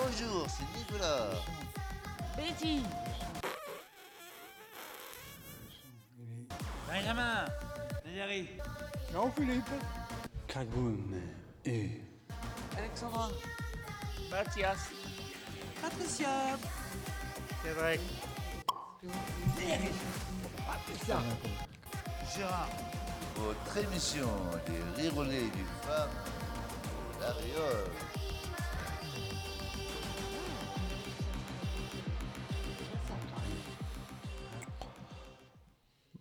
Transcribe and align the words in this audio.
Bonjour, 0.00 0.46
c'est 0.48 0.78
Nicolas. 0.78 1.30
Betty. 2.36 2.82
Benjamin. 6.86 7.44
Valérie 8.04 8.48
Jean-Philippe. 9.12 9.64
Cagoune 10.46 11.20
et... 11.64 12.00
Alexandra. 12.76 13.28
Mathias. 14.30 14.78
Patricia. 15.82 16.56
Cédric. 17.64 18.00
Gérard. 22.36 22.68
Votre 23.36 23.76
émission 23.78 24.28
des 24.66 25.02
rirolets 25.02 25.50
du 25.50 25.64
femme, 25.82 26.10
la 27.20 27.32
riole. 27.32 28.17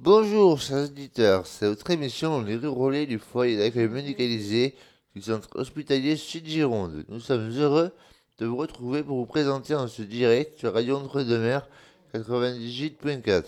Bonjour 0.08 0.58
chers 0.62 0.86
auditeurs, 0.86 1.46
c'est 1.46 1.68
votre 1.68 1.92
émission 1.92 2.42
Les 2.42 2.56
rirolets 2.56 3.08
du 3.08 3.20
foyer 3.20 3.58
d'accueil 3.58 3.90
médicalisé 3.90 4.74
du 5.14 5.22
centre 5.22 5.50
hospitalier 5.60 6.16
Sud-Gironde. 6.16 7.04
Nous 7.10 7.20
sommes 7.20 7.50
heureux 7.50 7.92
de 8.40 8.46
vous 8.46 8.56
retrouver 8.56 9.04
pour 9.04 9.18
vous 9.18 9.26
présenter 9.26 9.76
en 9.76 9.90
ce 9.90 10.02
direct 10.04 10.58
sur 10.60 10.74
Radio 10.74 10.96
Entre-deux-Mers 10.96 11.68
98.4. 12.14 13.48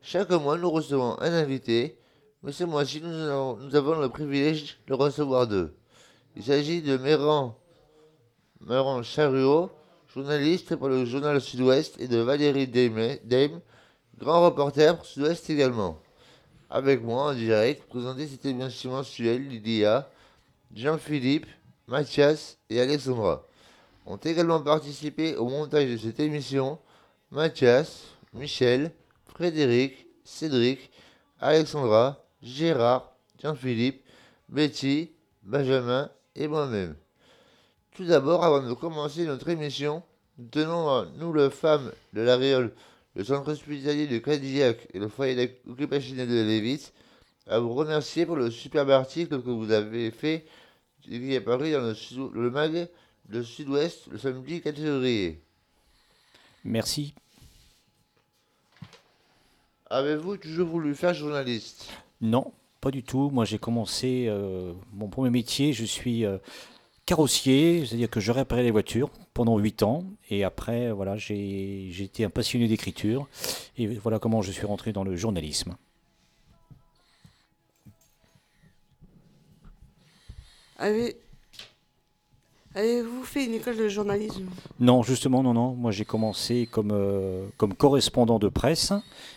Chaque 0.00 0.30
mois, 0.30 0.56
nous 0.56 0.70
recevons 0.70 1.20
un 1.20 1.30
invité, 1.30 1.98
mais 2.42 2.52
ce 2.52 2.64
mois-ci, 2.64 3.02
nous, 3.02 3.12
avons- 3.12 3.58
nous 3.58 3.76
avons 3.76 4.00
le 4.00 4.08
privilège 4.08 4.78
de 4.88 4.94
recevoir 4.94 5.46
deux. 5.46 5.74
Il 6.36 6.42
s'agit 6.42 6.80
de 6.80 6.96
Méran, 6.96 7.58
Méran 8.66 9.02
Charuot, 9.02 9.68
journaliste 10.14 10.74
pour 10.74 10.88
le 10.88 11.04
journal 11.04 11.38
Sud-Ouest, 11.38 12.00
et 12.00 12.08
de 12.08 12.16
Valérie 12.16 12.66
Dame, 12.66 13.18
Dame, 13.24 13.60
grand 14.22 14.44
reporter 14.44 15.04
Sud-Ouest 15.04 15.50
également. 15.50 15.98
Avec 16.70 17.02
moi 17.02 17.30
en 17.30 17.34
direct, 17.34 17.82
pour 17.82 18.00
présenter 18.00 18.26
cette 18.26 18.46
émission 18.46 18.92
mensuelle, 18.92 19.48
Lydia, 19.48 20.08
Jean-Philippe, 20.74 21.46
Mathias 21.88 22.56
et 22.70 22.80
Alexandra 22.80 23.44
ont 24.06 24.16
également 24.16 24.60
participé 24.60 25.36
au 25.36 25.48
montage 25.48 25.90
de 25.90 25.96
cette 25.96 26.20
émission 26.20 26.78
Mathias, 27.30 28.04
Michel, 28.32 28.92
Frédéric, 29.26 30.06
Cédric, 30.24 30.90
Alexandra, 31.40 32.24
Gérard, 32.42 33.12
Jean-Philippe, 33.42 34.04
Betty, 34.48 35.12
Benjamin 35.42 36.10
et 36.34 36.48
moi-même. 36.48 36.94
Tout 37.94 38.04
d'abord, 38.04 38.44
avant 38.44 38.66
de 38.66 38.72
commencer 38.72 39.26
notre 39.26 39.48
émission, 39.48 40.02
nous 40.38 40.46
tenons 40.48 40.88
à 40.88 41.06
nous, 41.16 41.32
le 41.32 41.50
femmes 41.50 41.92
de 42.12 42.22
la 42.22 42.36
Réole, 42.36 42.72
le 43.14 43.24
centre 43.24 43.50
hospitalier 43.52 44.06
de 44.06 44.18
Cadillac 44.18 44.88
et 44.94 44.98
le 44.98 45.08
foyer 45.08 45.60
occupationnel 45.68 46.28
de 46.28 46.42
Lévis, 46.42 46.90
à 47.46 47.58
vous 47.58 47.74
remercier 47.74 48.24
pour 48.26 48.36
le 48.36 48.50
superbe 48.50 48.90
article 48.90 49.42
que 49.42 49.50
vous 49.50 49.70
avez 49.70 50.10
fait 50.10 50.46
qui 51.02 51.34
est 51.34 51.40
paru 51.40 51.72
dans 51.72 51.80
le, 51.80 51.94
sud- 51.94 52.30
le 52.32 52.50
mag 52.50 52.88
de 53.28 53.42
Sud-Ouest 53.42 54.06
le 54.10 54.18
samedi 54.18 54.60
4 54.60 54.76
février. 54.76 55.40
Merci. 56.64 57.14
Avez-vous 59.90 60.36
toujours 60.38 60.68
voulu 60.68 60.94
faire 60.94 61.12
journaliste? 61.12 61.88
Non, 62.20 62.52
pas 62.80 62.90
du 62.90 63.02
tout. 63.02 63.30
Moi, 63.30 63.44
j'ai 63.44 63.58
commencé 63.58 64.26
euh, 64.28 64.72
mon 64.92 65.08
premier 65.08 65.30
métier. 65.30 65.72
Je 65.72 65.84
suis 65.84 66.24
euh, 66.24 66.38
carrossier, 67.06 67.84
c'est-à-dire 67.84 68.10
que 68.10 68.20
je 68.20 68.32
réparais 68.32 68.62
les 68.62 68.70
voitures 68.70 69.10
pendant 69.34 69.58
8 69.58 69.82
ans. 69.82 70.04
Et 70.30 70.44
après, 70.44 70.90
voilà, 70.92 71.16
j'ai 71.16 71.90
été 72.00 72.24
un 72.24 72.30
passionné 72.30 72.68
d'écriture. 72.68 73.28
Et 73.76 73.86
voilà 73.86 74.18
comment 74.18 74.42
je 74.42 74.52
suis 74.52 74.66
rentré 74.66 74.92
dans 74.92 75.04
le 75.04 75.16
journalisme. 75.16 75.76
Avez... 80.78 81.16
Avez-vous 82.74 83.22
fait 83.24 83.44
une 83.44 83.52
école 83.52 83.76
de 83.76 83.86
journalisme? 83.88 84.48
Non, 84.80 85.02
justement, 85.02 85.42
non, 85.42 85.52
non. 85.52 85.74
Moi, 85.74 85.90
j'ai 85.90 86.06
commencé 86.06 86.66
comme, 86.70 86.90
euh, 86.92 87.46
comme 87.58 87.74
correspondant 87.74 88.38
de 88.38 88.48
presse. 88.48 88.94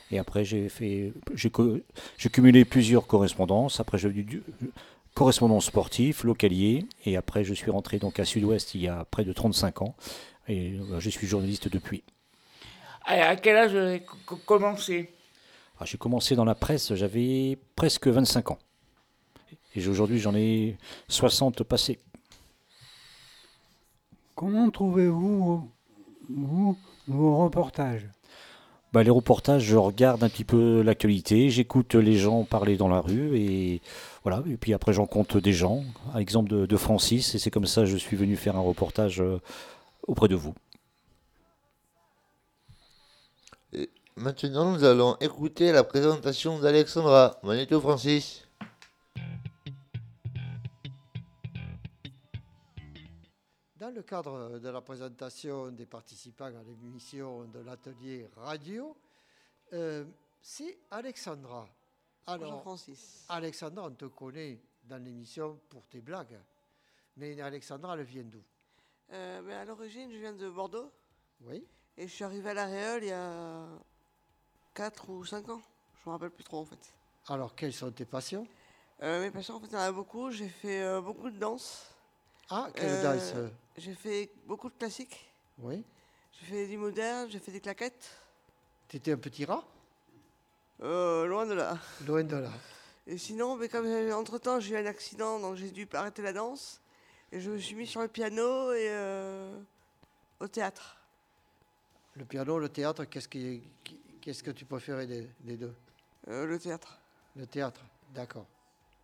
Et 0.10 0.18
après, 0.18 0.46
j'ai 0.46 0.70
fait, 0.70 1.12
cumulé 2.32 2.64
plusieurs 2.64 3.08
correspondances. 3.08 3.82
Après, 3.82 3.98
j'ai 3.98 4.10
du 4.10 4.42
correspondant 5.16 5.60
sportif, 5.60 6.24
localier. 6.24 6.86
Et 7.06 7.18
après, 7.18 7.44
je 7.44 7.56
suis 7.56 7.72
rentré 7.72 7.98
donc 7.98 8.20
à 8.20 8.26
Sud-Ouest 8.26 8.76
il 8.76 8.82
y 8.82 8.88
a 8.88 9.06
près 9.06 9.24
de 9.24 9.34
35 9.34 9.82
ans. 9.82 9.96
Et 10.48 10.74
euh, 10.74 11.00
je 11.00 11.10
suis 11.10 11.26
journaliste 11.26 11.68
depuis. 11.70 12.04
À 13.04 13.30
à 13.30 13.36
quel 13.36 13.56
âge 13.58 14.02
vous 14.28 14.38
commencé? 14.38 15.10
Ah, 15.80 15.86
j'ai 15.86 15.98
commencé 15.98 16.36
dans 16.36 16.46
la 16.46 16.56
presse, 16.56 16.94
j'avais 16.94 17.58
presque 17.76 18.08
25 18.08 18.52
ans. 18.52 18.60
Et 19.76 19.86
aujourd'hui, 19.88 20.20
j'en 20.20 20.36
ai 20.36 20.78
60 21.10 21.64
passés. 21.64 22.00
Comment 24.36 24.70
trouvez-vous 24.70 25.70
vous, 26.30 26.78
vos 27.08 27.38
reportages? 27.44 28.08
Bah, 28.96 29.04
les 29.04 29.10
reportages, 29.10 29.62
je 29.64 29.76
regarde 29.76 30.24
un 30.24 30.30
petit 30.30 30.46
peu 30.46 30.82
l'actualité, 30.82 31.50
j'écoute 31.50 31.96
les 31.96 32.16
gens 32.16 32.46
parler 32.46 32.78
dans 32.78 32.88
la 32.88 33.02
rue 33.02 33.38
et 33.38 33.82
voilà. 34.24 34.42
Et 34.50 34.56
puis 34.56 34.74
après, 34.74 34.94
j'en 34.94 35.06
compte 35.06 35.36
des 35.36 35.52
gens, 35.52 35.84
à 36.14 36.20
l'exemple 36.20 36.66
de, 36.66 36.78
Francis, 36.78 37.36
et 37.36 37.38
c'est 37.38 37.52
comme 37.52 37.66
ça 37.66 37.82
que 37.82 37.88
je 37.88 37.98
suis 37.98 38.16
venu 38.16 38.38
faire 38.38 38.56
un 38.56 38.62
reportage 38.62 39.20
euh, 39.20 39.42
auprès 40.08 40.30
de 40.30 40.36
vous. 40.36 40.56
Maintenant, 44.16 44.72
nous 44.72 44.86
allons 44.86 45.18
écouter 45.20 45.74
la 45.74 45.84
présentation 45.84 46.58
d'Alexandra. 46.60 47.38
Magneto 47.44 47.82
Francis. 47.82 48.45
Le 53.96 54.04
cadre 54.04 54.60
de 54.60 54.70
la 54.70 54.82
présentation 54.82 55.72
des 55.72 55.86
participants 55.86 56.46
à 56.46 56.64
l'émission 56.64 57.46
de 57.46 57.60
l'atelier 57.60 58.30
radio, 58.36 58.96
euh, 59.72 60.04
c'est 60.42 60.80
Alexandra. 60.92 61.66
Bonjour 62.28 62.44
Alors, 62.46 62.62
Francis. 62.62 63.26
Alexandra, 63.30 63.86
on 63.86 63.92
te 63.92 64.06
connaît 64.06 64.60
dans 64.84 65.02
l'émission 65.02 65.62
pour 65.70 65.88
tes 65.88 66.02
blagues. 66.02 66.38
Mais 67.16 67.40
Alexandra, 67.40 67.96
elle 67.98 68.04
vient 68.04 68.26
d'où? 68.26 68.44
Euh, 69.14 69.42
mais 69.44 69.54
à 69.54 69.64
l'origine, 69.64 70.12
je 70.12 70.18
viens 70.18 70.34
de 70.34 70.50
Bordeaux 70.50 70.92
Oui 71.42 71.66
et 71.98 72.10
je 72.10 72.14
suis 72.14 72.26
arrivé 72.26 72.50
à 72.50 72.54
La 72.54 72.66
Réole 72.66 73.04
il 73.04 73.10
y 73.10 73.14
a 73.14 73.66
4 74.74 75.10
ou 75.10 75.24
5 75.24 75.48
ans. 75.48 75.62
Je 76.04 76.10
me 76.10 76.14
rappelle 76.14 76.32
plus 76.32 76.44
trop 76.44 76.60
en 76.60 76.66
fait. 76.66 76.94
Alors, 77.30 77.56
quelles 77.56 77.72
sont 77.72 77.92
tes 77.92 78.06
passions? 78.06 78.46
Euh, 79.02 79.22
mes 79.22 79.32
passions, 79.32 79.56
en 79.56 79.60
fait, 79.62 79.68
il 79.68 79.74
y 79.74 79.78
en 79.78 79.80
a 79.80 79.92
beaucoup. 79.94 80.32
J'ai 80.32 80.50
fait 80.50 80.84
euh, 80.84 81.00
beaucoup 81.00 81.30
de 81.30 81.40
danse. 81.40 81.95
Ah, 82.50 82.70
quelle 82.76 82.90
Euh, 82.90 83.02
danse 83.02 83.32
euh, 83.36 83.50
J'ai 83.78 83.94
fait 83.94 84.30
beaucoup 84.46 84.70
de 84.70 84.76
classiques. 84.76 85.26
Oui 85.60 85.84
J'ai 86.34 86.46
fait 86.46 86.68
du 86.68 86.78
moderne, 86.78 87.30
j'ai 87.30 87.40
fait 87.40 87.52
des 87.52 87.62
claquettes. 87.62 88.10
T'étais 88.88 89.14
un 89.14 89.18
petit 89.18 89.46
rat? 89.46 89.64
Euh, 90.82 91.26
loin 91.26 91.46
de 91.46 91.54
là. 91.54 91.78
Loin 92.06 92.24
de 92.24 92.36
là. 92.36 92.52
Et 93.08 93.18
sinon, 93.18 93.56
mais 93.56 93.70
comme 93.70 93.86
euh, 93.86 94.16
entre-temps 94.16 94.60
j'ai 94.60 94.76
eu 94.76 94.78
un 94.78 94.86
accident, 94.86 95.40
donc 95.40 95.56
j'ai 95.56 95.72
dû 95.72 95.88
arrêter 95.94 96.22
la 96.22 96.34
danse. 96.34 96.82
Et 97.32 97.40
je 97.40 97.50
me 97.52 97.58
suis 97.58 97.76
mis 97.76 97.88
sur 97.88 98.02
le 98.02 98.08
piano 98.08 98.72
et 98.74 98.88
euh, 98.90 99.58
au 100.40 100.48
théâtre. 100.48 100.98
Le 102.16 102.26
piano, 102.26 102.60
le 102.60 102.70
théâtre, 102.70 103.06
qu'est-ce, 103.06 103.28
qui- 103.28 103.62
qu'est-ce 104.22 104.42
que 104.44 104.52
tu 104.52 104.66
préférais 104.66 105.06
des, 105.08 105.28
des 105.42 105.58
deux? 105.58 105.74
Euh, 106.30 106.46
le 106.46 106.58
théâtre. 106.60 106.98
Le 107.36 107.46
théâtre, 107.46 107.82
d'accord. 108.14 108.46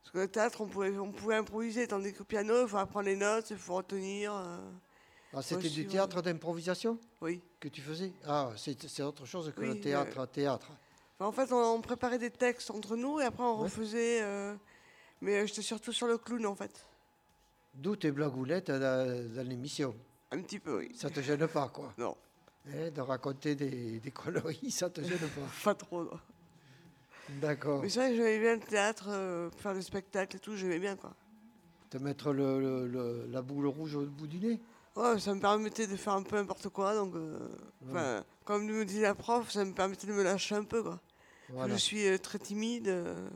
Parce 0.03 0.12
que 0.13 0.17
le 0.19 0.28
théâtre, 0.28 0.62
on 0.62 0.67
pouvait, 0.67 0.97
on 0.97 1.12
pouvait 1.12 1.35
improviser, 1.35 1.88
tandis 1.88 2.13
qu'au 2.13 2.24
piano, 2.24 2.63
il 2.63 2.68
faut 2.68 2.77
apprendre 2.77 3.06
les 3.06 3.15
notes, 3.15 3.50
il 3.51 3.57
faut 3.57 3.75
retenir. 3.75 4.33
euh, 4.36 4.57
Ah, 5.33 5.42
c'était 5.42 5.69
du 5.69 5.86
théâtre 5.88 6.21
d'improvisation 6.21 6.98
oui. 7.21 7.42
que 7.59 7.68
tu 7.68 7.81
faisais? 7.81 8.12
Ah, 8.25 8.51
c'est, 8.57 9.01
autre 9.03 9.25
chose 9.25 9.51
que 9.56 9.62
Oui, 9.62 9.68
le 9.68 9.74
euh, 9.74 9.81
théâtre, 9.81 10.25
théâtre. 10.27 10.68
Enfin, 11.19 11.27
en 11.27 11.31
fait, 11.31 11.53
on, 11.53 11.75
on 11.75 11.81
préparait 11.81 12.18
des 12.18 12.31
textes 12.31 12.71
entre 12.71 12.95
nous 12.95 13.19
et 13.19 13.25
après 13.25 13.44
on 13.44 13.57
Ouais. 13.57 13.63
refaisait. 13.65 14.21
euh, 14.24 14.56
mais 15.21 15.38
euh, 15.42 15.45
j'étais 15.45 15.62
surtout 15.62 15.94
sur 15.94 16.07
le 16.07 16.18
clown 16.18 16.45
en 16.48 16.56
fait. 16.56 16.83
D'où 17.75 17.95
tes 17.95 18.12
blagounettes 18.12 18.71
dans, 18.71 19.33
dans 19.36 19.48
l'émission? 19.48 19.95
Un 20.31 20.42
petit 20.42 20.59
peu, 20.59 20.80
oui. 20.80 20.92
Ça 20.95 21.09
te 21.09 21.21
gêne 21.21 21.48
pas, 21.48 21.69
quoi? 21.69 21.94
Non, 21.98 22.18
Hein, 22.68 22.89
de 22.92 23.01
raconter 23.01 23.56
des, 23.56 24.00
des 24.00 24.12
conneries, 24.12 24.71
ça 24.71 24.89
te 24.89 25.01
gêne 25.01 25.18
pas? 25.19 25.25
pas 25.63 25.75
trop. 25.75 26.03
non. 26.03 26.19
D'accord. 27.39 27.81
Mais 27.81 27.89
c'est 27.89 28.00
vrai 28.00 28.10
que 28.12 28.16
j'aimais 28.18 28.39
bien 28.39 28.56
le 28.56 28.62
théâtre, 28.62 29.06
euh, 29.10 29.50
faire 29.51 29.74
des 29.74 29.81
spectacles 29.81 30.36
et 30.36 30.39
tout, 30.39 30.56
j'aimais 30.56 30.80
bien 30.80 30.95
quoi. 30.95 31.13
Te 31.89 31.98
mettre 31.98 32.31
le, 32.33 32.60
le- 32.60 32.88
le- 32.88 33.28
la 33.30 33.42
boule 33.42 33.68
rouge 33.68 33.95
au 33.95 34.06
bout 34.06 34.28
du 34.28 34.39
nez 34.39 34.60
Ouais, 34.95 35.19
ça 35.19 35.33
me 35.33 35.39
permettait 35.39 35.88
de 35.88 35.95
faire 35.95 36.13
un 36.13 36.24
peu 36.24 36.36
n'importe 36.36 36.68
quoi, 36.69 36.94
donc. 36.95 37.16
euh, 37.16 37.39
enfin, 37.88 38.24
Comme 38.44 38.66
me 38.66 38.83
disait 38.86 39.01
la 39.04 39.16
prof, 39.16 39.50
ça 39.50 39.63
me 39.63 39.74
permettait 39.74 40.07
de 40.07 40.13
me 40.13 40.24
lâcher 40.24 40.56
un 40.56 40.63
peu 40.66 40.83
quoi. 40.83 41.00
Voilà. 41.50 41.74
Je 41.75 41.80
suis 41.80 42.06
euh, 42.07 42.18
très 42.18 42.39
timide, 42.39 42.88
euh, 42.89 43.30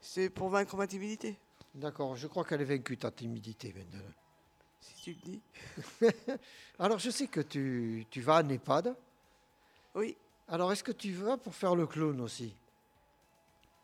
c'est 0.00 0.30
pour 0.30 0.48
vaincre 0.48 0.76
ma 0.76 0.86
timidité. 0.86 1.38
D'accord, 1.74 2.16
je 2.16 2.26
crois 2.26 2.44
qu'elle 2.44 2.60
est 2.62 2.64
vaincue, 2.64 2.96
ta 2.96 3.10
timidité, 3.10 3.72
maintenant. 3.76 4.04
si 4.80 4.94
tu 5.02 5.10
le 5.12 5.20
dis. 5.32 5.40
Alors, 6.78 6.98
je 6.98 7.10
sais 7.10 7.26
que 7.26 7.40
tu, 7.40 8.06
tu 8.10 8.20
vas 8.20 8.36
en 8.42 8.48
EHPAD. 8.48 8.94
Oui. 9.96 10.16
Alors, 10.48 10.72
est-ce 10.72 10.84
que 10.84 10.92
tu 10.92 11.12
vas 11.12 11.36
pour 11.36 11.54
faire 11.54 11.74
le 11.74 11.86
clown 11.86 12.20
aussi? 12.20 12.54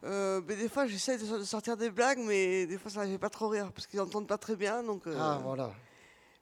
Euh, 0.04 0.40
mais 0.46 0.56
des 0.56 0.68
fois, 0.68 0.86
j'essaie 0.86 1.18
de, 1.18 1.24
so- 1.26 1.38
de 1.38 1.44
sortir 1.44 1.76
des 1.76 1.90
blagues, 1.90 2.18
mais 2.18 2.66
des 2.66 2.78
fois, 2.78 2.90
ça 2.90 3.04
ne 3.04 3.12
fait 3.12 3.18
pas 3.18 3.28
trop 3.30 3.48
rire 3.48 3.70
parce 3.72 3.86
qu'ils 3.86 3.98
n'entendent 3.98 4.26
pas 4.28 4.38
très 4.38 4.56
bien. 4.56 4.82
Donc, 4.82 5.06
euh, 5.06 5.14
Ah, 5.18 5.38
voilà. 5.42 5.72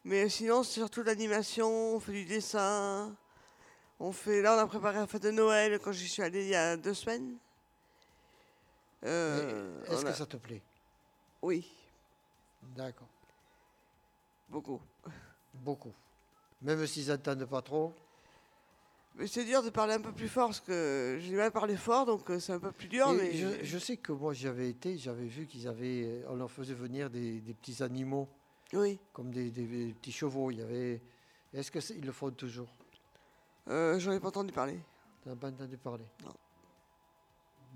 Mais 0.04 0.28
sinon, 0.28 0.62
c'est 0.62 0.74
surtout 0.80 1.02
l'animation, 1.02 1.68
on 1.96 2.00
fait 2.00 2.12
du 2.12 2.24
dessin. 2.24 3.14
On 4.00 4.12
fait, 4.12 4.42
là, 4.42 4.54
on 4.56 4.58
a 4.60 4.66
préparé 4.66 4.96
la 4.98 5.06
fête 5.08 5.22
de 5.24 5.32
Noël 5.32 5.80
quand 5.80 5.90
j'y 5.90 6.08
suis 6.08 6.22
allé 6.22 6.44
il 6.44 6.50
y 6.50 6.54
a 6.54 6.76
deux 6.76 6.94
semaines. 6.94 7.36
Euh, 9.04 9.82
Est-ce 9.86 10.04
que 10.04 10.12
ça 10.12 10.26
te 10.26 10.36
plaît? 10.36 10.62
Oui, 11.42 11.68
D'accord. 12.76 13.06
beaucoup. 14.48 14.80
Beaucoup. 15.54 15.92
Même 16.62 16.84
s'ils 16.86 17.08
n'entendent 17.08 17.44
pas 17.46 17.62
trop. 17.62 17.94
C'est 19.26 19.44
dur 19.44 19.62
de 19.64 19.70
parler 19.70 19.94
un 19.94 20.00
peu 20.00 20.12
plus 20.12 20.28
fort 20.28 20.46
parce 20.48 20.60
que 20.60 21.18
j'ai 21.20 21.34
mal 21.34 21.50
parlé 21.50 21.76
fort, 21.76 22.06
donc 22.06 22.30
euh, 22.30 22.38
c'est 22.38 22.52
un 22.52 22.60
peu 22.60 22.70
plus 22.70 22.86
dur. 22.86 23.10
Mais 23.12 23.32
je, 23.32 23.64
je 23.64 23.78
sais 23.78 23.96
que 23.96 24.12
moi, 24.12 24.32
j'y 24.32 24.46
avais 24.46 24.68
été, 24.70 24.96
j'avais 24.96 25.26
vu 25.26 25.46
qu'ils 25.46 25.66
avaient. 25.66 26.04
euh, 26.04 26.22
On 26.28 26.36
leur 26.36 26.50
faisait 26.50 26.74
venir 26.74 27.10
des, 27.10 27.40
des 27.40 27.54
petits 27.54 27.82
animaux, 27.82 28.28
Oui, 28.72 28.98
comme 29.12 29.32
des, 29.32 29.50
des- 29.50 29.66
des 29.66 29.92
petits 29.94 30.12
chevaux. 30.12 30.52
Il 30.52 30.58
y 30.58 30.62
avait. 30.62 31.02
Est-ce 31.52 31.70
qu'ils 31.72 32.04
le 32.06 32.12
font 32.12 32.30
toujours? 32.30 32.68
Euh, 33.68 33.98
j'en 33.98 34.12
ai 34.12 34.20
pas 34.20 34.28
entendu 34.28 34.52
parler. 34.52 34.78
Tu 35.24 35.28
n'as 35.28 35.34
pas 35.36 35.48
entendu 35.48 35.76
parler? 35.78 36.04
Non. 36.24 36.34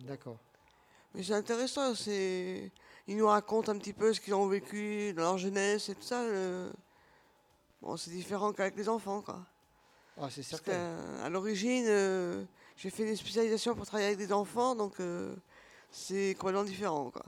D'accord. 0.06 0.38
Mais 1.14 1.22
c'est 1.22 1.34
intéressant, 1.34 1.94
c'est... 1.94 2.70
Ils 3.06 3.16
nous 3.16 3.26
racontent 3.26 3.72
un 3.72 3.78
petit 3.78 3.92
peu 3.92 4.14
ce 4.14 4.20
qu'ils 4.20 4.32
ont 4.34 4.46
vécu 4.46 5.12
dans 5.12 5.22
leur 5.22 5.38
jeunesse 5.38 5.88
et 5.88 5.94
tout 5.94 6.02
ça. 6.02 6.24
Bon, 7.82 7.96
c'est 7.96 8.10
différent 8.12 8.52
qu'avec 8.52 8.76
les 8.76 8.88
enfants, 8.88 9.20
quoi. 9.20 9.44
Ah, 10.18 10.28
c'est 10.30 10.42
Parce 10.48 10.62
certain. 10.62 10.72
qu'à 10.72 11.24
à 11.24 11.28
l'origine, 11.28 11.84
euh, 11.88 12.44
j'ai 12.76 12.90
fait 12.90 13.04
des 13.04 13.16
spécialisations 13.16 13.74
pour 13.74 13.86
travailler 13.86 14.08
avec 14.08 14.18
des 14.18 14.32
enfants, 14.32 14.74
donc 14.74 15.00
euh, 15.00 15.34
c'est 15.90 16.34
complètement 16.38 16.64
différent, 16.64 17.10
quoi. 17.10 17.24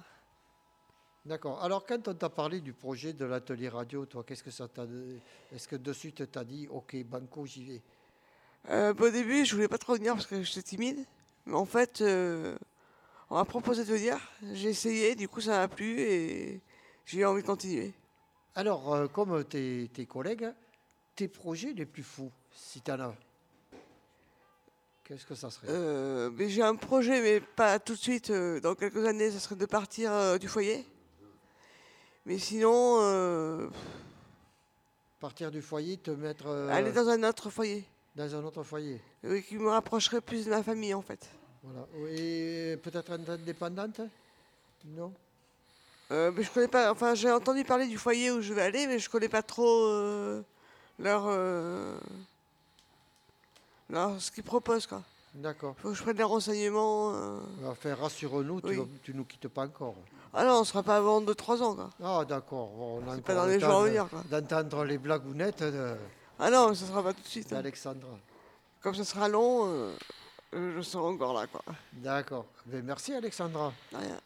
D'accord. 1.25 1.63
Alors, 1.63 1.87
quand 1.87 2.07
on 2.09 2.15
t'a 2.15 2.29
parlé 2.29 2.61
du 2.61 2.75
projet 2.75 3.15
de 3.15 3.25
l'atelier 3.25 3.71
radio, 3.71 4.05
toi, 4.05 4.23
qu'est-ce 4.27 4.43
que 4.43 4.51
ça 4.51 4.69
t'a. 4.69 4.85
Est-ce 5.55 5.67
que 5.67 5.77
de 5.77 5.93
suite, 5.95 6.31
t'as 6.31 6.45
dit, 6.45 6.69
OK, 6.71 6.95
Banco, 7.05 7.47
j'y 7.47 7.65
vais? 7.65 7.83
Euh, 8.69 8.93
bah, 8.93 9.07
au 9.07 9.11
début, 9.11 9.45
je 9.47 9.55
voulais 9.55 9.69
pas 9.69 9.79
trop 9.79 9.95
venir 9.95 10.13
parce 10.15 10.27
que 10.27 10.43
j'étais 10.43 10.63
timide. 10.63 11.03
Mais 11.47 11.55
en 11.55 11.65
fait, 11.65 12.03
on 12.03 13.35
m'a 13.37 13.45
proposé 13.47 13.85
de 13.85 13.89
venir. 13.89 14.19
J'ai 14.53 14.69
essayé, 14.69 15.15
du 15.15 15.27
coup, 15.27 15.41
ça 15.41 15.53
m'a 15.61 15.69
plu 15.69 15.99
et 16.01 16.61
j'ai 17.07 17.21
eu 17.21 17.25
envie 17.25 17.41
de 17.41 17.47
continuer. 17.47 17.95
Alors, 18.55 19.11
comme 19.13 19.45
tes, 19.45 19.91
tes 19.95 20.05
collègues, 20.05 20.53
tes 21.17 21.29
projets 21.29 21.73
les 21.73 21.87
plus 21.87 22.03
fous, 22.03 22.31
si 22.55 22.81
tu 22.81 22.91
en 22.91 23.01
as, 23.01 23.15
qu'est-ce 25.05 25.27
que 25.27 25.35
ça 25.35 25.51
serait? 25.51 25.67
Euh, 25.69 26.31
mais 26.35 26.49
j'ai 26.49 26.63
un 26.63 26.77
projet, 26.77 27.21
mais 27.21 27.41
pas 27.41 27.79
tout 27.79 27.95
de 27.95 27.99
suite. 27.99 28.31
euh, 28.31 28.61
dans 28.61 28.75
quelques 28.75 29.05
années, 29.05 29.31
ça 29.31 29.39
serait 29.41 29.57
de 29.57 29.67
partir 29.67 30.13
euh, 30.13 30.39
du 30.39 30.49
foyer. 30.49 30.87
Mais 32.27 32.39
sinon, 32.39 33.71
Partir 35.21 35.51
du 35.51 35.63
foyer, 35.63 35.97
te 35.99 36.11
mettre 36.11 36.49
aller 36.71 36.93
dans 36.93 37.09
un 37.09 37.23
autre 37.23 37.51
foyer. 37.51 37.85
dans 38.17 38.35
un 38.35 38.45
autre 38.45 38.63
foyer. 38.63 39.01
Oui, 39.23 39.43
qui 39.43 39.57
me 39.57 39.69
rapprocherait 39.69 40.21
plus 40.21 40.47
de 40.47 40.51
ma 40.51 40.63
famille, 40.63 40.95
en 40.95 41.03
fait. 41.03 41.27
Voilà. 41.63 41.87
Et 42.11 42.79
peut-être 42.83 43.13
être 43.13 43.31
indépendante? 43.31 44.01
Non? 44.87 45.13
Mais 46.11 46.43
je 46.43 46.51
connais 46.51 46.69
pas. 46.69 46.93
Enfin, 46.93 47.15
j'ai 47.15 47.31
entendu 47.31 47.65
parler 47.65 47.87
du 47.89 47.99
foyer 47.99 48.31
où 48.31 48.41
je 48.41 48.55
vais 48.55 48.63
aller, 48.63 48.87
mais 48.87 48.99
je 48.99 49.11
connais 49.11 49.29
pas 49.29 49.43
trop 49.43 50.43
leur, 50.99 51.27
leur- 53.91 54.21
ce 54.21 54.31
qu'ils 54.31 54.45
proposent, 54.45 54.87
quoi. 54.87 55.03
D'accord. 55.35 55.75
Faut 55.79 55.89
que 55.91 55.95
je 55.95 56.03
prenne 56.03 56.17
des 56.17 56.23
renseignements. 56.23 57.13
euh. 57.15 57.41
Enfin, 57.67 57.95
rassure-nous, 57.95 58.61
tu 58.61 58.79
Oui. 58.79 58.89
tu 59.03 59.15
nous 59.15 59.25
quittes 59.25 59.49
pas 59.49 59.65
encore. 59.65 59.97
Ah 60.33 60.45
non, 60.45 60.61
on 60.61 60.65
sera 60.65 60.83
pas 60.83 60.97
avant 60.97 61.21
2-3 61.21 61.61
ans, 61.63 61.75
quoi. 61.75 61.91
Ah, 62.03 62.25
d'accord. 62.25 62.69
Bon, 62.69 63.03
on 63.05 63.11
a 63.11 63.17
C'est 63.17 63.23
pas 63.23 63.35
dans 63.35 63.45
le 63.47 63.53
les 63.53 63.61
jours 63.61 63.71
à 63.81 63.85
venir, 63.85 64.09
quoi. 64.09 64.23
D'entendre 64.31 64.85
les 64.85 64.99
blagounettes 64.99 65.63
de- 65.63 65.97
Ah 66.39 66.51
non, 66.51 66.69
mais 66.71 66.75
ça 66.75 66.87
sera 66.87 67.03
pas 67.03 67.13
tout 67.13 67.23
de 67.23 67.27
suite. 67.29 67.53
hein. 67.53 67.57
d'Alexandra. 67.57 68.11
Comme 68.81 68.95
ça 68.95 69.05
sera 69.05 69.29
long, 69.29 69.67
euh, 69.67 69.93
je 70.77 70.83
serai 70.83 71.05
encore 71.05 71.33
là, 71.35 71.47
quoi. 71.47 71.63
D'accord. 71.93 72.47
Ben, 72.67 72.83
merci, 72.85 73.13
Alexandra. 73.15 73.73
Rien. 73.93 74.21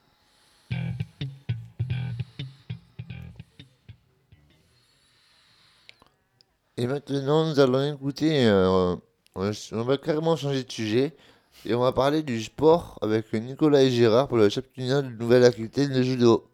Et 6.77 6.87
maintenant, 6.87 7.47
nous 7.49 7.59
allons 7.61 7.95
écouter. 7.95 8.47
euh, 8.47 8.95
on 9.39 9.53
on 9.73 9.83
va 9.83 9.97
carrément 9.99 10.37
changer 10.37 10.65
de 10.65 10.73
sujet. 10.73 11.17
Et 11.65 11.75
on 11.75 11.81
va 11.81 11.93
parler 11.93 12.23
du 12.23 12.43
sport 12.43 12.99
avec 13.03 13.33
Nicolas 13.33 13.83
et 13.83 13.91
Gérard 13.91 14.29
pour 14.29 14.37
le 14.37 14.49
championnat 14.49 15.03
de 15.03 15.09
Nouvelle-Aquitaine 15.09 15.93
de 15.93 16.03
judo. 16.03 16.49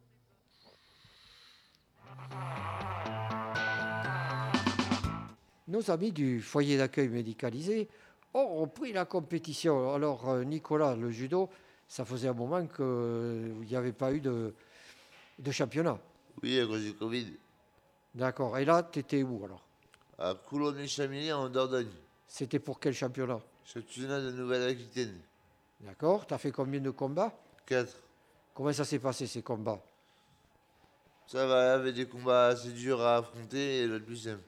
Nos 5.68 5.90
amis 5.90 6.12
du 6.12 6.40
foyer 6.40 6.78
d'accueil 6.78 7.08
médicalisé 7.08 7.88
ont 8.32 8.60
repris 8.60 8.92
la 8.92 9.04
compétition. 9.04 9.92
Alors, 9.92 10.28
euh, 10.28 10.44
Nicolas, 10.44 10.94
le 10.96 11.10
judo, 11.10 11.50
ça 11.88 12.04
faisait 12.04 12.28
un 12.28 12.34
moment 12.34 12.66
qu'il 12.66 13.66
n'y 13.68 13.76
avait 13.76 13.92
pas 13.92 14.12
eu 14.12 14.20
de, 14.20 14.54
de 15.38 15.50
championnat. 15.50 15.98
Oui, 16.42 16.58
à 16.60 16.66
cause 16.66 16.82
du 16.82 16.94
Covid. 16.94 17.26
D'accord. 18.14 18.56
Et 18.56 18.64
là, 18.64 18.88
tu 18.90 19.00
étais 19.00 19.22
où 19.22 19.44
alors? 19.44 19.62
À 20.18 20.34
Coulommiers-Chamilly 20.34 21.32
en 21.32 21.48
Dordogne. 21.48 21.88
C'était 22.36 22.58
pour 22.58 22.80
quel 22.80 22.92
championnat? 22.92 23.38
Championnat 23.64 24.20
de 24.20 24.32
Nouvelle-Aquitaine. 24.32 25.20
D'accord. 25.82 26.26
Tu 26.26 26.34
as 26.34 26.38
fait 26.38 26.50
combien 26.50 26.80
de 26.80 26.90
combats? 26.90 27.32
4. 27.64 27.94
Comment 28.52 28.72
ça 28.72 28.84
s'est 28.84 28.98
passé 28.98 29.28
ces 29.28 29.40
combats? 29.40 29.80
Ça 31.28 31.46
va, 31.46 31.74
avec 31.74 31.94
des 31.94 32.06
combats 32.06 32.48
assez 32.48 32.70
durs 32.72 33.00
à 33.02 33.18
affronter 33.18 33.82
et 33.82 33.86
le 33.86 34.00
plus 34.02 34.16
simple. 34.16 34.42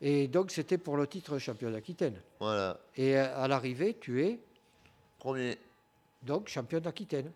Et 0.00 0.28
donc, 0.28 0.52
c'était 0.52 0.78
pour 0.78 0.96
le 0.96 1.08
titre 1.08 1.36
champion 1.40 1.68
d'Aquitaine. 1.72 2.20
Voilà. 2.38 2.78
Et 2.96 3.18
euh, 3.18 3.36
à 3.42 3.48
l'arrivée, 3.48 3.96
tu 4.00 4.24
es 4.24 4.38
Premier. 5.18 5.58
donc 6.22 6.46
champion 6.46 6.78
d'Aquitaine. 6.78 7.32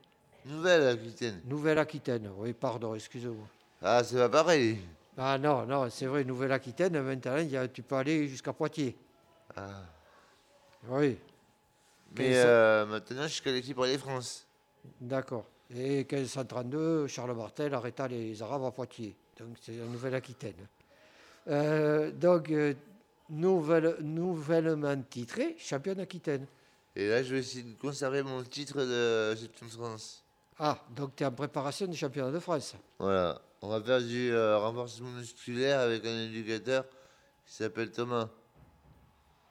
Nouvelle-Aquitaine. 0.47 1.41
Nouvelle-Aquitaine. 1.47 2.31
Oui, 2.37 2.53
pardon, 2.53 2.95
excusez-moi. 2.95 3.49
Ah, 3.83 4.05
c'est 4.05 4.19
pas 4.19 4.29
pareil. 4.29 4.79
Ah 5.19 5.37
non, 5.37 5.67
non, 5.67 5.91
c'est 5.91 6.07
vrai, 6.07 6.23
Nouvelle-Aquitaine, 6.23 7.03
maintenant, 7.03 7.39
il 7.39 7.51
y 7.51 7.57
a- 7.57 7.67
tu 7.67 7.83
peux 7.83 7.97
aller 7.97 8.29
jusqu'à 8.29 8.53
Poitiers. 8.53 8.97
Ah. 9.57 9.83
Oui, 10.89 11.17
Mais 12.19 12.33
euh, 12.35 12.85
maintenant, 12.87 13.23
je 13.23 13.29
suis 13.35 13.43
qualifié 13.43 13.75
pour 13.75 13.85
les 13.85 13.99
France. 13.99 14.47
d'accord. 15.01 15.45
Et 15.75 16.05
1532, 16.05 17.07
Charles 17.07 17.35
Martel 17.35 17.73
arrêta 17.73 18.07
les 18.09 18.43
Arabes 18.43 18.65
à 18.65 18.71
Poitiers. 18.71 19.17
Donc 19.39 19.57
c'est 19.63 19.73
la 19.73 19.87
Nouvelle-Aquitaine. 19.87 20.67
Euh, 21.49 22.11
donc, 22.11 22.51
euh, 22.51 22.75
nouvelle, 23.31 23.97
nouvellement 24.01 24.95
titré, 25.09 25.57
champion 25.59 25.95
d'Aquitaine. 25.95 26.47
Et 26.95 27.09
là, 27.09 27.23
je 27.23 27.35
vais 27.35 27.41
essayer 27.41 27.63
de 27.63 27.79
conserver 27.79 28.23
mon 28.23 28.43
titre 28.43 28.83
de 28.83 29.35
champion 29.35 29.67
de 29.67 29.73
France. 29.73 30.23
Ah, 30.59 30.79
donc 30.95 31.17
tu 31.17 31.23
es 31.23 31.27
en 31.27 31.33
préparation 31.33 31.87
du 31.87 31.97
championnat 31.97 32.31
de 32.31 32.39
France. 32.39 32.75
Voilà. 32.99 33.41
On 33.63 33.69
va 33.69 33.81
faire 33.81 34.01
du 34.03 34.31
euh, 34.33 34.59
renforcement 34.59 35.09
musculaire 35.11 35.81
avec 35.81 36.05
un 36.05 36.25
éducateur 36.25 36.85
qui 37.47 37.55
s'appelle 37.55 37.91
Thomas. 37.91 38.29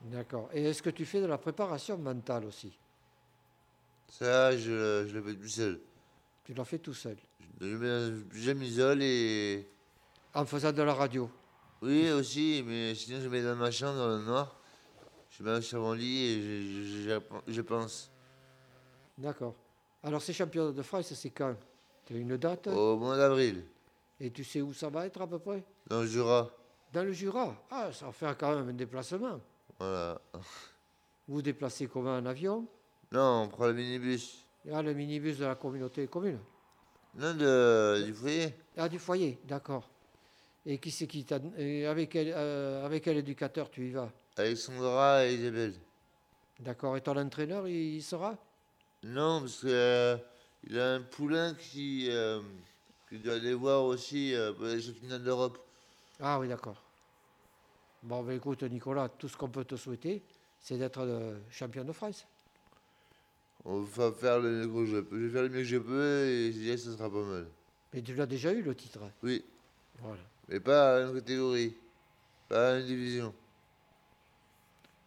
D'accord. 0.06 0.50
Et 0.54 0.64
est-ce 0.64 0.82
que 0.82 0.90
tu 0.90 1.06
fais 1.06 1.22
de 1.22 1.26
la 1.28 1.38
préparation 1.38 1.98
mentale 1.98 2.46
aussi? 2.46 2.78
Ça, 4.10 4.56
je, 4.58 5.06
je 5.08 5.14
le 5.14 5.22
fais 5.22 5.36
tout 5.36 5.48
seul. 5.48 5.80
Tu 6.44 6.54
l'as 6.54 6.66
fait 6.66 6.80
tout 6.80 6.94
seul? 6.94 7.18
Je, 7.60 8.52
m'isole 8.52 9.04
et. 9.04 9.68
En 10.34 10.46
faisant 10.46 10.72
de 10.72 10.82
la 10.82 10.94
radio? 10.94 11.30
Oui, 11.82 12.10
aussi, 12.12 12.64
mais 12.66 12.96
sinon, 12.96 13.20
je 13.22 13.26
me 13.26 13.32
mets 13.32 13.44
dans 13.44 13.56
ma 13.56 13.72
chambre, 13.72 13.98
dans 13.98 14.18
le 14.18 14.24
noir. 14.24 14.56
Je 15.30 15.44
me 15.44 15.54
mets 15.54 15.62
sur 15.62 15.80
mon 15.82 15.94
lit 15.94 16.26
et 16.26 16.42
je- 16.42 17.22
je 17.48 17.62
pense. 17.62 18.12
D'accord. 19.18 19.56
Alors 20.04 20.22
ces 20.22 20.34
championnats 20.34 20.72
de 20.72 20.82
France, 20.82 21.14
c'est 21.14 21.30
quand? 21.30 21.56
Tu 22.06 22.16
as 22.16 22.18
une 22.18 22.38
date? 22.38 22.68
Au 22.68 22.98
mois 22.98 23.18
d'avril, 23.18 23.64
Et 24.20 24.32
tu 24.32 24.44
sais 24.44 24.62
où 24.62 24.74
ça 24.74 24.90
va 24.90 25.06
être 25.06 25.22
à 25.22 25.28
peu 25.28 25.40
près? 25.40 25.64
Dans 25.88 26.02
le 26.02 26.08
Jura. 26.08 26.50
Dans 26.92 27.04
le 27.04 27.12
Jura? 27.12 27.56
Ah, 27.70 27.92
ça 27.94 28.08
va 28.08 28.12
faire 28.12 28.38
quand 28.38 28.56
même 28.56 28.70
un 28.70 28.74
déplacement. 28.74 29.40
Voilà. 29.82 30.22
Vous 31.28 31.36
vous 31.36 31.42
déplacez 31.42 31.88
comment 31.88 32.16
en 32.16 32.26
avion? 32.28 32.68
Non, 33.12 33.44
on 33.44 33.48
prend 33.48 33.66
le 33.66 33.74
minibus. 33.74 34.46
Ah, 34.72 34.84
le 34.84 34.94
minibus 34.94 35.40
de 35.40 35.46
la 35.46 35.56
communauté 35.56 36.06
commune. 36.08 36.38
Non, 37.16 37.34
de, 37.34 38.04
du 38.06 38.14
foyer. 38.14 38.54
Ah, 38.78 38.88
du 38.88 39.00
foyer, 39.00 39.40
d'accord. 39.46 39.90
Et 40.68 40.78
qui 40.78 40.92
c'est 40.92 41.08
qui 41.08 41.26
t'a... 41.26 41.40
et 41.58 41.88
avec, 41.88 42.12
quel, 42.12 42.32
euh, 42.36 42.86
avec 42.86 43.04
quel 43.06 43.18
éducateur 43.18 43.72
tu 43.72 43.88
y 43.88 43.92
vas? 43.92 44.12
Alexandra 44.38 45.26
et 45.26 45.34
Isabelle. 45.34 45.74
D'accord. 46.60 46.96
Et 46.96 47.02
ton 47.02 47.18
entraîneur, 47.18 47.68
il 47.68 47.96
y 47.96 48.02
sera? 48.04 48.38
Non, 49.02 49.40
parce 49.40 49.62
que 49.62 49.68
euh, 49.68 50.18
a 50.76 50.96
un 50.96 51.02
poulain 51.02 51.56
qui, 51.56 52.08
euh, 52.12 52.40
qui 53.10 53.18
doit 53.18 53.34
aller 53.34 53.56
voir 53.56 53.84
aussi 53.84 54.36
euh, 54.36 54.54
pour 54.54 54.66
les 54.66 54.80
championnats 54.80 55.18
d'Europe. 55.18 55.58
Ah 56.20 56.40
oui, 56.40 56.48
d'accord. 56.48 56.80
Bon, 58.04 58.24
ben 58.24 58.34
écoute, 58.34 58.64
Nicolas, 58.64 59.10
tout 59.10 59.28
ce 59.28 59.38
qu'on 59.38 59.50
peut 59.50 59.66
te 59.66 59.76
souhaiter, 59.76 60.24
c'est 60.60 60.78
d'être 60.78 61.06
le 61.06 61.38
champion 61.52 61.84
de 61.84 61.92
France. 61.92 62.26
On 63.64 63.82
va 63.82 64.12
faire 64.12 64.40
le 64.40 64.66
mieux 64.66 64.68
que 64.68 64.86
je 64.86 64.98
peux. 64.98 65.20
Je 65.20 65.26
vais 65.26 65.32
faire 65.32 65.44
le 65.44 65.50
mieux 65.50 65.60
que 65.60 65.64
je 65.66 65.78
peux 65.78 66.26
et 66.26 66.52
je 66.52 66.58
dirais 66.58 66.76
que 66.76 66.82
ce 66.82 66.94
sera 66.94 67.10
pas 67.10 67.24
mal. 67.24 67.48
Mais 67.94 68.02
tu 68.02 68.16
l'as 68.16 68.26
déjà 68.26 68.52
eu, 68.52 68.64
le 68.64 68.74
titre. 68.74 69.02
Oui, 69.22 69.44
Voilà. 70.00 70.22
mais 70.48 70.60
pas 70.60 70.96
à 70.96 71.02
une 71.02 71.14
catégorie. 71.14 71.76
Pas 72.50 72.74
à 72.74 72.80
une 72.80 72.88
division. 72.88 73.34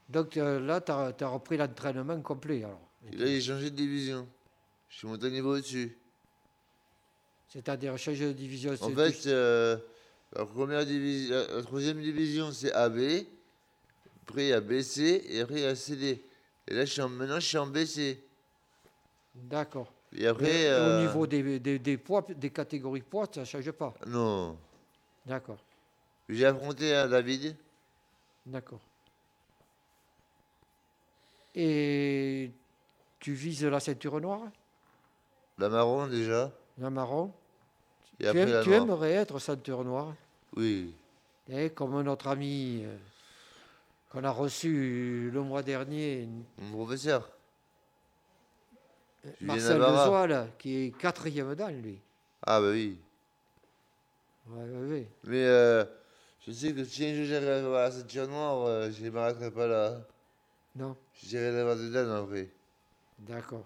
Donc 0.09 0.37
euh, 0.37 0.61
là, 0.61 0.81
tu 0.81 0.93
as, 0.93 1.29
repris 1.29 1.57
l'entraînement 1.57 2.21
complet. 2.21 2.63
Alors. 2.63 2.81
Et 3.11 3.17
là, 3.17 3.27
j'ai 3.27 3.41
changé 3.41 3.71
de 3.71 3.77
division. 3.77 4.29
Je 4.89 4.99
suis 4.99 5.09
monté 5.09 5.27
un 5.27 5.31
niveau 5.31 5.57
au-dessus. 5.57 5.97
C'est-à-dire 7.49 7.97
changer 7.99 8.29
de 8.29 8.33
division. 8.33 8.75
En 8.81 8.91
fait, 8.91 9.27
euh, 9.27 9.79
la, 10.35 10.45
première 10.47 10.85
division, 10.87 11.35
la, 11.35 11.57
la 11.57 11.63
troisième 11.63 12.01
division, 12.01 12.53
c'est 12.53 12.73
AB. 12.73 12.99
Après, 14.23 14.45
il 14.45 14.49
y 14.49 14.53
a 14.53 14.61
BC 14.61 15.25
et 15.29 15.41
après, 15.41 15.55
il 15.57 15.61
y 15.63 15.67
a 15.67 15.75
CD. 15.77 16.25
Et 16.67 16.75
là, 16.75 16.85
je 16.85 16.93
suis 16.93 17.03
en, 17.03 17.09
maintenant, 17.09 17.41
je 17.41 17.47
suis 17.47 17.59
en 17.59 17.67
BC. 17.67 18.23
D'accord. 19.35 19.93
Et 20.17 20.27
après. 20.27 20.45
Mais 20.45 20.67
euh, 20.69 20.99
Au 20.99 21.07
niveau 21.07 21.27
des, 21.27 21.59
des, 21.59 21.79
des 21.79 21.97
poids, 21.99 22.25
des 22.29 22.51
catégories 22.51 23.03
poids, 23.03 23.27
ça 23.33 23.41
ne 23.41 23.45
change 23.45 23.71
pas. 23.73 23.93
Non. 24.07 24.57
D'accord. 25.27 25.59
J'ai 26.29 26.47
affronté 26.47 26.95
un 26.95 27.09
David. 27.09 27.55
D'accord. 28.47 28.81
Et 31.55 32.51
tu 33.21 33.33
vises 33.33 33.65
la 33.65 33.81
ceinture 33.81 34.21
noire, 34.21 34.43
La 35.59 35.69
marron, 35.69 36.07
déjà. 36.09 36.51
la 36.79 36.91
marron. 36.91 37.33
Et 38.19 38.25
Tu, 38.25 38.29
après, 38.29 38.41
aimes- 38.43 38.53
la 38.53 38.63
tu 38.63 38.69
noire. 38.71 38.83
aimerais 38.83 39.13
être 39.13 39.39
ceinture 39.39 39.85
noire, 39.85 40.15
Oui. 40.57 40.95
et 41.49 41.71
comme 41.71 42.01
notre 42.03 42.29
ami 42.29 42.83
euh, 42.85 42.97
qu'on 44.11 44.23
a 44.25 44.31
reçu 44.31 45.31
le 45.33 45.43
mois 45.43 45.63
dernier, 45.63 46.29
Mon 46.59 46.73
professeur. 46.73 47.29
Julien 49.25 49.55
Marcel. 49.55 49.79
Lezoil, 49.79 50.51
qui 50.59 50.77
est 50.87 50.91
quatrième 50.99 51.55
dan, 51.55 51.71
lui. 51.83 51.99
Ah, 52.47 52.61
bah 52.61 52.71
oui. 52.71 52.99
Ouais, 54.49 54.63
ouais, 54.63 54.87
ouais. 54.91 55.09
Mais 55.25 55.45
euh, 55.45 55.85
je 56.47 56.53
sais 56.53 56.73
que 56.75 56.85
si 56.85 57.05
à 57.05 57.37
avoir 57.57 57.85
la 57.85 57.91
ceinture 57.91 58.29
noire, 58.29 58.67
euh, 58.67 58.91
je 58.91 59.03
ne 59.05 59.11
m'arrêterai 59.11 59.51
pas 59.51 59.67
là. 59.67 60.01
Non, 60.77 60.97
J'irai 61.23 61.53
l'avoir 61.53 61.77
de 61.77 61.89
Dan 61.89 62.11
après. 62.11 62.51
d'accord. 63.19 63.65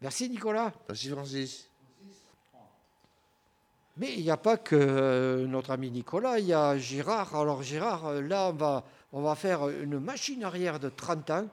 Merci 0.00 0.28
Nicolas. 0.28 0.72
Merci 0.88 1.08
Francis. 1.08 1.68
Mais 3.96 4.14
il 4.14 4.22
n'y 4.22 4.30
a 4.30 4.36
pas 4.36 4.56
que 4.56 4.74
euh, 4.74 5.46
notre 5.46 5.70
ami 5.70 5.90
Nicolas, 5.90 6.38
il 6.38 6.46
y 6.46 6.54
a 6.54 6.78
Gérard. 6.78 7.34
Alors 7.34 7.62
Gérard, 7.62 8.06
euh, 8.06 8.20
là, 8.22 8.48
on 8.48 8.52
va, 8.52 8.84
on 9.12 9.22
va 9.22 9.34
faire 9.34 9.68
une 9.68 9.98
machine 9.98 10.44
arrière 10.44 10.80
de 10.80 10.88
30 10.88 11.30
ans, 11.30 11.48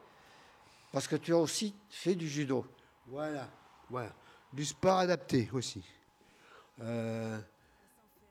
parce 0.93 1.07
que 1.07 1.17
tu 1.17 1.33
as 1.33 1.37
aussi 1.37 1.75
fait 1.89 2.15
du 2.15 2.27
judo. 2.27 2.65
Voilà, 3.07 3.49
voilà. 3.89 4.13
Du 4.53 4.65
sport 4.65 4.99
adapté 4.99 5.49
aussi. 5.53 5.83
Euh, 6.81 7.39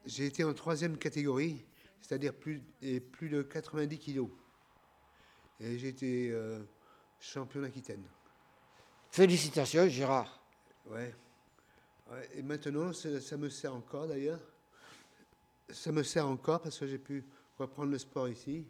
j'ai 0.06 0.26
été 0.26 0.42
en 0.42 0.54
troisième 0.54 0.96
catégorie, 0.96 1.64
c'est-à-dire 2.00 2.32
plus, 2.32 2.62
et 2.80 3.00
plus 3.00 3.28
de 3.28 3.42
90 3.42 3.98
kilos. 3.98 4.30
Et 5.60 5.78
j'ai 5.78 5.88
été 5.88 6.30
euh, 6.30 6.60
champion 7.20 7.60
d'Aquitaine. 7.60 8.04
Félicitations 9.10 9.88
Gérard. 9.88 10.40
Ouais. 10.86 11.14
Ouais, 12.10 12.28
Et 12.36 12.42
maintenant, 12.42 12.92
ça, 12.92 13.20
ça 13.20 13.36
me 13.36 13.48
sert 13.48 13.74
encore 13.74 14.06
d'ailleurs. 14.06 14.40
Ça 15.70 15.92
me 15.92 16.02
sert 16.02 16.26
encore 16.26 16.60
parce 16.62 16.78
que 16.78 16.86
j'ai 16.86 16.98
pu 16.98 17.24
reprendre 17.58 17.90
le 17.90 17.98
sport 17.98 18.28
ici. 18.28 18.64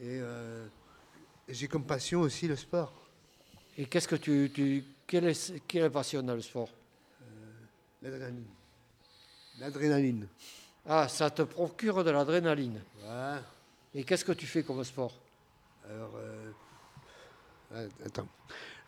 Et 0.00 0.18
euh, 0.20 0.66
j'ai 1.48 1.68
comme 1.68 1.84
passion 1.84 2.20
aussi 2.20 2.48
le 2.48 2.56
sport. 2.56 2.92
Et 3.76 3.86
qu'est-ce 3.86 4.08
que 4.08 4.16
tu, 4.16 4.50
tu 4.52 4.84
quelle 5.06 5.26
est, 5.26 5.66
quelle 5.66 5.84
est 5.84 5.90
passion 5.90 6.22
dans 6.22 6.34
le 6.34 6.42
sport? 6.42 6.70
L'adrénaline. 8.02 8.46
L'adrénaline. 9.58 10.28
Ah, 10.86 11.08
ça 11.08 11.30
te 11.30 11.42
procure 11.42 12.02
de 12.02 12.10
l'adrénaline. 12.10 12.80
Et 13.94 14.04
qu'est-ce 14.04 14.24
que 14.24 14.32
tu 14.32 14.46
fais 14.46 14.62
comme 14.62 14.82
sport? 14.84 15.20
Alors, 15.88 16.12
euh, 16.16 16.52
ah, 17.74 17.82
attends. 18.04 18.28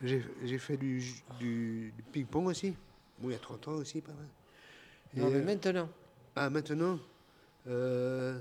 J'ai 0.01 0.57
fait 0.57 0.77
du, 0.77 0.99
ju- 1.01 1.23
du, 1.39 1.93
du 1.95 2.03
ping-pong 2.03 2.47
aussi. 2.47 2.75
Bon, 3.21 3.29
il 3.29 3.33
y 3.33 3.35
a 3.35 3.39
30 3.39 3.67
ans 3.67 3.73
aussi, 3.73 4.01
pas 4.01 4.13
mal. 4.13 4.27
Non, 5.13 5.29
mais 5.29 5.35
euh, 5.37 5.43
maintenant. 5.43 5.89
Ah, 6.35 6.49
maintenant, 6.49 6.99
euh, 7.67 8.39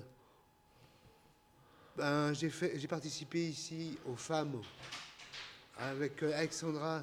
ben, 1.96 2.32
j'ai 2.32 2.88
participé 2.88 3.48
ici 3.48 3.98
aux 4.06 4.16
femmes 4.16 4.60
avec 5.76 6.22
euh, 6.22 6.32
Alexandra. 6.36 7.02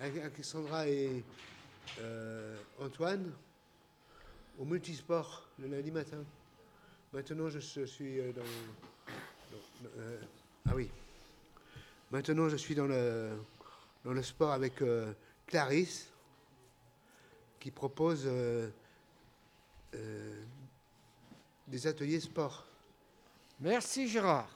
Avec 0.00 0.22
Alexandra 0.22 0.88
et 0.88 1.22
euh, 2.00 2.56
Antoine 2.80 3.32
au 4.58 4.64
multisport 4.64 5.46
le 5.58 5.68
lundi 5.68 5.90
matin. 5.90 6.24
Maintenant, 7.12 7.48
je, 7.50 7.60
je 7.60 7.84
suis 7.84 8.16
dans. 8.32 8.40
dans- 8.42 9.90
euh, 9.98 10.20
ah 10.68 10.72
oui. 10.74 10.90
Maintenant, 12.10 12.48
je 12.48 12.56
suis 12.56 12.74
dans 12.74 12.86
le, 12.86 13.32
dans 14.06 14.12
le 14.12 14.22
sport 14.22 14.52
avec 14.52 14.80
euh, 14.82 15.12
Clarisse 15.46 16.08
qui 17.58 17.72
propose 17.72 18.22
euh, 18.26 18.70
euh, 19.94 20.42
des 21.66 21.88
ateliers 21.88 22.20
sport. 22.20 22.64
Merci 23.60 24.06
Gérard. 24.06 24.48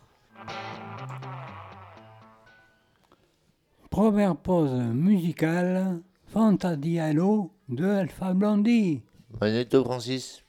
Première 3.91 4.37
pause 4.37 4.71
musicale, 4.71 6.01
Fanta 6.29 6.77
Diallo 6.77 7.51
de 7.69 7.87
Alpha 7.87 8.33
Blondie. 8.33 9.03
Magneto 9.41 9.83
Francis. 9.83 10.45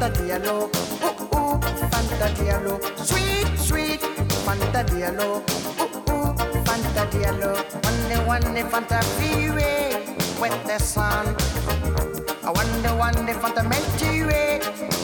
Fanta 0.00 0.16
Diallo. 0.16 0.70
Ooh, 0.72 1.04
uh, 1.04 1.36
ooh, 1.36 1.60
uh, 1.60 1.88
Fanta 1.92 2.28
Diallo. 2.32 2.80
Sweet, 3.04 3.46
sweet, 3.60 4.00
Fanta 4.48 4.82
Diallo. 4.82 5.44
Ooh, 5.44 5.76
uh, 5.76 6.10
ooh, 6.10 6.64
Fanta 6.64 7.04
Diallo. 7.12 7.52
One 7.84 8.08
day, 8.08 8.24
one 8.24 8.54
day, 8.54 8.62
Fanta 8.62 9.04
freeway 9.20 10.00
with 10.40 10.56
the 10.64 10.78
sun. 10.78 11.36
I 12.42 12.50
wonder, 12.50 12.96
one 12.96 13.26
day, 13.26 13.34
Fanta 13.34 13.60
Milky 13.68 14.24
Way 14.24 14.60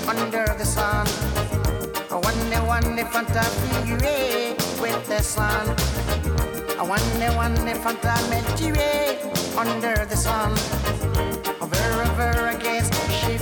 under 0.09 0.47
the 0.57 0.65
sun. 0.65 1.07
I 2.11 2.17
wonder, 2.17 2.65
one 2.65 2.97
day, 2.97 3.05
Fanta 3.05 3.45
freeway 3.69 4.57
with 4.81 5.07
the 5.09 5.21
sun. 5.21 5.77
I 6.81 6.83
wonder, 6.83 7.37
one 7.37 7.55
day, 7.67 7.77
Fanta 7.77 8.17
Milky 8.31 8.73
Way 8.73 9.21
under 9.59 10.07
the 10.07 10.17
sun. 10.17 10.53
Over, 11.61 11.85
over 12.01 12.49
again, 12.49 12.89
she 13.11 13.37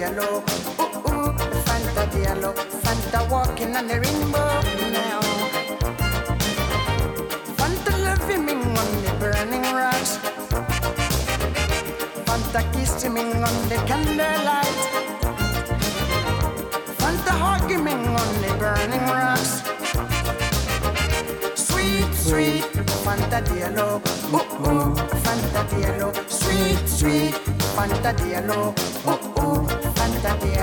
Diallo. 0.00 0.40
Ooh, 0.40 0.80
uh, 0.80 1.12
ooh, 1.12 1.28
uh, 1.28 1.62
Fanta 1.68 2.08
Diallo. 2.08 2.54
Fanta 2.80 3.20
walking 3.28 3.76
on 3.76 3.86
the 3.86 4.00
rainbow 4.00 4.48
now. 4.96 5.20
Fanta 7.60 7.92
loving 8.02 8.46
me 8.46 8.54
on 8.54 8.90
the 9.04 9.12
burning 9.20 9.60
rocks. 9.76 10.16
Fanta 12.24 12.60
kissing 12.72 13.12
me 13.12 13.20
on 13.44 13.56
the 13.68 13.76
candlelight. 13.84 14.80
Fanta 16.96 17.32
hugging 17.36 17.84
me 17.84 17.92
on 17.92 18.32
the 18.40 18.56
burning 18.58 19.04
rocks. 19.04 19.60
Sweet, 21.60 22.08
sweet, 22.14 22.64
Fanta 23.04 23.44
Diallo. 23.44 24.00
Ooh, 24.32 24.38
uh, 24.38 24.70
ooh, 24.72 24.94
Fanta 25.20 25.62
Diallo. 25.68 26.08
Sweet, 26.30 26.88
sweet, 26.88 27.34
Fanta 27.76 28.16
Diallo. 28.16 28.72
Ooh, 29.06 29.18
ooh, 29.42 29.89
Fanta 30.10 30.59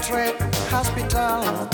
Psychiatric 0.00 0.40
Hospital. 0.70 1.68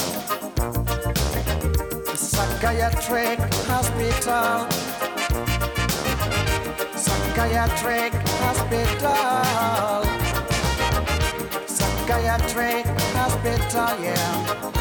Psychiatric 2.17 3.39
Hospital. 3.69 4.67
Psychiatric 6.97 8.13
Hospital. 8.43 10.03
Psychiatric 11.69 12.87
Hospital, 13.15 14.03
yeah. 14.03 14.76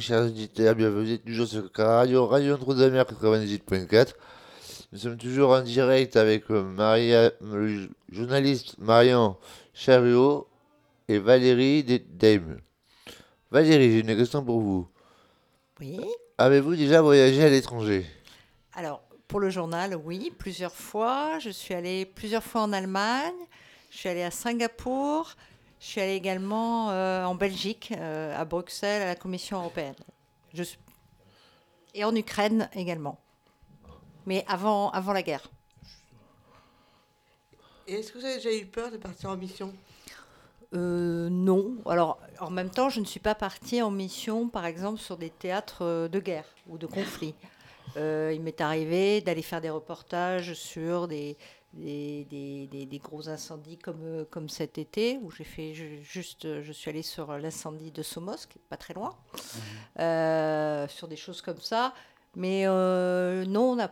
Chers 0.00 0.22
auditeurs, 0.26 0.74
bienvenue 0.74 1.18
toujours 1.18 1.46
sur 1.46 1.68
Radio, 1.74 2.26
Radio 2.26 2.56
Notre-Dame 2.56 2.94
98.4. 2.96 4.14
Nous 4.92 4.98
sommes 4.98 5.18
toujours 5.18 5.50
en 5.50 5.60
direct 5.60 6.16
avec 6.16 6.50
euh, 6.50 6.62
Maria, 6.62 7.30
le 7.42 7.88
journaliste 8.10 8.76
Marion 8.78 9.36
Chariot 9.74 10.48
et 11.08 11.18
Valérie 11.18 11.84
De- 11.84 12.00
Dame. 12.08 12.58
Valérie, 13.50 13.92
j'ai 13.92 13.98
une 14.00 14.16
question 14.16 14.42
pour 14.42 14.60
vous. 14.60 14.88
Oui. 15.80 16.00
Avez-vous 16.38 16.74
déjà 16.74 17.02
voyagé 17.02 17.44
à 17.44 17.48
l'étranger? 17.50 18.06
Alors, 18.74 19.02
pour 19.28 19.40
le 19.40 19.50
journal, 19.50 19.94
oui, 20.04 20.32
plusieurs 20.38 20.74
fois. 20.74 21.38
Je 21.38 21.50
suis 21.50 21.74
allée 21.74 22.06
plusieurs 22.06 22.42
fois 22.42 22.62
en 22.62 22.72
Allemagne. 22.72 23.34
Je 23.90 23.98
suis 23.98 24.08
allée 24.08 24.22
à 24.22 24.30
Singapour. 24.30 25.32
Je 25.82 25.88
suis 25.88 26.00
allée 26.00 26.14
également 26.14 26.90
euh, 26.92 27.24
en 27.24 27.34
Belgique, 27.34 27.92
euh, 27.98 28.38
à 28.40 28.44
Bruxelles, 28.44 29.02
à 29.02 29.06
la 29.06 29.16
Commission 29.16 29.58
européenne. 29.58 29.96
Je 30.54 30.62
suis- 30.62 30.78
Et 31.92 32.04
en 32.04 32.14
Ukraine 32.14 32.70
également. 32.74 33.18
Mais 34.24 34.44
avant, 34.46 34.90
avant 34.90 35.12
la 35.12 35.22
guerre. 35.22 35.50
Et 37.88 37.94
est-ce 37.94 38.12
que 38.12 38.18
vous 38.18 38.24
avez 38.24 38.36
déjà 38.36 38.54
eu 38.54 38.64
peur 38.64 38.92
de 38.92 38.96
partir 38.96 39.30
en 39.30 39.36
mission? 39.36 39.74
Euh, 40.72 41.28
non. 41.28 41.74
Alors, 41.84 42.20
en 42.38 42.50
même 42.50 42.70
temps, 42.70 42.88
je 42.88 43.00
ne 43.00 43.04
suis 43.04 43.18
pas 43.18 43.34
partie 43.34 43.82
en 43.82 43.90
mission, 43.90 44.48
par 44.48 44.64
exemple, 44.66 45.00
sur 45.00 45.16
des 45.16 45.30
théâtres 45.30 46.08
de 46.08 46.20
guerre 46.20 46.46
ou 46.68 46.78
de 46.78 46.86
conflit. 46.86 47.34
Euh, 47.96 48.30
il 48.32 48.40
m'est 48.40 48.60
arrivé 48.60 49.20
d'aller 49.20 49.42
faire 49.42 49.60
des 49.60 49.68
reportages 49.68 50.54
sur 50.54 51.08
des, 51.08 51.36
des, 51.72 52.24
des- 52.26 52.66
des- 52.66 52.86
des 52.86 52.98
gros 52.98 53.28
incendies 53.28 53.78
comme, 53.78 54.02
euh, 54.02 54.24
comme 54.30 54.48
cet 54.48 54.76
été, 54.78 55.18
où 55.22 55.30
j'ai 55.30 55.44
fait 55.44 55.72
ju- 55.74 56.02
juste, 56.02 56.44
euh, 56.44 56.62
je 56.62 56.72
suis 56.72 56.90
allée 56.90 57.02
sur 57.02 57.36
l'incendie 57.38 57.90
de 57.90 58.02
Somos, 58.02 58.46
qui 58.48 58.58
est 58.58 58.68
pas 58.68 58.76
très 58.76 58.94
loin, 58.94 59.16
euh, 59.98 60.86
sur 60.88 61.08
des 61.08 61.16
choses 61.16 61.40
comme 61.42 61.60
ça. 61.60 61.94
Mais 62.36 62.62
euh, 62.66 63.44
non, 63.46 63.72
on 63.72 63.78
a, 63.80 63.90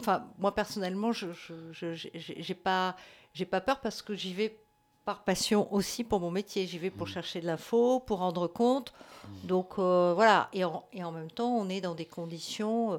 enfin, 0.00 0.26
moi 0.38 0.54
personnellement, 0.54 1.12
je 1.12 1.32
je- 1.32 1.72
je- 1.72 2.08
j'ai 2.14 2.54
pas, 2.54 2.96
j'ai 3.34 3.46
pas 3.46 3.60
peur 3.60 3.80
parce 3.80 4.02
que 4.02 4.14
j'y 4.14 4.34
vais 4.34 4.58
par 5.04 5.24
passion 5.24 5.72
aussi 5.72 6.04
pour 6.04 6.20
mon 6.20 6.30
métier. 6.30 6.66
J'y 6.66 6.78
vais 6.78 6.90
pour 6.90 7.08
chercher 7.08 7.40
de 7.40 7.46
l'info, 7.46 7.98
pour 8.00 8.18
rendre 8.18 8.46
compte. 8.46 8.92
Donc 9.44 9.78
euh, 9.78 10.12
voilà. 10.14 10.48
Et 10.52 10.64
en, 10.64 10.84
et 10.92 11.02
en 11.02 11.12
même 11.12 11.30
temps, 11.30 11.48
on 11.56 11.68
est 11.70 11.80
dans 11.80 11.94
des 11.94 12.04
conditions, 12.04 12.92
euh, 12.94 12.98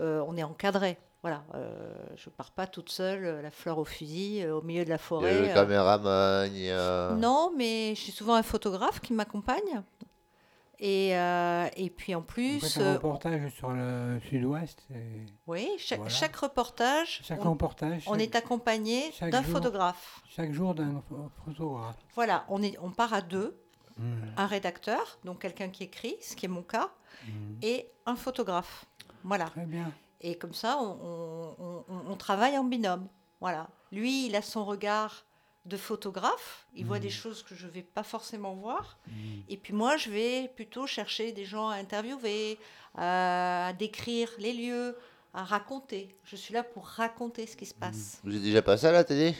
euh, 0.00 0.24
on 0.26 0.36
est 0.36 0.42
encadré. 0.42 0.96
Voilà. 1.22 1.44
euh, 1.54 1.94
je 2.16 2.28
pars 2.30 2.50
pas 2.50 2.66
toute 2.66 2.90
seule, 2.90 3.24
euh, 3.24 3.42
la 3.42 3.50
fleur 3.52 3.78
au 3.78 3.84
fusil, 3.84 4.42
euh, 4.42 4.56
au 4.56 4.62
milieu 4.62 4.84
de 4.84 4.90
la 4.90 4.96
Il 4.96 4.98
y 4.98 5.00
a 5.00 5.06
forêt. 5.06 5.40
le 5.40 5.48
euh. 5.50 5.54
caméraman, 5.54 6.50
il 6.52 6.62
y 6.62 6.70
a... 6.70 7.12
Non, 7.12 7.52
mais 7.56 7.94
j'ai 7.94 8.10
souvent 8.10 8.34
un 8.34 8.42
photographe 8.42 9.00
qui 9.00 9.12
m'accompagne. 9.12 9.82
Et, 10.84 11.16
euh, 11.16 11.68
et 11.76 11.90
puis 11.90 12.12
en 12.16 12.18
Vous 12.20 12.26
plus, 12.26 12.58
faites 12.58 12.78
un 12.82 12.86
euh, 12.86 12.94
reportage 12.94 13.52
sur 13.54 13.70
le 13.70 14.18
sud-ouest. 14.28 14.84
et 14.92 15.26
oui, 15.46 15.68
chaque, 15.78 16.00
Voilà. 16.00 16.12
chaque 16.12 16.34
reportage, 16.34 17.20
Chaque 17.22 17.44
on, 17.44 17.50
reportage, 17.50 18.02
on 18.08 18.14
chaque- 18.14 18.20
est 18.22 18.34
accompagné 18.34 19.12
d'un 19.30 19.44
photographe. 19.44 20.22
Chaque 20.28 20.52
jour 20.52 20.74
d'un 20.74 21.00
pho- 21.08 21.30
photographe. 21.44 21.98
Voilà, 22.16 22.44
on, 22.48 22.60
est, 22.64 22.76
on 22.82 22.90
part 22.90 23.14
à 23.14 23.20
deux, 23.20 23.56
Hmm. 23.98 24.22
un 24.38 24.46
rédacteur, 24.46 25.18
donc 25.22 25.40
quelqu'un 25.42 25.68
qui 25.68 25.84
écrit, 25.84 26.16
ce 26.22 26.34
qui 26.34 26.46
est 26.46 26.48
mon 26.48 26.62
cas, 26.62 26.88
Hmm. 27.28 27.54
et 27.60 27.88
un 28.06 28.16
photographe. 28.16 28.86
Voilà. 29.22 29.44
Très 29.44 29.66
bien. 29.66 29.92
Et 30.22 30.36
comme 30.36 30.54
ça, 30.54 30.78
on, 30.78 30.98
on- 31.02 31.56
on- 31.58 31.84
on- 31.88 32.10
on 32.12 32.16
travaille 32.16 32.56
en 32.58 32.64
binôme. 32.64 33.08
Voilà. 33.40 33.68
Lui, 33.90 34.26
il 34.26 34.36
a 34.36 34.42
son 34.42 34.64
regard 34.64 35.24
de 35.64 35.76
photographe. 35.76 36.66
Il 36.74 36.86
voit 36.86 36.98
des 36.98 37.10
choses 37.10 37.42
que 37.42 37.54
je 37.54 37.66
ne 37.66 37.70
vais 37.72 37.82
pas 37.82 38.02
forcément 38.02 38.54
voir. 38.54 38.98
Et 39.48 39.56
puis 39.56 39.72
moi, 39.72 39.96
je 39.96 40.10
vais 40.10 40.48
plutôt 40.56 40.86
chercher 40.86 41.32
des 41.32 41.44
gens 41.44 41.68
à 41.68 41.76
interviewer, 41.76 42.58
à, 42.94 43.68
à 43.68 43.72
décrire 43.72 44.28
les 44.38 44.52
lieux, 44.52 44.96
à 45.34 45.44
raconter. 45.44 46.16
Je 46.24 46.36
suis 46.36 46.52
là 46.54 46.62
pour 46.62 46.86
raconter 46.86 47.46
ce 47.46 47.56
qui 47.56 47.66
se 47.66 47.74
passe. 47.74 48.20
Vous 48.24 48.34
êtes 48.34 48.42
déjà 48.42 48.62
passé 48.62 48.86
à 48.86 48.92
la 48.92 49.04
télé? 49.04 49.34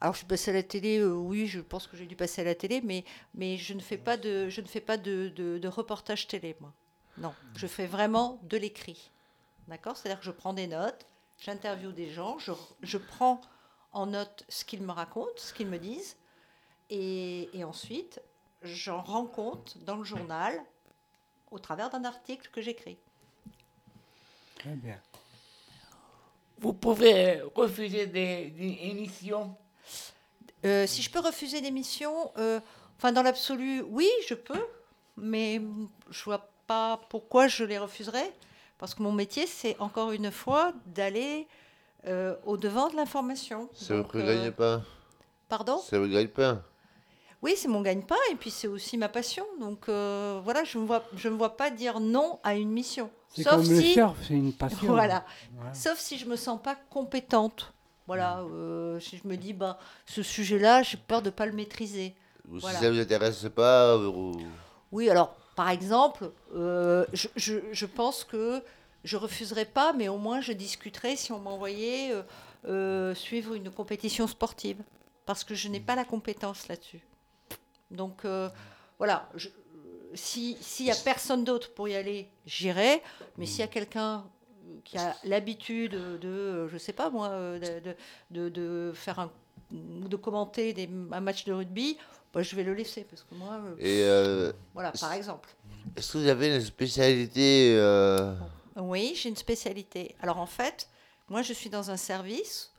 Alors, 0.00 0.12
je 0.14 0.18
suis 0.18 0.26
passée 0.26 0.50
à 0.50 0.54
la 0.54 0.62
télé, 0.62 0.98
euh, 0.98 1.12
oui, 1.14 1.46
je 1.46 1.60
pense 1.60 1.86
que 1.86 1.96
j'ai 1.96 2.06
dû 2.06 2.16
passer 2.16 2.42
à 2.42 2.44
la 2.44 2.54
télé, 2.54 2.80
mais, 2.82 3.04
mais 3.34 3.56
je 3.56 3.72
ne 3.74 3.80
fais 3.80 3.96
pas 3.96 4.16
de, 4.18 4.48
je 4.50 4.60
ne 4.60 4.66
fais 4.66 4.80
pas 4.80 4.98
de, 4.98 5.28
de- 5.34 5.58
de 5.58 5.68
reportage 5.68 6.26
télé, 6.28 6.54
moi. 6.60 6.72
Non, 7.18 7.32
je 7.56 7.66
fais 7.66 7.86
vraiment 7.86 8.38
de 8.42 8.56
l'écrit. 8.58 9.10
D'accord? 9.68 9.96
C'est-à-dire 9.96 10.20
que 10.20 10.26
je 10.26 10.30
prends 10.30 10.52
des 10.52 10.66
notes, 10.66 11.06
j'interviewe 11.38 11.92
des 11.92 12.10
gens, 12.10 12.38
je, 12.38 12.52
je 12.82 12.98
prends 12.98 13.40
en 13.92 14.06
note 14.06 14.44
ce 14.48 14.64
qu'ils 14.64 14.82
me 14.82 14.92
racontent, 14.92 15.32
ce 15.36 15.52
qu'ils 15.52 15.68
me 15.68 15.78
disent, 15.78 16.16
et, 16.90 17.50
et 17.58 17.64
ensuite, 17.64 18.20
j'en 18.62 19.02
rends 19.02 19.26
compte 19.26 19.78
dans 19.84 19.96
le 19.96 20.04
journal 20.04 20.60
au 21.50 21.58
travers 21.58 21.90
d'un 21.90 22.04
article 22.04 22.48
que 22.52 22.60
j'écris. 22.60 22.98
Très 24.58 24.74
bien. 24.74 25.00
Vous 26.58 26.72
pouvez 26.72 27.42
refuser 27.54 28.06
des, 28.06 28.50
des 28.50 28.78
émissions? 28.82 29.56
Euh, 30.64 30.86
si 30.86 31.02
je 31.02 31.10
peux 31.10 31.20
refuser 31.20 31.60
l'émission, 31.60 32.32
euh, 32.38 32.60
enfin 32.96 33.12
dans 33.12 33.22
l'absolu, 33.22 33.82
oui, 33.82 34.08
je 34.26 34.34
peux. 34.34 34.64
mais 35.16 35.60
je 36.10 36.24
vois 36.24 36.50
pas 36.66 37.00
pourquoi 37.08 37.48
je 37.48 37.64
les 37.64 37.78
refuserais. 37.78 38.32
Parce 38.78 38.94
que 38.94 39.02
mon 39.02 39.12
métier, 39.12 39.46
c'est 39.46 39.76
encore 39.80 40.12
une 40.12 40.30
fois 40.30 40.72
d'aller 40.86 41.46
euh, 42.06 42.34
au-devant 42.44 42.88
de 42.88 42.96
l'information. 42.96 43.68
C'est 43.72 43.94
Donc, 43.96 44.06
votre 44.12 44.18
euh, 44.18 44.42
gagne-pain. 44.42 44.82
Pardon 45.48 45.78
C'est 45.84 45.98
votre 45.98 46.12
gagne-pain. 46.12 46.62
Oui, 47.42 47.54
c'est 47.56 47.68
mon 47.68 47.82
gagne-pain 47.82 48.16
et 48.30 48.34
puis 48.34 48.50
c'est 48.50 48.66
aussi 48.66 48.96
ma 48.96 49.08
passion. 49.08 49.44
Donc 49.60 49.88
euh, 49.88 50.40
voilà, 50.42 50.64
je 50.64 50.78
ne 50.78 50.82
me, 50.82 50.86
vois- 50.88 51.04
je 51.14 51.28
me 51.28 51.36
vois 51.36 51.56
pas 51.56 51.70
dire 51.70 52.00
non 52.00 52.38
à 52.42 52.54
une 52.54 52.70
mission. 52.70 53.10
C'est 53.28 53.42
Sauf 53.42 53.52
comme 53.52 53.68
le 53.70 53.80
si, 53.80 53.92
surf, 53.92 54.16
c'est 54.26 54.34
une 54.34 54.52
passion. 54.52 54.86
Voilà. 54.88 55.24
Sauf 55.72 55.98
si 55.98 56.18
je 56.18 56.26
me 56.26 56.36
sens 56.36 56.60
pas 56.62 56.74
compétente. 56.90 57.72
Voilà, 58.06 58.38
euh, 58.40 59.00
si 59.00 59.18
je 59.18 59.26
me 59.26 59.36
dis, 59.36 59.52
bah, 59.52 59.78
ce 60.06 60.22
sujet-là, 60.22 60.82
j'ai 60.84 60.96
peur 60.96 61.22
de 61.22 61.30
pas 61.30 61.44
le 61.44 61.50
maîtriser. 61.52 62.14
Ou 62.48 62.60
Voilà. 62.60 62.78
si 62.78 62.84
ça 62.84 62.90
vous 62.92 63.00
intéresse 63.00 63.44
pas, 63.54 63.96
ou... 63.98 64.32
Oui, 64.92 65.10
alors, 65.10 65.34
par 65.56 65.70
exemple, 65.70 66.30
euh, 66.54 67.04
je, 67.34 67.86
pense 67.86 68.22
que 68.24 68.62
je 69.04 69.16
refuserais 69.16 69.64
pas, 69.64 69.92
mais 69.92 70.08
au 70.08 70.18
moins 70.18 70.40
je 70.40 70.52
discuterais 70.52 71.16
si 71.16 71.32
on 71.32 71.38
m'envoyait 71.40 72.12
euh, 72.12 72.22
euh, 72.66 73.14
suivre 73.14 73.54
une 73.54 73.70
compétition 73.70 74.26
sportive, 74.26 74.78
parce 75.24 75.42
que 75.42 75.54
je 75.54 75.68
n'ai 75.68 75.80
pas 75.80 75.96
la 75.96 76.04
compétence 76.04 76.68
là-dessus. 76.68 77.00
Donc, 77.90 78.24
voilà, 78.98 79.28
je- 79.34 79.48
si- 80.14 80.56
s'il 80.60 80.86
y 80.86 80.90
a 80.90 80.94
personne 80.94 81.42
d'autre 81.44 81.72
pour 81.74 81.88
y 81.88 81.94
aller, 81.96 82.28
j'irai, 82.46 83.02
mais 83.36 83.46
s'il 83.46 83.60
y 83.60 83.62
a 83.62 83.68
quelqu'un 83.68 84.24
qui 84.84 84.98
a 84.98 85.16
l'habitude 85.24 85.92
de, 86.20 86.68
je 86.68 86.78
sais 86.78 86.92
pas 86.92 87.10
moi, 87.10 87.30
de 88.30 88.92
faire 88.94 89.18
un 89.20 89.30
de 89.72 90.14
commenter 90.16 90.72
des, 90.72 90.88
un 91.10 91.20
match 91.20 91.44
de 91.44 91.52
rugby, 91.52 91.98
bah, 92.36 92.42
je 92.42 92.54
vais 92.54 92.64
le 92.64 92.74
laisser 92.74 93.04
parce 93.04 93.22
que 93.22 93.34
moi, 93.34 93.54
euh, 93.54 93.76
Et 93.78 94.02
euh, 94.04 94.52
voilà, 94.74 94.92
par 94.92 95.14
exemple. 95.14 95.48
est-ce 95.96 96.12
que 96.12 96.18
vous 96.18 96.28
avez 96.28 96.54
une 96.54 96.60
spécialité 96.60 97.74
euh, 97.78 98.34
Oui, 98.76 99.14
j'ai 99.16 99.30
une 99.30 99.36
spécialité. 99.36 100.14
Alors 100.20 100.36
en 100.36 100.44
fait, 100.44 100.90
moi 101.30 101.40
je 101.40 101.54
suis 101.54 101.70
dans 101.70 101.90
un 101.90 101.96
service 101.96 102.74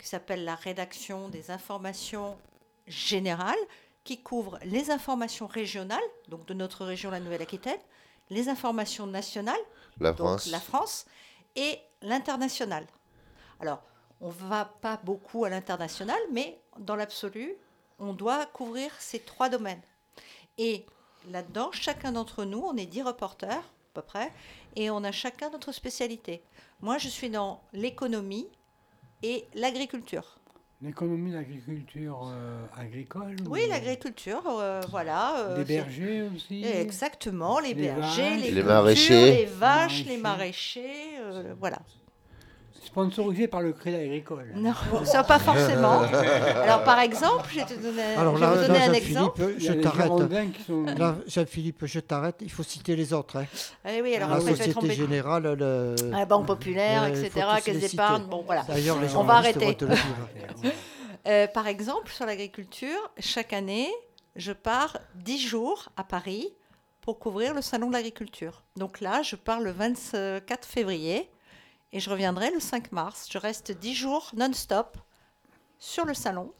qui 0.00 0.08
s'appelle 0.08 0.44
la 0.44 0.56
rédaction 0.56 1.28
des 1.28 1.52
informations 1.52 2.36
générales, 2.88 3.54
qui 4.02 4.24
couvre 4.24 4.58
les 4.64 4.90
informations 4.90 5.46
régionales, 5.46 6.00
donc 6.26 6.44
de 6.46 6.54
notre 6.54 6.84
région, 6.84 7.12
la 7.12 7.20
Nouvelle-Aquitaine, 7.20 7.78
les 8.30 8.48
informations 8.48 9.06
nationales, 9.06 9.54
La 10.00 10.10
donc 10.10 10.26
France 10.26 10.50
la 10.50 10.58
France, 10.58 11.06
et 11.54 11.78
l'international. 12.02 12.84
Alors, 13.60 13.84
on 14.20 14.30
ne 14.30 14.48
va 14.48 14.64
pas 14.64 15.00
beaucoup 15.04 15.44
à 15.44 15.48
l'international, 15.48 16.18
mais 16.32 16.60
dans 16.80 16.96
l'absolu, 16.96 17.54
on 17.98 18.12
doit 18.12 18.46
couvrir 18.46 18.90
ces 18.98 19.18
trois 19.20 19.48
domaines. 19.48 19.80
Et 20.58 20.84
là-dedans, 21.30 21.70
chacun 21.72 22.12
d'entre 22.12 22.44
nous, 22.44 22.58
on 22.60 22.76
est 22.76 22.86
dix 22.86 23.02
reporters 23.02 23.50
à 23.58 23.62
peu 23.94 24.02
près, 24.02 24.30
et 24.74 24.90
on 24.90 25.02
a 25.04 25.12
chacun 25.12 25.50
notre 25.50 25.72
spécialité. 25.72 26.42
Moi, 26.80 26.98
je 26.98 27.08
suis 27.08 27.30
dans 27.30 27.62
l'économie 27.72 28.46
et 29.22 29.46
l'agriculture. 29.54 30.38
L'économie 30.82 31.32
l'agriculture 31.32 32.28
euh, 32.30 32.66
agricole 32.76 33.34
Oui, 33.48 33.62
ou 33.64 33.70
l'agriculture, 33.70 34.42
euh, 34.46 34.82
voilà. 34.90 35.38
euh, 35.40 35.56
c'est- 35.56 35.64
bergers 35.64 36.28
aussi 36.34 36.62
Exactement, 36.64 37.58
les, 37.60 37.72
Les 37.72 37.86
bergers, 37.88 38.22
vaches. 38.30 38.40
les, 38.42 38.50
Les 38.50 38.62
maraîchers. 38.62 39.36
les 39.36 39.44
vaches, 39.46 40.04
les 40.04 40.16
Maraîchers. 40.18 40.82
maraîchers, 40.82 41.18
euh, 41.20 41.54
voilà. 41.58 41.78
Sponsorisé 42.86 43.48
par 43.48 43.60
le 43.60 43.72
Crédit 43.72 43.96
Agricole. 43.96 44.52
Non, 44.54 44.72
ça 45.04 45.24
pas 45.24 45.38
forcément. 45.38 46.00
Alors 46.02 46.84
par 46.84 47.00
exemple, 47.00 47.46
je 47.50 47.56
vais 47.60 47.64
te 47.66 47.74
donner, 47.74 48.02
Alors 48.16 48.36
je 48.36 48.40
vais 48.40 48.46
là, 48.46 48.52
vous 48.54 48.60
là, 48.60 48.66
donner 48.68 48.78
un 48.78 48.86
Jean-Philippe, 48.86 49.08
exemple. 49.08 49.42
Il 49.58 49.62
y 49.62 49.66
je 49.66 49.72
t'arrête. 49.74 50.12
Sont... 50.66 50.82
Là, 50.96 51.16
Jean-Philippe, 51.26 51.86
je 51.86 52.00
t'arrête. 52.00 52.36
Il 52.40 52.50
faut 52.50 52.62
citer 52.62 52.94
les 52.96 53.12
autres. 53.12 53.36
hein. 53.38 53.46
Ah 53.84 53.90
oui, 54.02 54.14
alors 54.14 54.30
La 54.30 54.36
après 54.36 54.52
je 54.52 54.56
vais 54.58 54.64
être 54.70 54.74
Société. 54.80 54.94
Générale, 54.94 55.54
le... 55.58 55.94
La 56.10 56.24
Banque 56.26 56.46
Populaire, 56.46 57.06
etc., 57.06 57.30
faut 57.34 57.40
tous 57.58 57.64
Caisse 57.64 57.82
les 57.82 57.88
d'épargne, 57.88 58.24
bon 58.26 58.42
voilà. 58.46 58.62
D'ailleurs, 58.68 59.00
les 59.00 59.14
On 59.16 59.24
va 59.24 59.34
arrêter. 59.34 59.66
vont 59.66 59.74
te 59.74 59.84
le 59.84 59.90
dire. 59.94 60.72
Euh, 61.28 61.48
par 61.48 61.66
exemple, 61.66 62.12
sur 62.12 62.24
l'agriculture, 62.24 63.10
chaque 63.18 63.52
année, 63.52 63.88
je 64.36 64.52
pars 64.52 64.96
10 65.16 65.38
jours 65.44 65.88
à 65.96 66.04
Paris 66.04 66.54
pour 67.00 67.18
couvrir 67.18 67.52
le 67.52 67.62
salon 67.62 67.88
de 67.88 67.94
l'agriculture. 67.94 68.62
Donc 68.76 69.00
là, 69.00 69.22
je 69.22 69.34
pars 69.34 69.58
le 69.58 69.72
24 69.72 70.64
février 70.64 71.28
et 71.96 72.00
je 72.00 72.10
reviendrai 72.10 72.50
le 72.50 72.60
5 72.60 72.92
mars. 72.92 73.26
Je 73.30 73.38
reste 73.38 73.72
10 73.72 73.94
jours 73.94 74.30
non-stop 74.36 74.98
sur 75.78 76.04
le 76.04 76.12
salon 76.12 76.52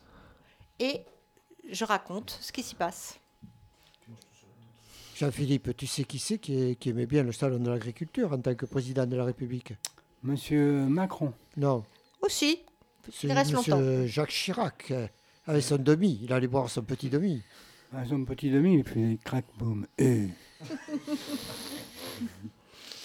et 0.78 1.02
je 1.70 1.84
raconte 1.84 2.38
ce 2.40 2.52
qui 2.52 2.62
s'y 2.62 2.74
passe. 2.74 3.20
Jean-Philippe, 5.14 5.76
tu 5.76 5.86
sais 5.86 6.04
qui 6.04 6.18
c'est 6.18 6.38
qui, 6.38 6.78
aimait 6.86 7.04
bien 7.04 7.22
le 7.22 7.32
salon 7.32 7.58
de 7.58 7.68
l'agriculture 7.70 8.32
en 8.32 8.38
tant 8.38 8.54
que 8.54 8.64
président 8.64 9.06
de 9.06 9.14
la 9.14 9.26
République? 9.26 9.74
Monsieur 10.22 10.86
Macron. 10.86 11.34
Non, 11.58 11.84
Aussi, 12.22 12.62
il 13.22 13.32
reste 13.32 13.52
longtemps. 13.52 13.78
Monsieur 13.78 14.06
Jacques 14.06 14.30
Chirac, 14.30 14.90
euh, 14.90 15.06
avec 15.46 15.62
son 15.62 15.76
demi. 15.76 16.18
Il 16.22 16.32
allait 16.32 16.48
boire 16.48 16.70
son 16.70 16.82
petit 16.82 17.10
demi. 17.10 17.42
À 17.94 18.06
son 18.06 18.24
petit 18.24 18.50
demi, 18.50 18.78
il 18.78 18.84
faisait 18.84 19.18
crack 19.22 19.44
boum. 19.58 19.86
Eh. 19.98 20.28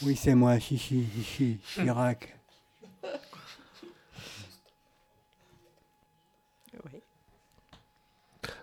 oui, 0.03 0.15
c'est 0.15 0.35
moi, 0.35 0.59
Chichi, 0.59 1.05
Chichi, 1.15 1.59
Chirac. 1.73 2.37
Oui. 6.85 7.01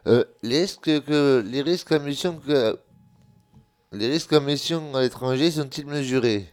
Euh, 0.06 0.24
les 0.42 0.60
risques 0.62 1.04
que 1.04 1.44
les 1.46 1.62
risques 1.62 1.92
en 1.92 2.00
mission 2.00 2.38
que 2.38 2.78
les 3.92 4.08
risques 4.08 4.32
en 4.32 4.40
mission 4.40 4.94
à 4.94 5.02
l'étranger 5.02 5.50
sont-ils 5.50 5.86
mesurés? 5.86 6.52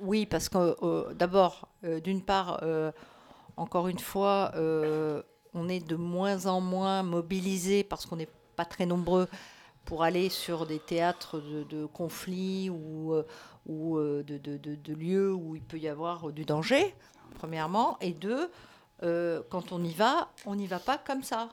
Oui, 0.00 0.26
parce 0.26 0.48
que 0.48 0.76
euh, 0.82 1.14
d'abord, 1.14 1.68
euh, 1.84 2.00
d'une 2.00 2.22
part, 2.22 2.60
euh, 2.62 2.92
encore 3.56 3.88
une 3.88 3.98
fois, 3.98 4.52
euh, 4.54 5.22
on 5.54 5.68
est 5.68 5.86
de 5.86 5.96
moins 5.96 6.46
en 6.46 6.60
moins 6.60 7.02
mobilisés 7.02 7.84
parce 7.84 8.06
qu'on 8.06 8.16
n'est 8.16 8.28
pas 8.56 8.64
très 8.64 8.86
nombreux 8.86 9.28
pour 9.88 10.02
aller 10.02 10.28
sur 10.28 10.66
des 10.66 10.80
théâtres 10.80 11.40
de, 11.40 11.62
de 11.62 11.86
conflits 11.86 12.68
ou, 12.68 13.14
euh, 13.14 13.26
ou 13.64 13.96
euh, 13.96 14.22
de, 14.22 14.36
de- 14.36 14.92
lieux 14.92 15.32
où 15.32 15.56
il 15.56 15.62
peut 15.62 15.78
y 15.78 15.88
avoir 15.88 16.30
du 16.30 16.44
danger, 16.44 16.94
premièrement. 17.36 17.96
Et 18.02 18.12
deux, 18.12 18.50
euh, 19.02 19.40
quand 19.48 19.72
on 19.72 19.82
y 19.82 19.94
va, 19.94 20.28
on 20.44 20.56
n'y 20.56 20.66
va 20.66 20.78
pas 20.78 20.98
comme 20.98 21.22
ça. 21.22 21.48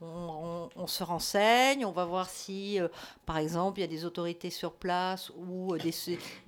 On, 0.00 0.86
se 0.88 1.04
renseigne, 1.04 1.86
on 1.86 1.92
va 1.92 2.04
voir 2.04 2.28
si, 2.28 2.78
par 3.24 3.38
exemple, 3.38 3.78
il 3.78 3.82
y 3.82 3.84
a 3.84 3.88
des 3.88 4.04
autorités 4.04 4.50
sur 4.50 4.72
place 4.72 5.30
ou 5.36 5.78
des, 5.78 5.94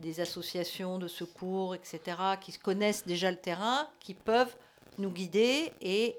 des 0.01 0.21
associations 0.21 0.99
de 0.99 1.07
secours, 1.07 1.75
etc., 1.77 2.01
qui 2.40 2.53
connaissent 2.59 3.07
déjà 3.07 3.31
le 3.31 3.37
terrain, 3.37 3.88
qui 4.01 4.12
peuvent 4.12 4.55
nous 4.99 5.11
guider 5.11 5.73
et, 5.81 6.19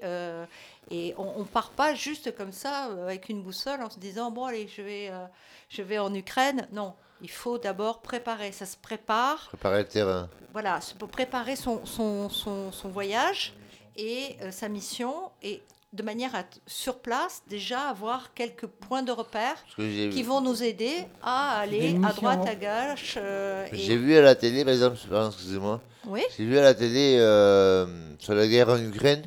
et 0.90 1.14
on 1.18 1.40
ne 1.40 1.44
part 1.44 1.70
pas 1.70 1.94
juste 1.94 2.34
comme 2.36 2.52
ça 2.52 2.88
euh, 2.90 3.04
avec 3.06 3.28
une 3.28 3.42
boussole 3.42 3.82
en 3.82 3.90
se 3.90 3.98
disant 3.98 4.30
bon 4.30 4.44
allez 4.46 4.68
je 4.74 4.82
vais, 4.82 5.08
euh, 5.10 5.24
je 5.68 5.82
vais 5.82 5.98
en 5.98 6.12
Ukraine. 6.14 6.66
Non, 6.72 6.94
il 7.20 7.30
faut 7.30 7.58
d'abord 7.58 8.00
préparer. 8.00 8.52
Ça 8.52 8.64
se 8.66 8.76
prépare 8.76 9.46
Préparer 9.48 9.78
le 9.82 9.88
terrain. 9.88 10.28
voilà, 10.52 10.80
c'est 10.80 10.96
pour 10.96 11.08
préparer 11.08 11.56
son, 11.56 11.84
son, 11.84 12.28
son, 12.28 12.72
son 12.72 12.88
voyage 12.88 13.52
et 13.96 14.36
euh, 14.42 14.50
sa 14.52 14.68
mission, 14.68 15.12
et 15.42 15.60
de 15.92 16.02
manière 16.02 16.34
à, 16.34 16.44
sur 16.66 16.98
place, 17.00 17.42
déjà 17.48 17.88
avoir 17.88 18.32
quelques 18.34 18.66
points 18.66 19.02
de 19.02 19.10
repère 19.10 19.54
Parce 19.64 19.74
que 19.74 19.88
j'ai 19.90 20.10
qui 20.10 20.22
vont 20.22 20.40
nous 20.40 20.62
aider 20.62 20.94
à 21.22 21.58
aller 21.60 21.98
à 22.06 22.12
droite, 22.12 22.46
à 22.46 22.54
gauche. 22.54 23.14
euh, 23.16 23.66
et- 23.72 23.76
j'ai 23.78 23.96
vu 23.96 24.14
à 24.16 24.20
la 24.20 24.34
télé, 24.36 24.64
par 24.64 24.72
exemple, 24.74 24.96
excusez-moi, 25.28 25.80
Oui, 26.06 26.22
j'ai 26.36 26.44
vu 26.44 26.56
à 26.58 26.62
la 26.62 26.74
télé 26.74 27.16
euh, 27.18 27.86
sur 28.18 28.34
la 28.34 28.46
guerre 28.46 28.68
en 28.68 28.78
Ukraine 28.78 29.26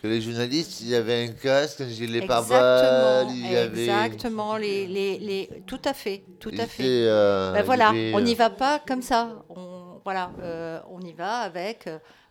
que 0.00 0.06
les 0.08 0.20
journalistes, 0.20 0.80
ils 0.80 0.94
avaient 0.94 1.24
un 1.28 1.32
casque, 1.32 1.80
un 1.82 1.88
gilet 1.88 2.26
pare-balles, 2.26 3.26
exactement, 3.28 3.34
ils 3.34 3.56
avaient... 3.56 3.82
exactement, 3.82 4.56
les, 4.56 4.86
les, 4.86 5.18
les, 5.18 5.62
tout 5.66 5.80
à 5.84 5.92
fait, 5.94 6.24
tout 6.38 6.52
à 6.56 6.66
fait. 6.66 6.84
euh, 6.84 7.52
Ben 7.52 7.62
voilà, 7.62 7.90
on 7.90 8.18
euh, 8.18 8.20
n'y 8.20 8.34
va 8.34 8.50
pas 8.50 8.78
comme 8.78 9.02
ça. 9.02 9.42
On, 9.48 10.00
voilà, 10.04 10.32
euh, 10.40 10.80
on 10.90 11.00
y 11.00 11.12
va 11.12 11.38
avec 11.40 11.88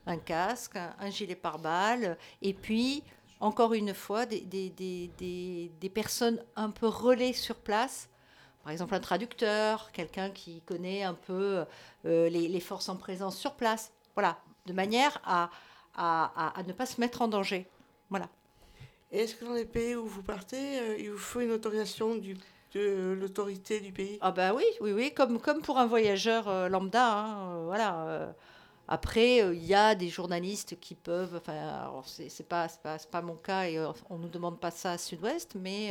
un 0.07 0.17
casque, 0.17 0.75
un, 0.75 0.95
un 0.99 1.09
gilet 1.11 1.35
pare-balles, 1.35 2.17
et 2.41 2.53
puis, 2.53 3.03
encore 3.39 3.73
une 3.73 3.93
fois, 3.93 4.25
des, 4.25 4.41
des, 4.41 4.69
des, 4.71 5.11
des, 5.17 5.71
des 5.79 5.89
personnes 5.89 6.41
un 6.55 6.71
peu 6.71 6.87
relais 6.87 7.33
sur 7.33 7.55
place. 7.55 8.09
Par 8.63 8.71
exemple, 8.73 8.93
un 8.95 8.99
traducteur, 8.99 9.91
quelqu'un 9.93 10.31
qui 10.31 10.61
connaît 10.61 11.03
un 11.03 11.13
peu 11.13 11.63
euh, 12.05 12.29
les, 12.29 12.47
les 12.47 12.59
forces 12.59 12.89
en 12.89 12.97
présence 12.97 13.37
sur 13.37 13.53
place. 13.53 13.91
Voilà, 14.15 14.37
de 14.65 14.73
manière 14.73 15.21
à, 15.25 15.49
à, 15.99 16.31
à- 16.47 16.59
à 16.59 16.63
ne 16.63 16.73
pas 16.73 16.85
se 16.87 16.99
mettre 17.01 17.21
en 17.21 17.27
danger. 17.27 17.67
Voilà. 18.09 18.27
Et 19.11 19.19
est-ce 19.21 19.35
que 19.35 19.45
dans 19.45 19.53
les 19.53 19.65
pays 19.65 19.95
où 19.95 20.05
vous 20.05 20.23
partez, 20.23 20.79
euh, 20.79 20.97
il 20.99 21.11
vous 21.11 21.17
faut 21.17 21.41
une 21.41 21.51
autorisation 21.51 22.15
du, 22.15 22.35
de 22.73 23.17
l'autorité 23.19 23.79
du 23.79 23.91
pays? 23.91 24.17
Ah 24.21 24.31
bah 24.31 24.53
oui, 24.53 24.63
oui, 24.81 24.91
oui, 24.93 25.13
comme, 25.13 25.39
comme 25.39 25.61
pour 25.61 25.77
un 25.77 25.87
voyageur 25.87 26.47
euh, 26.47 26.69
lambda. 26.69 27.05
hein, 27.13 27.55
euh, 27.55 27.65
voilà. 27.65 28.35
Après, 28.87 29.37
il 29.55 29.63
y 29.65 29.75
a 29.75 29.93
des 29.93 30.09
journalistes 30.09 30.79
qui 30.79 30.95
peuvent, 30.95 31.35
enfin, 31.35 31.91
c'est 32.05 32.47
pas, 32.47 32.67
pas, 32.81 32.97
pas 32.97 33.21
mon 33.21 33.35
cas 33.35 33.65
et 33.69 33.79
on 34.09 34.17
nous 34.17 34.29
demande 34.29 34.59
pas 34.59 34.71
ça 34.71 34.93
à 34.93 34.97
Sud-Ouest, 34.97 35.55
mais 35.55 35.89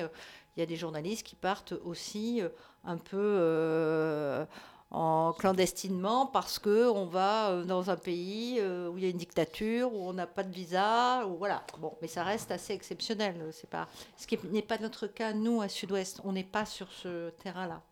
il 0.56 0.60
y 0.60 0.62
a 0.62 0.66
des 0.66 0.74
journalistes 0.74 1.24
qui 1.24 1.36
partent 1.36 1.74
aussi 1.84 2.42
un 2.84 2.96
peu 2.98 4.44
en 4.90 5.34
clandestinement 5.38 6.24
parce 6.26 6.58
que 6.58 6.88
on 6.90 7.04
va 7.06 7.50
euh, 7.50 7.64
dans 7.64 7.90
un 7.90 7.96
pays 7.96 8.56
euh, 8.58 8.88
où 8.88 8.96
il 8.96 9.04
y 9.04 9.06
a 9.06 9.10
une 9.10 9.18
dictature, 9.18 9.92
où 9.94 10.08
on 10.08 10.14
n'a 10.14 10.26
pas 10.26 10.42
de 10.44 10.50
visa, 10.52 11.26
ou 11.26 11.36
voilà. 11.36 11.62
Bon, 11.78 11.92
mais 12.00 12.08
ça 12.08 12.24
reste 12.24 12.50
assez 12.50 12.72
exceptionnel. 12.72 13.36
C'est 13.52 13.68
pas 13.68 13.86
ce 14.16 14.26
qui 14.26 14.38
n'est 14.50 14.62
pas 14.62 14.78
notre 14.78 15.06
cas 15.06 15.32
nous 15.34 15.60
à 15.60 15.68
Sud-Ouest. 15.68 16.20
On 16.24 16.32
n'est 16.32 16.42
pas 16.44 16.64
sur 16.64 16.90
ce 16.90 17.30
terrain-là. 17.42 17.82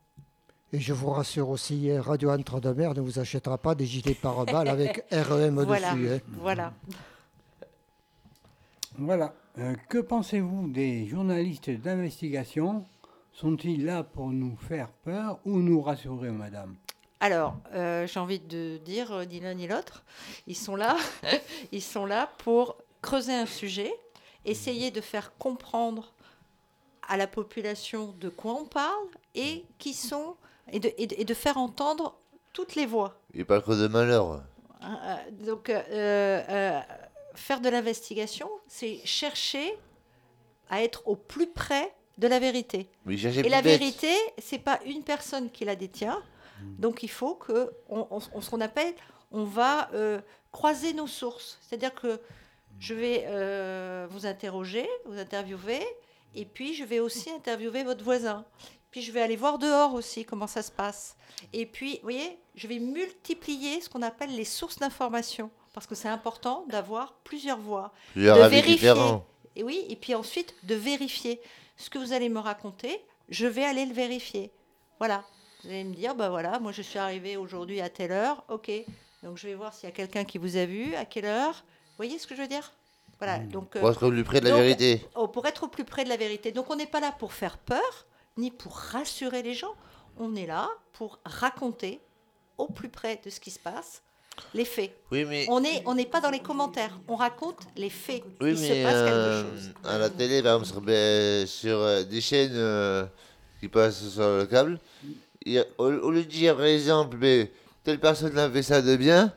Et 0.73 0.81
je 0.81 0.93
vous 0.93 1.11
rassure 1.11 1.49
aussi, 1.51 1.97
Radio 1.97 2.31
Entre-deux-Mers 2.31 2.95
ne 2.95 3.01
vous 3.01 3.19
achètera 3.19 3.57
pas 3.59 3.75
des 3.75 3.87
gilets 3.87 4.15
pare-balles 4.15 4.69
avec 4.69 5.05
REM 5.13 5.63
Voilà, 5.63 5.93
dessus. 5.95 6.11
hein. 6.15 6.19
voilà. 6.41 6.73
Voilà. 8.99 9.35
Euh, 9.59 9.75
que 9.89 9.99
pensez-vous 9.99 10.69
des 10.69 11.07
journalistes 11.07 11.71
d'investigation? 11.71 12.85
Sont-ils 13.33 13.85
là 13.85 14.03
pour 14.03 14.29
nous 14.31 14.57
faire 14.57 14.89
peur 15.05 15.39
ou 15.45 15.59
nous 15.59 15.81
rassurer, 15.83 16.31
madame? 16.31 16.75
Alors, 17.21 17.55
euh, 17.75 18.07
j'ai 18.07 18.21
envie 18.21 18.39
de 18.41 18.77
dire 18.79 19.13
euh, 19.13 19.25
ni 19.25 19.41
l'un 19.41 19.55
ni 19.55 19.67
l'autre. 19.67 20.05
Ils 20.47 20.57
sont 20.57 20.77
là, 20.77 20.97
ils 21.73 21.83
sont 21.83 22.05
là 22.07 22.31
pour 22.39 22.77
creuser 23.03 23.33
un 23.33 23.47
sujet, 23.47 23.93
essayer 24.45 24.91
de 24.91 25.01
faire 25.01 25.33
comprendre 25.39 26.13
à 27.09 27.17
la 27.17 27.27
population 27.27 28.15
de 28.21 28.29
quoi 28.29 28.55
on 28.55 28.67
parle 28.67 29.07
et 29.35 29.65
qui 29.79 29.95
sont 29.95 30.37
et 30.73 30.81
de, 30.81 30.93
et 30.99 31.07
de- 31.07 31.15
et 31.19 31.25
de 31.25 31.35
faire 31.35 31.57
entendre 31.57 32.17
toutes 32.53 32.75
les 32.75 32.85
voix. 32.87 33.19
Il 33.33 33.47
parle 33.47 33.63
que 33.63 33.73
de 33.73 33.87
malheur. 33.89 34.43
Euh, 34.83 35.17
Donc, 35.31 35.71
euh, 35.71 35.83
euh, 35.91 36.81
faire 37.35 37.61
de 37.61 37.69
l'investigation, 37.69 38.51
c'est 38.67 39.01
chercher 39.05 39.79
à 40.69 40.83
être 40.83 41.03
au 41.07 41.15
plus 41.17 41.47
près 41.47 41.95
de 42.19 42.27
la 42.27 42.39
vérité. 42.41 42.89
Et 43.09 43.49
la 43.49 43.63
bête. 43.63 43.79
vérité, 43.79 44.13
c'est 44.39 44.59
pas 44.59 44.81
une 44.85 45.03
personne 45.03 45.51
qui 45.51 45.65
la 45.65 45.77
détient. 45.77 46.21
Donc 46.79 47.03
il 47.03 47.11
faut 47.11 47.35
que, 47.35 47.71
on, 47.89 48.07
on- 48.11 48.21
on- 48.35 48.41
ce 48.41 48.51
qu'on 48.51 48.61
appelle, 48.61 48.95
on 49.33 49.45
va 49.45 49.91
euh, 49.95 50.21
croiser 50.53 50.93
nos 50.93 51.07
sources. 51.07 51.59
C'est-à-dire 51.63 51.95
que 51.95 52.21
je 52.79 52.95
vais 52.95 53.25
euh, 53.27 54.07
vous 54.11 54.27
interroger, 54.27 54.89
vous 55.07 55.19
interviewer, 55.19 55.85
et 56.35 56.45
puis 56.45 56.75
je 56.75 56.85
vais 56.85 56.99
aussi 57.01 57.31
interviewer 57.31 57.83
votre 57.85 58.05
voisin. 58.05 58.45
Puis 58.91 59.03
je 59.03 59.13
vais 59.13 59.21
aller 59.21 59.37
voir 59.37 59.59
dehors 59.59 59.95
aussi 59.95 60.25
comment 60.25 60.47
ça 60.47 60.63
se 60.63 60.71
passe. 60.73 61.17
Et 61.53 61.67
puis, 61.67 61.97
vous 61.97 62.03
voyez, 62.05 62.39
je 62.55 62.67
vais 62.67 62.79
multiplier 62.79 63.81
ce 63.83 63.91
qu'on 63.91 64.01
appelle 64.03 64.35
les 64.35 64.45
sources 64.47 64.79
d'information. 64.79 65.51
Parce 65.75 65.87
que 65.87 65.95
c'est 65.95 66.09
important 66.09 66.65
d'avoir 66.69 67.13
plusieurs 67.25 67.59
voix. 67.59 67.93
Plusieurs 68.13 68.39
de 68.39 68.43
avis 68.43 68.55
vérifier. 68.57 68.75
différents. 68.93 69.27
Et 69.55 69.63
oui, 69.63 69.85
et 69.91 69.97
puis 69.97 70.15
ensuite 70.15 70.55
de 70.63 70.75
vérifier. 70.75 71.41
Ce 71.77 71.91
que 71.91 71.99
vous 71.99 72.15
allez 72.15 72.31
me 72.31 72.39
raconter, 72.39 72.99
je 73.29 73.47
vais 73.47 73.65
aller 73.65 73.85
le 73.85 73.93
vérifier. 73.93 74.51
Voilà. 74.99 75.25
Vous 75.67 75.73
allez 75.73 75.83
me 75.85 75.95
dire, 75.97 76.15
bah 76.15 76.29
voilà, 76.29 76.61
moi 76.61 76.71
je 76.71 76.81
suis 76.81 76.99
arrivé 76.99 77.37
aujourd'hui 77.37 77.81
à 77.81 77.89
telle 77.89 78.13
heure, 78.13 78.45
ok. 78.49 78.71
Donc 79.25 79.37
je 79.37 79.49
vais 79.49 79.55
voir 79.57 79.75
s'il 79.75 79.89
y 79.89 79.93
a 79.93 79.95
quelqu'un 79.95 80.25
qui 80.25 80.39
vous 80.39 80.57
a 80.57 80.65
vu, 80.65 80.95
à 80.95 81.05
quelle 81.05 81.25
heure. 81.25 81.55
Vous 81.55 81.97
voyez 81.97 82.21
ce 82.21 82.27
que 82.29 82.37
je 82.37 82.43
veux 82.43 82.47
dire? 82.47 82.73
Voilà. 83.19 83.41
Donc, 83.41 83.75
euh, 83.75 83.81
Pour 83.81 83.91
être 83.91 84.07
au 84.07 84.11
plus 84.11 84.23
près 84.23 84.41
de 84.41 84.45
la 84.45 84.51
donc, 84.53 84.61
vérité. 84.61 85.05
oh, 85.17 85.27
pour 85.27 85.45
être 85.47 85.65
au 85.65 85.69
plus 85.69 85.85
près 85.85 86.05
de 86.05 86.09
la 86.09 86.17
vérité. 86.17 86.53
Donc 86.53 86.71
on 86.71 86.77
n'est 86.77 86.87
pas 86.87 87.01
là 87.01 87.11
pour 87.19 87.33
faire 87.33 87.59
peur, 87.59 88.07
ni 88.37 88.53
pour 88.53 88.77
rassurer 88.77 89.43
les 89.43 89.55
gens. 89.55 89.75
On 90.19 90.37
est 90.37 90.47
là 90.47 90.69
pour 90.93 91.19
raconter 91.25 92.01
au 92.59 92.69
plus 92.69 92.89
près 92.89 93.21
de 93.25 93.29
ce 93.31 93.41
qui 93.41 93.51
se 93.51 93.59
passe 93.59 94.03
les 94.55 94.65
faits. 94.65 94.93
Oui, 95.11 95.25
mais, 95.25 95.47
On 95.49 95.61
n'est 95.61 95.83
on 95.87 95.97
pas 96.05 96.21
dans 96.21 96.31
les 96.31 96.41
commentaires, 96.41 96.97
on 97.09 97.17
raconte 97.17 97.59
les 97.77 97.91
faits. 97.91 98.23
oui, 98.41 98.51
Il 98.51 98.59
se 98.59 98.63
mais 98.73 98.83
passe 98.85 98.95
euh, 98.95 99.43
quelque 99.43 99.57
chose. 99.57 99.73
à 99.85 99.99
la 99.99 100.11
télé, 100.11 100.43
par 100.43 100.61
exemple, 100.61 100.71
sur, 100.71 100.81
ben, 100.83 101.47
sur, 101.47 101.79
euh, 101.79 102.03
des 102.05 102.21
chaînes 102.21 102.53
euh, 102.55 103.07
qui 103.61 103.69
passent 103.69 104.09
sur 104.11 104.23
le 104.29 104.47
câble, 104.47 104.79
au, 105.79 105.85
au 105.87 106.11
lieu 106.11 106.23
de 106.25 106.29
dire, 106.29 106.57
par 106.57 106.67
exemple, 106.67 107.17
ben, 107.17 107.49
telle 107.85 108.01
personne 108.01 108.37
a 108.39 108.51
fait 108.51 108.63
ça 108.63 108.83
de 108.83 108.97
bien, 108.97 109.33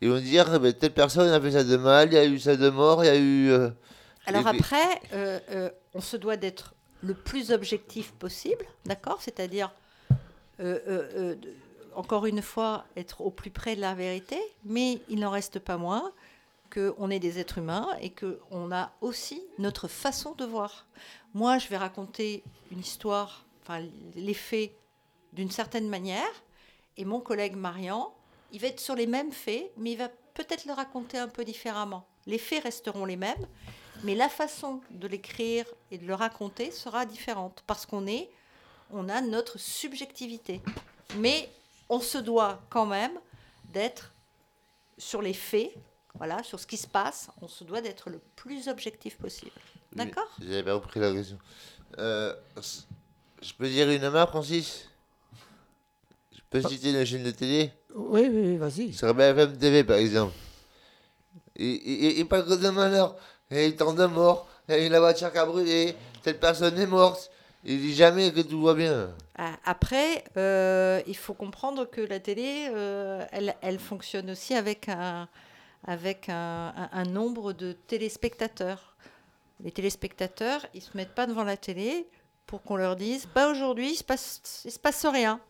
ils 0.00 0.08
vont 0.10 0.20
dire, 0.20 0.60
ben, 0.60 0.72
telle 0.72 0.92
personne 0.92 1.28
a 1.28 1.40
fait 1.40 1.52
ça 1.52 1.64
de 1.64 1.76
mal, 1.76 2.08
il 2.12 2.14
y 2.14 2.18
a 2.18 2.24
eu 2.24 2.38
ça 2.38 2.56
de 2.56 2.68
mort, 2.70 3.04
il 3.04 3.06
y 3.06 3.10
a 3.10 3.16
eu... 3.16 3.50
euh, 3.50 3.70
Alors 4.26 4.46
après, 4.46 5.00
euh, 5.12 5.38
euh, 5.50 5.70
on 5.94 6.00
se 6.00 6.16
doit 6.16 6.36
d'être 6.36 6.74
le 7.02 7.14
plus 7.14 7.50
objectif 7.52 8.12
possible, 8.12 8.64
d'accord? 8.84 9.18
C'est-à-dire, 9.20 9.72
encore 11.94 12.26
une 12.26 12.42
fois, 12.42 12.84
être 12.96 13.20
au 13.20 13.30
plus 13.30 13.50
près 13.50 13.76
de 13.76 13.80
la 13.80 13.94
vérité, 13.94 14.38
mais 14.64 15.00
il 15.08 15.18
n'en 15.20 15.30
reste 15.30 15.58
pas 15.58 15.76
moins 15.76 16.12
qu'on 16.72 17.08
est 17.10 17.18
des 17.18 17.38
êtres 17.38 17.58
humains 17.58 17.88
et 18.00 18.10
qu'on 18.10 18.70
a 18.72 18.92
aussi 19.00 19.42
notre 19.58 19.88
façon 19.88 20.34
de 20.36 20.44
voir. 20.44 20.86
Moi, 21.34 21.58
je 21.58 21.68
vais 21.68 21.76
raconter 21.76 22.42
une 22.70 22.80
histoire, 22.80 23.44
enfin 23.62 23.80
les 24.16 24.34
faits 24.34 24.72
d'une 25.32 25.50
certaine 25.50 25.88
manière, 25.88 26.42
et 26.96 27.04
mon 27.04 27.20
collègue 27.20 27.56
Marian, 27.56 28.14
il 28.52 28.60
va 28.60 28.68
être 28.68 28.80
sur 28.80 28.94
les 28.94 29.06
mêmes 29.06 29.32
faits, 29.32 29.70
mais 29.76 29.92
il 29.92 29.98
va 29.98 30.08
peut-être 30.34 30.64
le 30.64 30.72
raconter 30.72 31.18
un 31.18 31.28
peu 31.28 31.44
différemment. 31.44 32.06
Les 32.26 32.38
faits 32.38 32.64
resteront 32.64 33.04
les 33.04 33.16
mêmes, 33.16 33.46
mais 34.04 34.14
la 34.14 34.28
façon 34.28 34.80
de 34.90 35.08
l'écrire 35.08 35.66
et 35.90 35.98
de 35.98 36.06
le 36.06 36.14
raconter 36.14 36.70
sera 36.70 37.06
différente 37.06 37.62
parce 37.66 37.86
qu'on 37.86 38.06
est, 38.06 38.30
on 38.90 39.08
a 39.08 39.20
notre 39.20 39.58
subjectivité. 39.58 40.60
Mais 41.16 41.48
on 41.88 42.00
se 42.00 42.18
doit 42.18 42.60
quand 42.70 42.86
même 42.86 43.18
d'être 43.72 44.12
sur 44.98 45.22
les 45.22 45.32
faits, 45.32 45.72
voilà, 46.14 46.42
sur 46.42 46.58
ce 46.60 46.66
qui 46.66 46.76
se 46.76 46.86
passe. 46.86 47.28
On 47.42 47.48
se 47.48 47.64
doit 47.64 47.80
d'être 47.80 48.10
le 48.10 48.20
plus 48.36 48.68
objectif 48.68 49.16
possible. 49.16 49.52
D'accord? 49.92 50.28
J'avais 50.40 50.62
pas 50.62 50.78
compris 50.78 51.00
la 51.00 51.12
question. 51.12 51.38
Euh, 51.98 52.34
je 53.42 53.52
peux 53.54 53.68
dire 53.68 53.90
une 53.90 54.08
marque, 54.10 54.30
Francis? 54.30 54.88
Peux 56.50 56.62
citer 56.62 56.90
une 56.90 57.04
chaîne 57.04 57.22
de 57.24 57.30
télé 57.30 57.70
Oui, 57.94 58.28
oui, 58.30 58.56
vas-y. 58.56 58.92
Sur 58.92 59.14
BFM 59.14 59.56
TV, 59.58 59.84
par 59.84 59.96
exemple. 59.96 60.32
Il, 61.56 61.66
il, 61.66 62.18
il 62.18 62.28
parle 62.28 62.46
que 62.46 62.54
de 62.54 62.68
malheur. 62.70 63.16
Il 63.50 63.56
y 63.56 63.60
a 63.60 63.66
eu 63.66 63.76
tant 63.76 63.92
de 63.92 64.06
morts. 64.06 64.46
Il 64.68 64.76
y 64.82 64.86
a 64.86 64.88
la 64.88 65.00
voiture 65.00 65.32
qui 65.32 65.38
a 65.38 65.46
brûlé. 65.46 65.94
Telle 66.22 66.38
personne 66.38 66.78
est 66.78 66.86
morte. 66.86 67.30
Il 67.64 67.80
dit 67.80 67.94
jamais 67.94 68.30
que 68.32 68.40
tout 68.40 68.62
va 68.62 68.74
bien. 68.74 69.10
Ah, 69.36 69.52
Après, 69.64 70.24
euh, 70.36 71.00
il 71.06 71.16
faut 71.16 71.34
comprendre 71.34 71.84
que 71.86 72.00
la 72.00 72.20
télé, 72.20 72.68
euh, 72.70 73.24
elle, 73.32 73.56
elle 73.62 73.78
fonctionne 73.80 74.30
aussi 74.30 74.54
avec 74.54 74.88
un, 74.88 75.28
avec 75.86 76.28
un, 76.28 76.72
un- 76.76 76.88
un 76.92 77.04
nombre 77.04 77.52
de 77.52 77.72
téléspectateurs. 77.72 78.94
Les 79.64 79.72
téléspectateurs, 79.72 80.64
ils 80.72 80.82
se 80.82 80.96
mettent 80.96 81.14
pas 81.14 81.26
devant 81.26 81.42
la 81.44 81.56
télé 81.56 82.06
pour 82.46 82.62
qu'on 82.62 82.76
leur 82.76 82.94
dise, 82.94 83.26
pas 83.26 83.50
aujourd'hui, 83.50 83.90
il 83.92 83.96
se 83.96 84.04
passe, 84.04 84.62
il 84.64 84.70
se 84.70 84.78
passe 84.78 85.04
rien. 85.04 85.40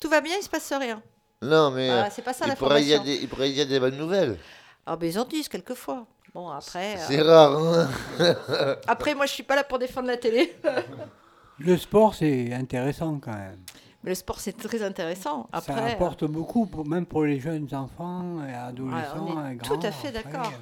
Tout 0.00 0.08
va 0.08 0.20
bien, 0.20 0.34
il 0.38 0.42
se 0.42 0.48
passe 0.48 0.72
rien. 0.72 1.02
Non, 1.42 1.70
mais 1.70 1.86
Voilà, 1.86 2.06
euh, 2.06 2.10
c'est 2.10 2.22
pas 2.22 2.32
ça 2.32 2.46
il, 2.48 2.54
pourrait 2.56 2.82
y 2.82 2.88
l'information. 2.88 2.94
avoir 2.94 3.04
des, 3.04 3.22
il 3.22 3.28
pourrait 3.28 3.50
y 3.50 3.60
avoir 3.60 3.68
des 3.68 3.80
bonnes 3.80 3.96
nouvelles. 3.98 4.38
Ah 4.86 4.96
ben 4.96 5.06
ils 5.08 5.18
en 5.18 5.24
disent 5.24 5.48
quelquefois. 5.48 6.06
Bon 6.34 6.48
après, 6.48 6.94
euh, 6.96 7.04
C'est 7.06 7.20
rare. 7.22 7.56
Hein 7.58 7.88
après 8.86 9.14
moi 9.14 9.26
je 9.26 9.32
suis 9.32 9.42
pas 9.42 9.56
là 9.56 9.64
pour 9.64 9.78
défendre 9.78 10.06
la 10.08 10.16
télé. 10.16 10.56
Le 11.60 11.76
sport, 11.76 12.14
c'est 12.14 12.52
intéressant 12.52 13.18
quand 13.18 13.32
même. 13.32 13.58
Mais 14.04 14.10
le 14.10 14.14
sport 14.14 14.38
c'est 14.38 14.56
très 14.56 14.80
intéressant. 14.82 15.48
ça 15.52 15.58
Après, 15.58 15.92
apporte 15.92 16.24
beaucoup, 16.24 16.66
pour- 16.66 16.86
même 16.86 17.04
pour 17.04 17.24
les 17.24 17.40
jeunes 17.40 17.68
enfants 17.74 18.44
et 18.48 18.52
adolescents. 18.54 19.26
on 19.28 19.44
est 19.48 19.54
et 19.54 19.58
tout 19.58 19.74
à 19.74 19.76
grands, 19.78 19.90
fait 19.92 20.12
d'accord. 20.12 20.52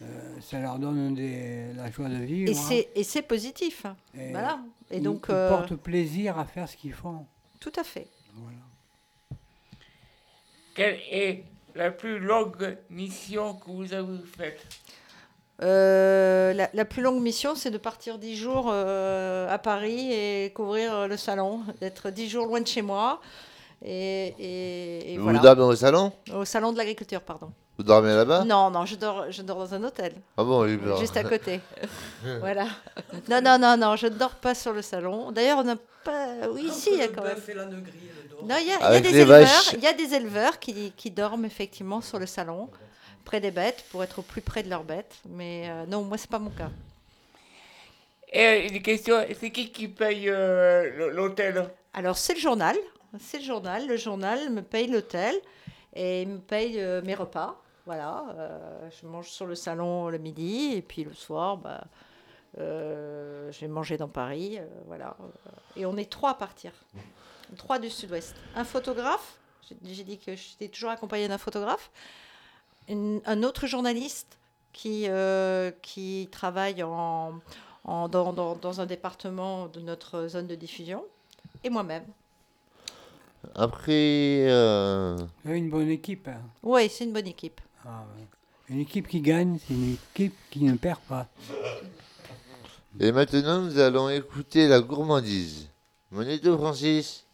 euh, 0.00 0.06
ça 0.40 0.58
leur 0.58 0.78
donne 0.78 1.14
des- 1.14 1.72
la 1.76 1.90
joie 1.90 2.08
de 2.08 2.14
et 2.14 2.24
vivre. 2.26 2.52
hein. 2.58 2.64
c'est 2.68 2.88
et 2.94 3.04
c'est 3.04 3.20
positif. 3.22 3.84
hein. 3.84 3.94
Et 4.18 4.30
Voilà. 4.32 4.58
Et 4.90 4.96
ils- 4.96 5.02
donc 5.02 5.26
ils 5.28 5.34
euh, 5.34 5.50
portent 5.50 5.76
plaisir 5.76 6.38
à 6.38 6.46
faire 6.46 6.66
ce 6.68 6.76
qu'ils 6.78 6.94
font. 6.94 7.26
tout 7.60 7.72
à 7.78 7.84
fait. 7.84 8.08
Voilà. 8.34 8.58
Quelle 10.74 10.98
est 11.10 11.44
la 11.74 11.90
plus 11.90 12.18
longue 12.18 12.76
mission 12.90 13.54
que 13.54 13.70
vous 13.70 13.92
avez 13.92 14.18
faite? 14.36 14.60
Euh, 15.62 16.52
la, 16.54 16.70
la 16.72 16.84
plus 16.84 17.02
longue 17.02 17.22
mission, 17.22 17.54
c'est 17.54 17.70
de 17.70 17.78
partir 17.78 18.18
dix 18.18 18.36
jours 18.36 18.68
euh, 18.70 19.48
à 19.48 19.58
Paris 19.58 20.12
et 20.12 20.50
couvrir 20.52 20.92
euh, 20.94 21.06
le 21.06 21.16
salon, 21.16 21.60
d'être 21.80 22.10
dix 22.10 22.28
jours 22.28 22.46
loin 22.46 22.60
de 22.60 22.66
chez 22.66 22.82
moi. 22.82 23.20
Et, 23.84 24.34
et- 24.38 25.12
et 25.12 25.18
Vous 25.18 25.24
voilà. 25.24 25.54
au 25.54 25.74
salon? 25.76 26.12
Au 26.34 26.44
salon 26.44 26.72
de 26.72 26.78
l'agriculture, 26.78 27.20
pardon. 27.20 27.52
Vous 27.78 27.84
dormez 27.84 28.14
là-bas 28.14 28.44
Non, 28.44 28.70
non, 28.70 28.84
je 28.84 28.96
dors, 28.96 29.30
je 29.30 29.42
dors 29.42 29.58
dans 29.58 29.74
un 29.74 29.84
hôtel, 29.84 30.12
Ah 30.36 30.44
bon, 30.44 30.68
j'ai 30.68 30.76
peur. 30.76 30.98
juste 30.98 31.16
à 31.16 31.24
côté. 31.24 31.60
voilà. 32.40 32.66
Non, 33.30 33.40
non, 33.40 33.58
non, 33.58 33.76
non, 33.76 33.96
je 33.96 34.06
ne 34.06 34.14
dors 34.14 34.34
pas 34.34 34.54
sur 34.54 34.72
le 34.72 34.82
salon. 34.82 35.32
D'ailleurs, 35.32 35.58
on 35.58 35.64
n'a 35.64 35.76
pas. 36.04 36.48
Oui, 36.50 36.64
ici, 36.64 36.90
il 36.92 36.98
y 36.98 37.02
a 37.02 37.08
quand 37.08 37.22
même. 37.22 37.38
Non, 38.42 38.56
il 38.60 38.66
y 38.66 38.72
a, 38.72 38.74
il 38.74 38.80
y 38.80 38.82
a 38.82 38.84
Avec 38.84 39.02
des 39.04 39.18
éleveurs, 39.18 39.48
il 39.72 39.80
y 39.80 39.86
a 39.86 39.92
des 39.94 40.14
éleveurs 40.14 40.58
qui, 40.58 40.92
qui 40.96 41.10
dorment 41.10 41.44
effectivement 41.46 42.00
sur 42.00 42.18
le 42.18 42.26
salon, 42.26 42.68
près 43.24 43.40
des 43.40 43.50
bêtes, 43.50 43.84
pour 43.90 44.02
être 44.04 44.18
au 44.18 44.22
plus 44.22 44.42
près 44.42 44.62
de 44.62 44.68
leurs 44.68 44.84
bêtes. 44.84 45.14
Mais 45.28 45.68
euh, 45.68 45.86
non, 45.86 46.02
moi, 46.02 46.18
c'est 46.18 46.30
pas 46.30 46.38
mon 46.38 46.50
cas. 46.50 46.70
Et 48.32 48.68
une 48.68 48.82
question, 48.82 49.16
c'est 49.38 49.50
qui 49.50 49.70
qui 49.70 49.88
paye 49.88 50.28
euh, 50.28 51.10
l'hôtel? 51.12 51.68
Alors, 51.94 52.16
c'est 52.16 52.34
le 52.34 52.40
journal. 52.40 52.76
C'est 53.20 53.38
le 53.38 53.44
journal. 53.44 53.86
Le 53.86 53.96
journal 53.96 54.50
me 54.50 54.62
paye 54.62 54.88
l'hôtel 54.88 55.34
et 55.94 56.24
me 56.26 56.38
paye 56.38 56.80
euh, 56.80 57.02
mes 57.02 57.14
repas. 57.14 57.60
Voilà. 57.86 58.24
euh, 58.36 58.88
je 58.90 59.06
mange 59.06 59.28
sur 59.30 59.46
le 59.46 59.54
salon 59.54 60.08
le 60.08 60.18
midi 60.18 60.72
et 60.74 60.82
puis 60.82 61.04
le 61.04 61.14
soir, 61.14 61.56
bah, 61.56 61.84
Euh, 62.58 63.50
je 63.50 63.60
vais 63.60 63.68
manger 63.68 63.96
dans 63.96 64.08
Paris, 64.10 64.58
euh, 64.58 64.66
voilà. 64.86 65.16
Et 65.74 65.86
on 65.86 65.96
est 65.96 66.10
trois 66.10 66.30
à 66.32 66.34
partir, 66.34 66.72
trois 67.56 67.78
du 67.78 67.88
Sud-Ouest. 67.88 68.36
Un 68.54 68.64
photographe, 68.64 69.38
j'ai 69.66 69.76
j'ai 69.94 70.04
dit 70.04 70.18
que 70.18 70.36
j'étais 70.36 70.68
toujours 70.68 70.90
accompagnée 70.90 71.28
d'un 71.28 71.38
photographe, 71.38 71.90
un 72.90 73.42
autre 73.42 73.66
journaliste 73.66 74.38
qui, 74.74 75.08
qui 75.80 76.28
travaille 76.30 76.82
en- 76.82 77.40
dans, 77.86 78.32
dans- 78.34 78.54
dans 78.56 78.80
un 78.82 78.86
département 78.86 79.68
de 79.68 79.80
notre 79.80 80.28
zone 80.28 80.46
de 80.46 80.54
diffusion, 80.54 81.04
et 81.64 81.70
moi-même. 81.70 82.04
Après, 83.54 84.46
euh, 84.48 85.16
une 85.44 85.68
bonne 85.70 85.88
équipe. 85.90 86.28
hein. 86.28 86.40
Oui, 86.62 86.88
c'est 86.88 87.04
une 87.04 87.12
bonne 87.12 87.26
équipe. 87.26 87.60
Ah, 87.84 88.04
ouais. 88.16 88.26
Une 88.68 88.80
équipe 88.80 89.08
qui 89.08 89.20
gagne, 89.20 89.58
c'est 89.66 89.74
une 89.74 89.94
équipe 89.94 90.34
qui 90.50 90.62
ne 90.64 90.76
perd 90.76 91.00
pas. 91.00 91.28
et 93.00 93.10
maintenant 93.12 93.62
nous 93.62 93.78
allons 93.78 94.08
écouter 94.08 94.68
la 94.68 94.80
gourmandise. 94.80 95.68
Moneto 96.10 96.56
Francis. 96.56 97.24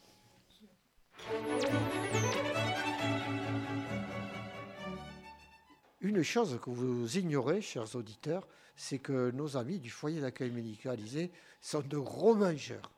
Une 6.00 6.22
chose 6.22 6.58
que 6.62 6.70
vous 6.70 7.18
ignorez, 7.18 7.60
chers 7.60 7.94
auditeurs, 7.96 8.46
c'est 8.76 8.98
que 8.98 9.30
nos 9.32 9.56
amis 9.56 9.78
du 9.80 9.90
foyer 9.90 10.20
d'accueil 10.20 10.50
médicalisé 10.50 11.30
sont 11.60 11.80
de 11.80 11.98
gros 11.98 12.34
mangeurs. 12.34 12.90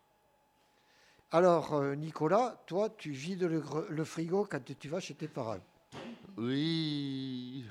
Alors, 1.33 1.75
euh, 1.75 1.95
Nicolas, 1.95 2.61
toi, 2.67 2.91
tu 2.91 3.13
vides 3.13 3.45
le, 3.45 4.05
frigo 4.05 4.49
quand 4.51 4.61
tu 4.77 4.89
vas 4.89 4.99
chez 4.99 5.15
tes 5.15 5.29
parents. 5.29 5.61
Oui. 6.37 7.65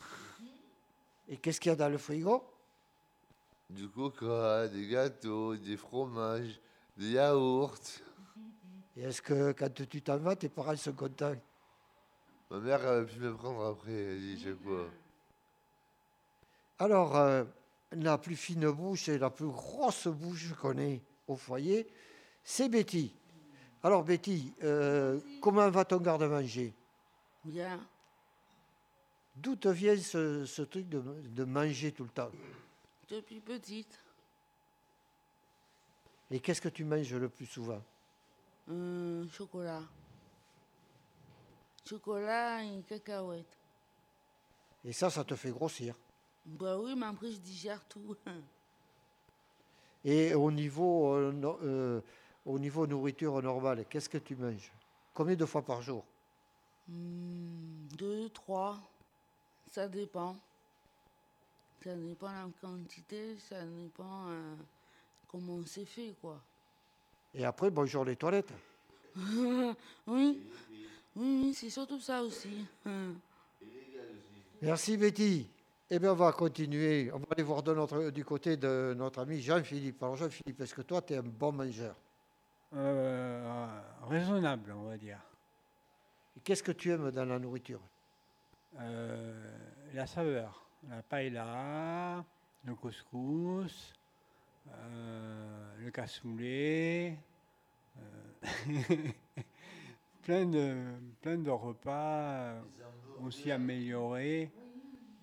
Et 1.28 1.36
qu'est-ce 1.36 1.60
qu'il 1.60 1.70
y 1.70 1.74
a 1.74 1.76
dans 1.76 1.90
le 1.90 1.98
frigo? 1.98 2.42
Du 3.70 3.90
coca, 3.90 4.68
des 4.70 4.88
gâteaux, 4.88 5.58
des 5.58 5.76
fromages, 5.76 6.60
des 6.96 7.12
yaourts. 7.12 7.76
Et 8.96 9.04
est-ce 9.04 9.22
que 9.22 9.52
quand 9.52 9.74
tu 9.74 10.02
t'en 10.02 10.18
vas, 10.18 10.38
tes 10.38 10.50
parents 10.50 10.76
sont 10.78 10.94
contents? 10.94 11.36
Ma 12.50 12.60
mère 12.60 12.82
elle 12.82 13.04
a 13.04 13.06
pu 13.06 13.20
me 13.20 13.36
prendre 13.36 13.66
après, 13.66 13.92
elle 13.92 14.20
dit 14.20 14.42
chaque 14.42 14.62
fois. 14.64 14.88
Alors, 16.80 17.18
euh, 17.18 17.44
la 17.92 18.18
plus 18.18 18.38
fine 18.38 18.72
bouche 18.72 19.10
et 19.10 19.18
la 19.18 19.30
plus 19.30 19.50
grosse 19.50 20.08
bouche 20.08 20.54
qu'on 20.54 20.78
ait 20.78 21.02
au 21.28 21.36
foyer, 21.36 21.88
c'est 22.44 22.70
Betty. 22.70 23.19
Alors, 23.84 24.04
Betty, 24.04 24.52
euh, 24.64 25.20
comment 25.42 25.70
va 25.70 25.86
ton 25.86 25.98
garde-manger 25.98 26.74
Bien. 27.46 27.80
D'où 29.38 29.56
te 29.56 29.70
vient 29.70 29.96
ce, 29.96 30.46
ce 30.46 30.62
truc 30.64 30.90
de, 30.90 31.02
de 31.02 31.44
manger 31.46 31.92
tout 31.94 32.04
le 32.04 32.10
temps? 32.10 32.32
Depuis 33.10 33.40
petite, 33.40 33.98
Et 36.32 36.40
qu'est-ce 36.40 36.62
que 36.62 36.70
tu 36.70 36.84
manges 36.84 37.14
le 37.14 37.30
plus 37.30 37.46
souvent? 37.48 37.82
Euh, 38.70 39.26
chocolat. 39.30 39.82
Chocolat 41.86 42.64
et 42.64 42.82
cacahuètes. 42.88 43.58
Et 44.86 44.94
ça, 44.94 45.10
ça 45.10 45.24
te 45.24 45.36
fait 45.36 45.50
grossir? 45.50 45.96
Bah 46.46 46.78
oui, 46.78 46.94
mais 46.96 47.08
après 47.08 47.32
je 47.32 47.38
digère 47.38 47.84
tout. 47.88 48.16
Et 50.06 50.34
au 50.34 50.50
niveau, 50.52 51.14
euh, 51.16 51.34
euh, 51.64 52.02
au 52.50 52.58
niveau 52.58 52.88
nourriture 52.88 53.40
normale, 53.44 53.86
qu'est-ce 53.88 54.10
que 54.10 54.18
tu 54.18 54.36
manges? 54.36 54.72
Combien 55.14 55.36
de 55.36 55.46
fois 55.46 55.62
par 55.62 55.84
jour? 55.84 56.04
Hmm, 56.88 57.88
deux, 57.96 58.28
trois, 58.30 58.80
ça 59.70 59.88
dépend. 59.88 60.36
Ça 61.84 61.96
dépend 61.96 62.28
la 62.28 62.50
quantité, 62.60 63.38
ça 63.38 63.64
dépend 63.64 64.30
euh, 64.30 64.56
comment 65.28 65.60
c'est 65.66 65.86
fait, 65.86 66.16
quoi. 66.20 66.42
Et 67.36 67.46
après, 67.46 67.70
bonjour 67.70 68.04
les 68.04 68.16
toilettes. 68.16 68.52
oui, 69.16 69.76
oui, 70.08 70.42
oui, 71.16 71.54
c'est 71.54 71.70
surtout 71.70 72.00
ça 72.00 72.24
aussi. 72.24 72.66
Merci 74.62 74.98
Betty. 74.98 75.48
Eh 75.92 76.00
bien, 76.00 76.14
on 76.14 76.16
va 76.16 76.32
continuer. 76.32 77.12
On 77.14 77.20
va 77.20 77.28
aller 77.32 77.44
voir 77.44 77.62
de 77.62 77.76
notre, 77.76 78.10
du 78.10 78.26
côté 78.26 78.58
de 78.58 78.96
notre 78.98 79.20
ami 79.20 79.40
Jean-Philippe. 79.40 80.02
Alors, 80.02 80.18
Jean-Philippe, 80.18 80.62
est-ce 80.62 80.74
que 80.74 80.82
toi, 80.82 81.02
tu 81.04 81.14
es 81.14 81.18
un 81.18 81.22
bon 81.22 81.52
mangeur? 81.52 81.96
Euh, 82.76 83.82
raisonnable, 84.04 84.74
on 84.74 84.84
va 84.84 84.98
dire. 84.98 85.20
Et 86.38 86.40
Qu'est-ce 86.42 86.62
que 86.62 86.72
tu 86.72 86.92
aimes 86.92 87.10
dans 87.12 87.26
la 87.26 87.40
nourriture? 87.40 87.82
Euh, 88.80 89.34
la 89.94 90.06
saveur, 90.06 90.64
la 90.88 91.02
paella, 91.02 92.24
le 92.66 92.76
couscous, 92.76 93.94
euh, 94.68 95.76
le 95.80 95.90
cassoulet, 95.90 97.18
plein, 100.24 100.46
de, 100.46 100.76
plein 101.22 101.38
de 101.38 101.50
repas 101.50 102.54
aussi 103.24 103.52
améliorés, 103.52 104.52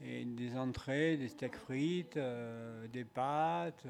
et 0.03 0.25
des 0.25 0.57
entrées, 0.57 1.17
des 1.17 1.29
steaks 1.29 1.57
frites, 1.57 2.19
des 2.93 3.05
pâtes, 3.05 3.87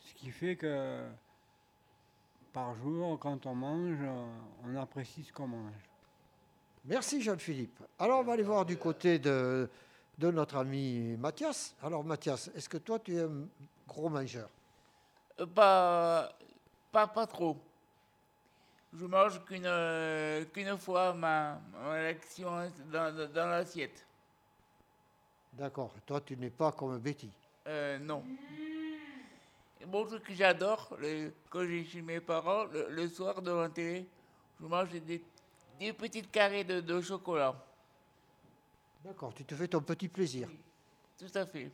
ce 0.00 0.14
qui 0.14 0.30
fait 0.30 0.56
que 0.56 1.06
par 2.54 2.74
jour, 2.76 3.18
quand 3.18 3.44
on 3.46 3.54
mange, 3.54 3.98
on 4.64 4.76
apprécie 4.76 5.24
ce 5.24 5.32
qu'on 5.32 5.48
mange. 5.48 5.72
Merci 6.84 7.20
Jean-Philippe. 7.20 7.82
Alors, 7.98 8.20
on 8.20 8.22
va 8.22 8.34
aller 8.34 8.42
voir 8.44 8.64
du 8.64 8.76
côté 8.76 9.18
de, 9.18 9.68
de 10.18 10.30
notre 10.30 10.56
ami 10.56 11.16
Mathias. 11.18 11.74
Alors, 11.82 12.04
Mathias, 12.04 12.48
est-ce 12.54 12.68
que 12.68 12.76
toi, 12.78 12.98
tu 13.00 13.16
es 13.16 13.22
un 13.22 13.48
gros 13.88 14.08
mangeur? 14.08 14.48
Euh, 15.40 15.46
Pas, 15.46 16.32
pas, 16.92 17.08
pas 17.08 17.26
trop. 17.26 17.56
Je 18.96 19.04
mange 19.06 19.44
qu'une 19.44 19.64
euh, 19.66 20.44
qu'une 20.44 20.78
fois 20.78 21.12
ma, 21.12 21.58
ma 21.72 21.94
action 22.06 22.70
dans, 22.92 23.12
dans- 23.16 23.32
dans 23.32 23.46
l'assiette. 23.48 24.06
D'accord. 25.54 25.92
Toi, 26.06 26.20
tu 26.20 26.36
n'es 26.36 26.50
pas 26.50 26.70
comme 26.70 26.96
Betty? 26.98 27.30
Euh, 27.66 27.98
non. 27.98 28.22
Bon 29.88 30.04
truc 30.06 30.24
que 30.24 30.34
j'adore, 30.34 30.96
quand 31.50 31.66
j'ai 31.66 31.84
chez 31.84 32.00
mes 32.02 32.20
parents, 32.20 32.64
le, 32.64 32.88
le 32.90 33.08
soir 33.08 33.40
devant 33.42 33.62
la 33.62 33.68
télé, 33.68 34.06
je 34.60 34.66
mange 34.66 34.88
des, 34.90 35.22
des 35.78 35.92
petites 35.92 36.30
carrés 36.30 36.64
de, 36.64 36.80
de 36.80 37.00
chocolat. 37.00 37.54
D'accord, 39.04 39.34
tu 39.34 39.44
te 39.44 39.54
fais 39.54 39.68
ton 39.68 39.80
petit 39.82 40.08
plaisir. 40.08 40.48
Tout 41.18 41.30
à 41.34 41.44
fait. 41.46 41.70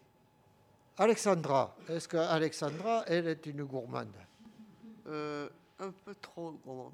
Alexandra, 0.99 1.75
est-ce 1.89 2.09
que 2.09 2.17
Alexandra, 2.17 3.05
elle 3.07 3.29
est 3.29 3.47
une 3.47 3.65
gourmande? 3.65 4.13
Euh, 5.07 5.49
un 5.79 5.91
peu 5.91 6.15
trop 6.17 6.53
gourmande. 6.53 6.93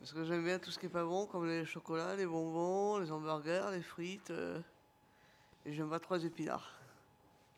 Parce 0.00 0.12
que 0.12 0.24
j'aime 0.24 0.44
bien 0.44 0.58
tout 0.58 0.70
ce 0.70 0.78
qui 0.78 0.86
est 0.86 0.90
pas 0.90 1.04
bon, 1.04 1.26
comme 1.26 1.46
les 1.46 1.64
chocolats, 1.64 2.16
les 2.16 2.26
bonbons, 2.26 2.98
les 2.98 3.10
hamburgers, 3.10 3.70
les 3.72 3.82
frites. 3.82 4.30
euh, 4.30 4.60
et 5.64 5.72
j'aime 5.72 5.88
pas 5.88 6.00
trop 6.00 6.16
les 6.16 6.26
épinards. 6.26 6.70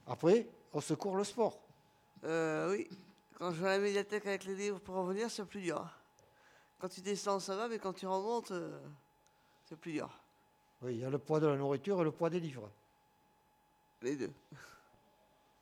Après, 0.06 0.46
on 0.72 0.80
secourt 0.80 1.16
le 1.16 1.24
sport. 1.24 1.58
Euh, 2.24 2.70
oui, 2.70 2.88
quand 3.38 3.52
je 3.52 3.62
vais 3.62 3.68
à 3.68 3.76
la 3.76 3.78
médiathèque 3.78 4.26
avec 4.26 4.44
les 4.44 4.54
livres 4.54 4.80
pour 4.80 4.96
revenir, 4.96 5.30
c'est 5.30 5.44
plus 5.44 5.60
dur. 5.60 5.88
Quand 6.78 6.88
tu 6.88 7.00
descends, 7.00 7.40
ça 7.40 7.56
va, 7.56 7.68
mais 7.68 7.78
quand 7.78 7.92
tu 7.92 8.06
remontes, 8.06 8.50
euh, 8.50 8.78
c'est 9.64 9.78
plus 9.78 9.92
dur. 9.92 10.08
Oui, 10.82 10.94
il 10.94 11.00
y 11.00 11.04
a 11.04 11.10
le 11.10 11.18
poids 11.18 11.40
de 11.40 11.46
la 11.46 11.56
nourriture 11.56 12.00
et 12.00 12.04
le 12.04 12.12
poids 12.12 12.30
des 12.30 12.40
livres. 12.40 12.70
Les 14.02 14.16
deux. 14.16 14.32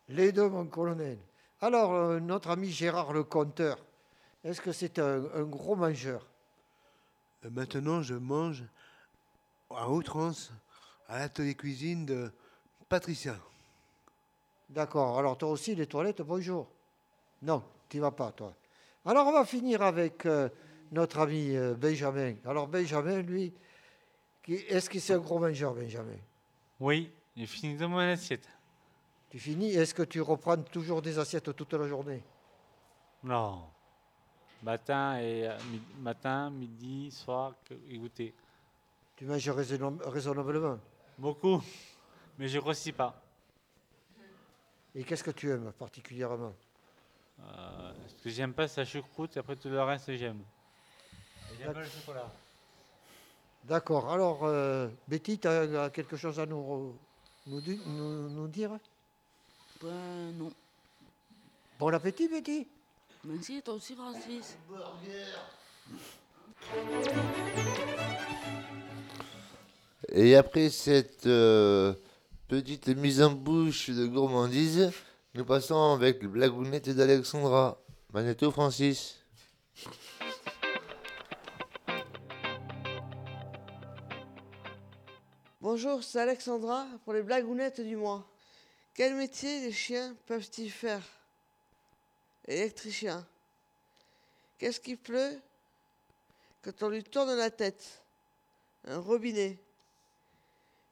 Les 0.08 0.32
deux, 0.32 0.48
mon 0.48 0.66
colonel. 0.66 1.18
Alors, 1.60 1.94
euh, 1.94 2.20
notre 2.20 2.50
ami 2.50 2.70
Gérard 2.70 3.12
le 3.12 3.24
conteur, 3.24 3.78
est-ce 4.44 4.60
que 4.60 4.72
c'est 4.72 4.98
un, 4.98 5.24
un 5.34 5.44
gros 5.44 5.74
mangeur? 5.74 6.26
Euh, 7.44 7.50
Maintenant, 7.50 8.02
je 8.02 8.14
mange 8.14 8.64
à 9.70 9.90
outrance 9.90 10.52
à 11.08 11.18
l'atelier 11.18 11.54
cuisine 11.54 12.04
de 12.04 12.30
Patricia. 12.88 13.36
D'accord, 14.68 15.18
alors 15.18 15.38
toi 15.38 15.50
aussi, 15.50 15.74
les 15.74 15.86
toilettes, 15.86 16.22
bonjour. 16.22 16.66
Non, 17.42 17.62
tu 17.88 18.00
vas 18.00 18.10
pas, 18.10 18.32
toi. 18.32 18.52
Alors, 19.04 19.26
on 19.28 19.32
va 19.32 19.44
finir 19.44 19.82
avec 19.82 20.26
euh, 20.26 20.48
notre 20.90 21.20
ami 21.20 21.54
euh, 21.54 21.74
Benjamin. 21.74 22.34
Alors, 22.44 22.66
Benjamin, 22.66 23.22
lui, 23.22 23.52
qui- 24.42 24.54
est-ce 24.54 24.90
que 24.90 24.98
c'est 24.98 25.14
un 25.14 25.18
gros 25.18 25.38
mangeur, 25.38 25.74
Benjamin? 25.74 26.16
Oui, 26.80 27.10
j'ai 27.36 27.46
fini 27.46 27.76
dans 27.76 27.88
mon 27.88 27.98
assiette. 27.98 28.48
Tu 29.30 29.38
finis, 29.38 29.72
est-ce 29.72 29.94
que 29.94 30.02
tu 30.02 30.20
reprends 30.20 30.56
toujours 30.56 31.02
des 31.02 31.18
assiettes 31.18 31.54
toute 31.54 31.72
la 31.74 31.86
journée? 31.86 32.22
Non. 33.22 33.62
Matin, 34.62 35.18
et, 35.20 35.46
euh, 35.46 35.56
mi- 35.70 36.02
matin, 36.02 36.50
midi, 36.50 37.10
soir, 37.12 37.54
et 37.88 37.96
goûter. 37.96 38.34
Tu 39.16 39.24
manges 39.24 39.48
raisonnablement? 39.48 40.78
Beaucoup, 41.18 41.62
mais 42.38 42.48
je 42.48 42.58
grossis 42.58 42.92
pas. 42.92 43.22
Et 44.96 45.04
qu'est-ce 45.04 45.22
que 45.22 45.30
tu 45.30 45.50
aimes 45.50 45.72
particulièrement? 45.78 46.54
Euh, 47.40 47.92
ce 48.08 48.22
que 48.24 48.30
j'aime 48.30 48.54
pas, 48.54 48.66
c'est 48.66 48.80
la 48.80 48.86
choucroute, 48.86 49.36
et 49.36 49.40
après 49.40 49.56
tout 49.56 49.68
le 49.68 49.82
reste, 49.82 50.10
j'aime. 50.16 50.40
Et 51.52 51.56
J'aime 51.58 51.74
pas 51.74 51.80
le 51.80 51.86
chocolat. 51.86 52.32
D'accord, 53.64 54.10
alors, 54.10 54.44
euh, 54.44 54.88
Betty, 55.06 55.38
tu 55.38 55.46
as 55.48 55.90
quelque 55.90 56.16
chose 56.16 56.40
à 56.40 56.46
nous, 56.46 56.96
nous, 57.46 57.60
di- 57.60 57.80
nous- 57.86 58.30
nous 58.30 58.48
dire? 58.48 58.78
Ben 59.82 60.32
non. 60.38 60.50
Bon 61.78 61.92
appétit, 61.92 62.28
Betty. 62.28 62.66
Merci, 63.24 63.60
toi 63.62 63.74
aussi, 63.74 63.94
Francis. 63.94 64.56
Et 70.08 70.36
après 70.36 70.70
cette 70.70 71.26
euh, 71.26 71.92
petite 72.48 72.86
mise 72.88 73.22
en 73.22 73.32
bouche 73.32 73.90
de 73.90 74.06
gourmandise, 74.06 74.92
nous 75.34 75.44
passons 75.44 75.94
avec 75.94 76.22
le 76.22 76.28
blagounette 76.28 76.88
d'Alexandra. 76.90 77.80
Magneto 78.12 78.52
Francis. 78.52 79.18
Bonjour, 85.60 86.04
c'est 86.04 86.20
Alexandra 86.20 86.86
pour 87.04 87.14
les 87.14 87.22
blagounettes 87.22 87.80
du 87.80 87.96
mois. 87.96 88.24
Quel 88.94 89.16
métier 89.16 89.62
les 89.62 89.72
chiens 89.72 90.14
peuvent-ils 90.26 90.70
faire? 90.70 91.02
Électricien. 92.46 93.26
Qu'est-ce 94.56 94.80
qui 94.80 94.94
pleut? 94.94 95.40
Quand 96.62 96.84
on 96.84 96.90
lui 96.90 97.02
tourne 97.02 97.34
la 97.36 97.50
tête 97.50 98.02
Un 98.84 98.98
robinet. 98.98 99.58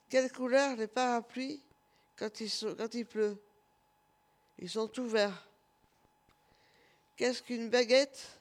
Quelle 0.08 0.30
couleur 0.30 0.76
les 0.76 0.86
parapluies 0.86 1.60
quand 2.16 2.40
il, 2.40 2.50
quand 2.76 2.94
il 2.94 3.06
pleut? 3.06 3.36
Ils 4.58 4.70
sont 4.70 4.86
tout 4.86 5.08
verts. 5.08 5.48
Qu'est-ce 7.16 7.42
qu'une 7.42 7.70
baguette 7.70 8.40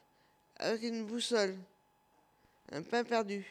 avec 0.56 0.82
une 0.82 1.04
boussole? 1.06 1.56
Un 2.72 2.82
pain 2.82 3.04
perdu. 3.04 3.46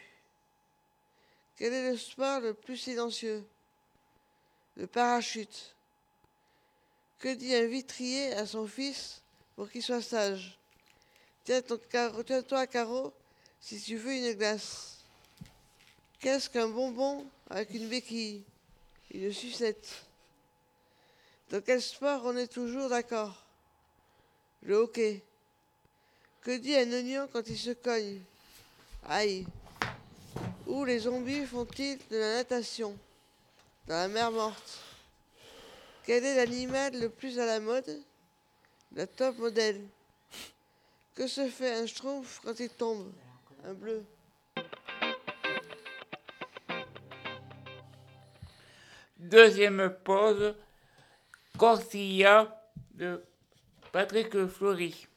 Quel 1.56 1.74
est 1.74 1.92
le 1.92 1.98
sport 1.98 2.40
le 2.40 2.54
plus 2.54 2.78
silencieux? 2.78 3.46
Le 4.76 4.88
parachute. 4.88 5.76
Que 7.20 7.34
dit 7.34 7.54
un 7.56 7.68
vitrier 7.68 8.34
à 8.34 8.46
son 8.46 8.68
fils 8.68 9.22
pour 9.56 9.70
qu'il 9.70 9.84
soit 9.84 10.02
sage? 10.02 10.58
Tiens-toi 11.44 12.60
à 12.60 12.68
carreau 12.68 13.14
si 13.60 13.82
tu 13.82 13.98
veux 13.98 14.14
une 14.14 14.34
glace. 14.34 14.98
Qu'est-ce 16.20 16.50
qu'un 16.50 16.68
bonbon 16.68 17.26
avec 17.54 17.70
une 17.76 17.88
béquille 17.88 18.44
Une 19.12 19.32
sucette. 19.32 19.88
Dans 21.52 21.62
quel 21.62 21.84
sport 21.84 22.24
on 22.26 22.36
est 22.36 22.48
toujours 22.48 22.90
d'accord? 22.90 23.46
Le 24.64 24.76
hockey. 24.76 25.22
Que 26.42 26.58
dit 26.58 26.76
un 26.76 26.92
oignon 26.92 27.30
quand 27.32 27.48
il 27.48 27.58
se 27.58 27.70
cogne? 27.70 28.22
Aïe. 29.08 29.46
Où 30.66 30.84
les 30.84 31.00
zombies 31.00 31.46
font-ils 31.46 32.00
de 32.10 32.18
la 32.18 32.34
natation? 32.38 32.98
Dans 33.88 33.96
la 33.96 34.08
mer 34.08 34.32
morte. 34.32 34.80
Quel 36.06 36.26
est 36.26 36.36
l'animal 36.36 37.00
le 37.00 37.10
plus 37.10 37.38
à 37.38 37.46
la 37.46 37.60
mode? 37.60 38.02
La 38.96 39.06
top 39.06 39.38
modèle. 39.38 39.80
Que 41.14 41.28
se 41.28 41.48
fait 41.50 41.76
un 41.76 41.86
schtroumpf 41.86 42.42
quand 42.44 42.60
il 42.60 42.70
tombe? 42.70 43.12
Un 43.64 43.74
bleu. 43.74 44.04
Deuxième 49.34 49.90
pause, 50.04 50.54
Corsia 51.58 52.56
de 52.94 53.20
Patrick 53.92 54.46
Fleury. 54.46 55.08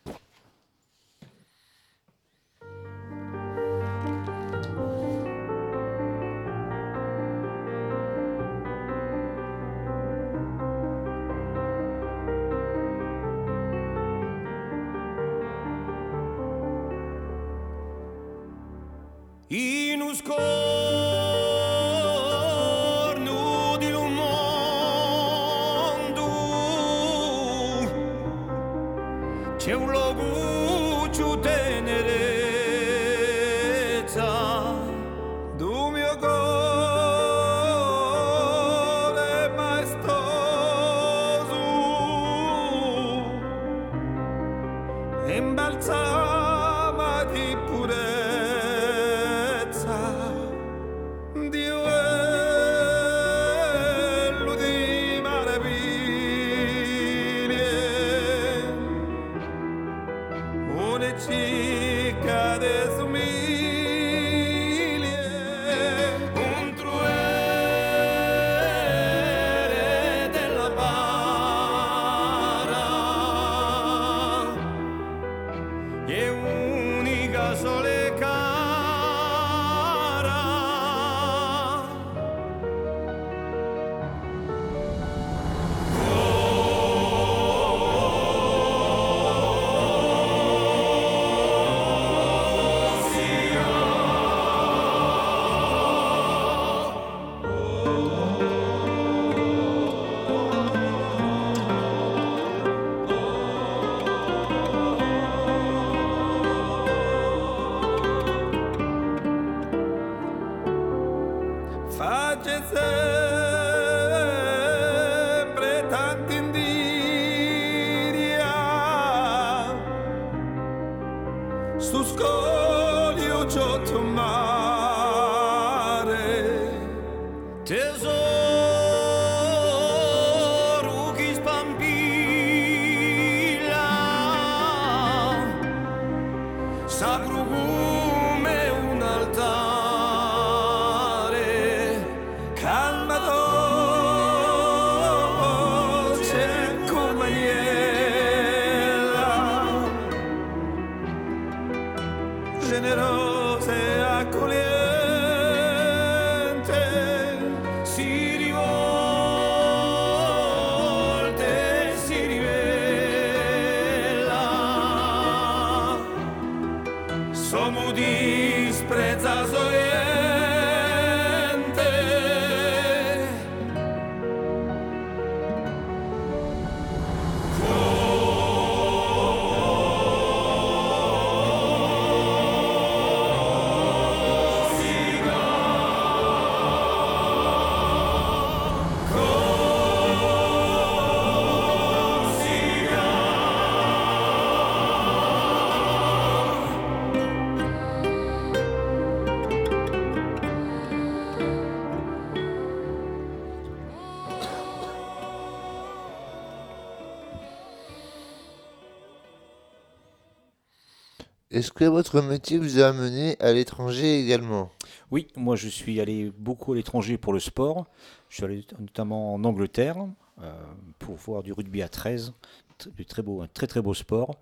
Est-ce 211.57 211.73
que 211.73 211.87
votre 211.87 212.21
métier 212.21 212.59
vous 212.59 212.81
a 212.81 212.89
amené 212.89 213.39
à 213.41 213.51
l'étranger 213.51 214.21
également? 214.21 214.71
Oui, 215.11 215.29
moi 215.37 215.57
je 215.57 215.69
suis 215.69 216.03
allé 216.03 216.31
beaucoup 216.37 216.75
à 216.75 216.77
l'étranger 216.77 217.17
pour 217.17 217.33
le 217.33 217.41
sport. 217.41 217.87
Je 218.29 218.35
suis 218.37 218.45
allé 218.45 218.67
notamment 218.79 219.33
en 219.33 219.43
Angleterre 219.43 219.97
euh, 220.43 220.53
pour 220.99 221.15
voir 221.15 221.43
du 221.43 221.55
rugby 221.55 221.81
à 221.81 221.89
13, 221.89 222.35
tr- 222.79 222.95
du 222.95 223.07
très 223.07 223.23
un 223.23 223.47
très 223.47 223.67
très 223.67 223.81
beau 223.81 223.95
sport. 223.95 224.39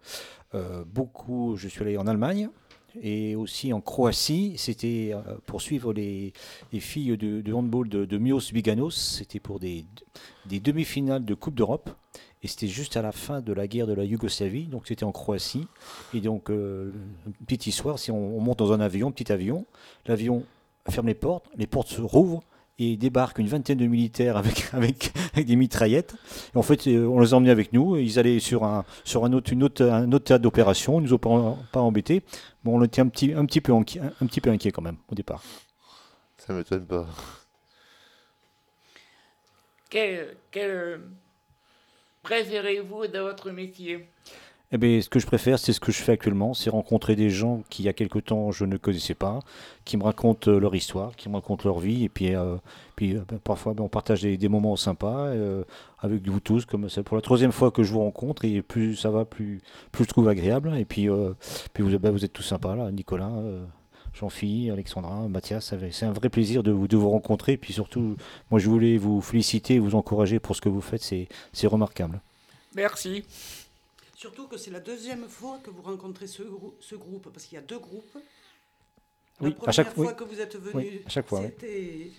Euh, 0.56 0.82
beaucoup, 0.84 1.54
je 1.54 1.68
suis 1.68 1.82
allé 1.82 1.96
en 1.96 2.08
Allemagne 2.08 2.48
et 3.00 3.36
aussi 3.36 3.72
en 3.72 3.80
Croatie. 3.80 4.54
C'était 4.56 5.12
euh, 5.14 5.36
pour 5.46 5.62
suivre 5.62 5.92
les, 5.92 6.32
les 6.72 6.80
filles 6.80 7.16
de, 7.16 7.52
handball 7.52 7.88
de, 7.88 8.18
Mios 8.18 8.50
Biganos. 8.52 8.90
C'était 8.90 9.38
pour 9.38 9.60
des 9.60 9.86
demi-finales 10.46 11.24
de 11.24 11.34
Coupe 11.34 11.54
d'Europe. 11.54 11.90
Et 12.44 12.46
c'était 12.46 12.68
juste 12.68 12.98
à 12.98 13.02
la 13.02 13.10
fin 13.10 13.40
de 13.40 13.54
la 13.54 13.66
guerre 13.66 13.86
de 13.86 13.94
la 13.94 14.04
Yougoslavie, 14.04 14.66
donc 14.66 14.86
c'était 14.86 15.04
en 15.04 15.12
Croatie. 15.12 15.66
Et 16.12 16.20
donc, 16.20 16.50
euh, 16.50 16.92
une 17.26 17.32
petite 17.46 17.66
histoire, 17.66 17.98
si 17.98 18.10
on, 18.10 18.36
on 18.36 18.40
monte 18.40 18.58
dans 18.58 18.74
un 18.74 18.80
avion, 18.80 19.10
petit 19.10 19.32
avion, 19.32 19.64
l'avion 20.04 20.44
ferme 20.90 21.06
les 21.06 21.14
portes, 21.14 21.46
les 21.56 21.66
portes 21.66 21.88
se 21.88 22.02
rouvrent 22.02 22.42
et 22.78 22.98
débarque 22.98 23.38
une 23.38 23.46
vingtaine 23.46 23.78
de 23.78 23.86
militaires 23.86 24.36
avec, 24.36 24.66
avec, 24.74 25.12
avec 25.32 25.46
des 25.46 25.56
mitraillettes. 25.56 26.14
Et 26.54 26.58
en 26.58 26.62
fait, 26.62 26.86
euh, 26.86 27.06
on 27.06 27.20
les 27.20 27.32
a 27.32 27.36
emmenés 27.38 27.50
avec 27.50 27.72
nous. 27.72 27.96
Ils 27.96 28.18
allaient 28.18 28.40
sur 28.40 28.64
un, 28.64 28.84
sur 29.04 29.24
un, 29.24 29.32
autre, 29.32 29.50
une 29.50 29.62
autre, 29.62 29.82
un 29.82 30.12
autre 30.12 30.26
théâtre 30.26 30.42
d'opération. 30.42 31.00
Ils 31.00 31.04
ne 31.04 31.08
nous 31.08 31.14
ont 31.14 31.18
pas, 31.18 31.56
pas 31.72 31.80
embêtés. 31.80 32.22
Bon, 32.62 32.78
on 32.78 32.84
était 32.84 33.00
un 33.00 33.08
petit, 33.08 33.32
un, 33.32 33.46
petit 33.46 33.62
peu 33.62 33.72
inquiet, 33.72 34.02
un 34.20 34.26
petit 34.26 34.42
peu 34.42 34.50
inquiet 34.50 34.70
quand 34.70 34.82
même 34.82 34.98
au 35.10 35.14
départ. 35.14 35.42
Ça 36.36 36.52
m'étonne 36.52 36.84
pas. 36.84 37.06
Quel, 39.88 40.36
quel 40.50 41.00
préférez-vous 42.24 43.06
de 43.06 43.20
votre 43.20 43.50
métier? 43.50 44.08
Eh 44.72 44.78
bien, 44.78 45.00
ce 45.00 45.08
que 45.08 45.20
je 45.20 45.26
préfère, 45.26 45.58
c'est 45.58 45.72
ce 45.72 45.78
que 45.78 45.92
je 45.92 46.02
fais 46.02 46.12
actuellement, 46.12 46.52
c'est 46.52 46.68
rencontrer 46.68 47.14
des 47.14 47.30
gens 47.30 47.62
qui, 47.70 47.82
il 47.82 47.86
y 47.86 47.88
a 47.88 47.92
quelque 47.92 48.18
temps, 48.18 48.50
je 48.50 48.64
ne 48.64 48.76
connaissais 48.76 49.14
pas, 49.14 49.38
qui 49.84 49.96
me 49.96 50.02
racontent 50.02 50.50
euh, 50.50 50.58
leur 50.58 50.74
histoire, 50.74 51.14
qui 51.14 51.28
me 51.28 51.34
racontent 51.34 51.68
leur 51.68 51.78
vie, 51.78 52.02
et 52.02 52.08
puis, 52.08 52.34
euh, 52.34 52.56
puis 52.96 53.14
euh, 53.14 53.20
ben, 53.28 53.38
parfois, 53.38 53.74
ben, 53.74 53.84
on 53.84 53.88
partage 53.88 54.22
des, 54.22 54.48
moments 54.48 54.74
sympas 54.74 55.26
euh, 55.26 55.62
avec 56.00 56.26
vous 56.26 56.40
tous, 56.40 56.64
comme 56.64 56.88
c'est 56.88 57.04
pour 57.04 57.14
la 57.14 57.20
troisième 57.22 57.52
fois 57.52 57.70
que 57.70 57.84
je 57.84 57.92
vous 57.92 58.00
rencontre, 58.00 58.44
et 58.46 58.62
plus 58.62 58.96
ça 58.96 59.10
va, 59.10 59.24
plus, 59.24 59.60
plus 59.92 60.04
je 60.04 60.08
trouve 60.08 60.28
agréable, 60.28 60.74
et 60.76 60.84
puis, 60.84 61.08
puis 61.72 61.84
vous, 61.84 61.96
ben, 62.00 62.10
vous 62.10 62.24
êtes 62.24 62.32
tous 62.32 62.42
sympas, 62.42 62.74
là, 62.74 62.90
Nicolas, 62.90 63.30
Jean-Philippe, 64.14 64.72
Alexandra, 64.72 65.28
Mathias, 65.28 65.74
c'est 65.90 66.04
un 66.06 66.12
vrai 66.12 66.28
plaisir 66.28 66.62
de 66.62 66.70
vous, 66.70 66.86
de 66.88 66.96
vous 66.96 67.10
rencontrer, 67.10 67.56
puis 67.56 67.72
surtout, 67.72 68.16
moi 68.50 68.60
je 68.60 68.68
voulais 68.70 68.96
vous 68.96 69.20
féliciter, 69.20 69.78
vous 69.80 69.94
encourager 69.96 70.38
pour 70.38 70.54
ce 70.54 70.60
que 70.60 70.68
vous 70.68 70.80
faites, 70.80 71.02
c'est 71.02 71.28
c'est 71.52 71.66
remarquable. 71.66 72.20
Merci. 72.76 73.24
Surtout 74.16 74.46
que 74.46 74.56
c'est 74.56 74.70
la 74.70 74.80
deuxième 74.80 75.28
fois 75.28 75.58
que 75.62 75.70
vous 75.70 75.82
rencontrez 75.82 76.26
ce, 76.28 76.42
grou- 76.44 76.74
ce 76.80 76.94
groupe, 76.94 77.28
parce 77.32 77.44
qu'il 77.46 77.56
y 77.56 77.58
a 77.58 77.62
deux 77.64 77.78
groupes. 77.78 78.16
Oui, 79.40 79.48
la 79.48 79.48
à 79.48 79.52
première 79.56 79.72
chaque- 79.74 79.94
fois 79.94 80.06
oui. 80.06 80.16
que 80.16 80.24
vous 80.24 80.40
êtes 80.40 80.54
Oui, 80.54 80.84
venus, 80.84 81.00
à 81.06 81.08
chaque 81.10 81.26
fois, 81.28 81.40
oui. 81.40 81.46
c'était 81.46 82.10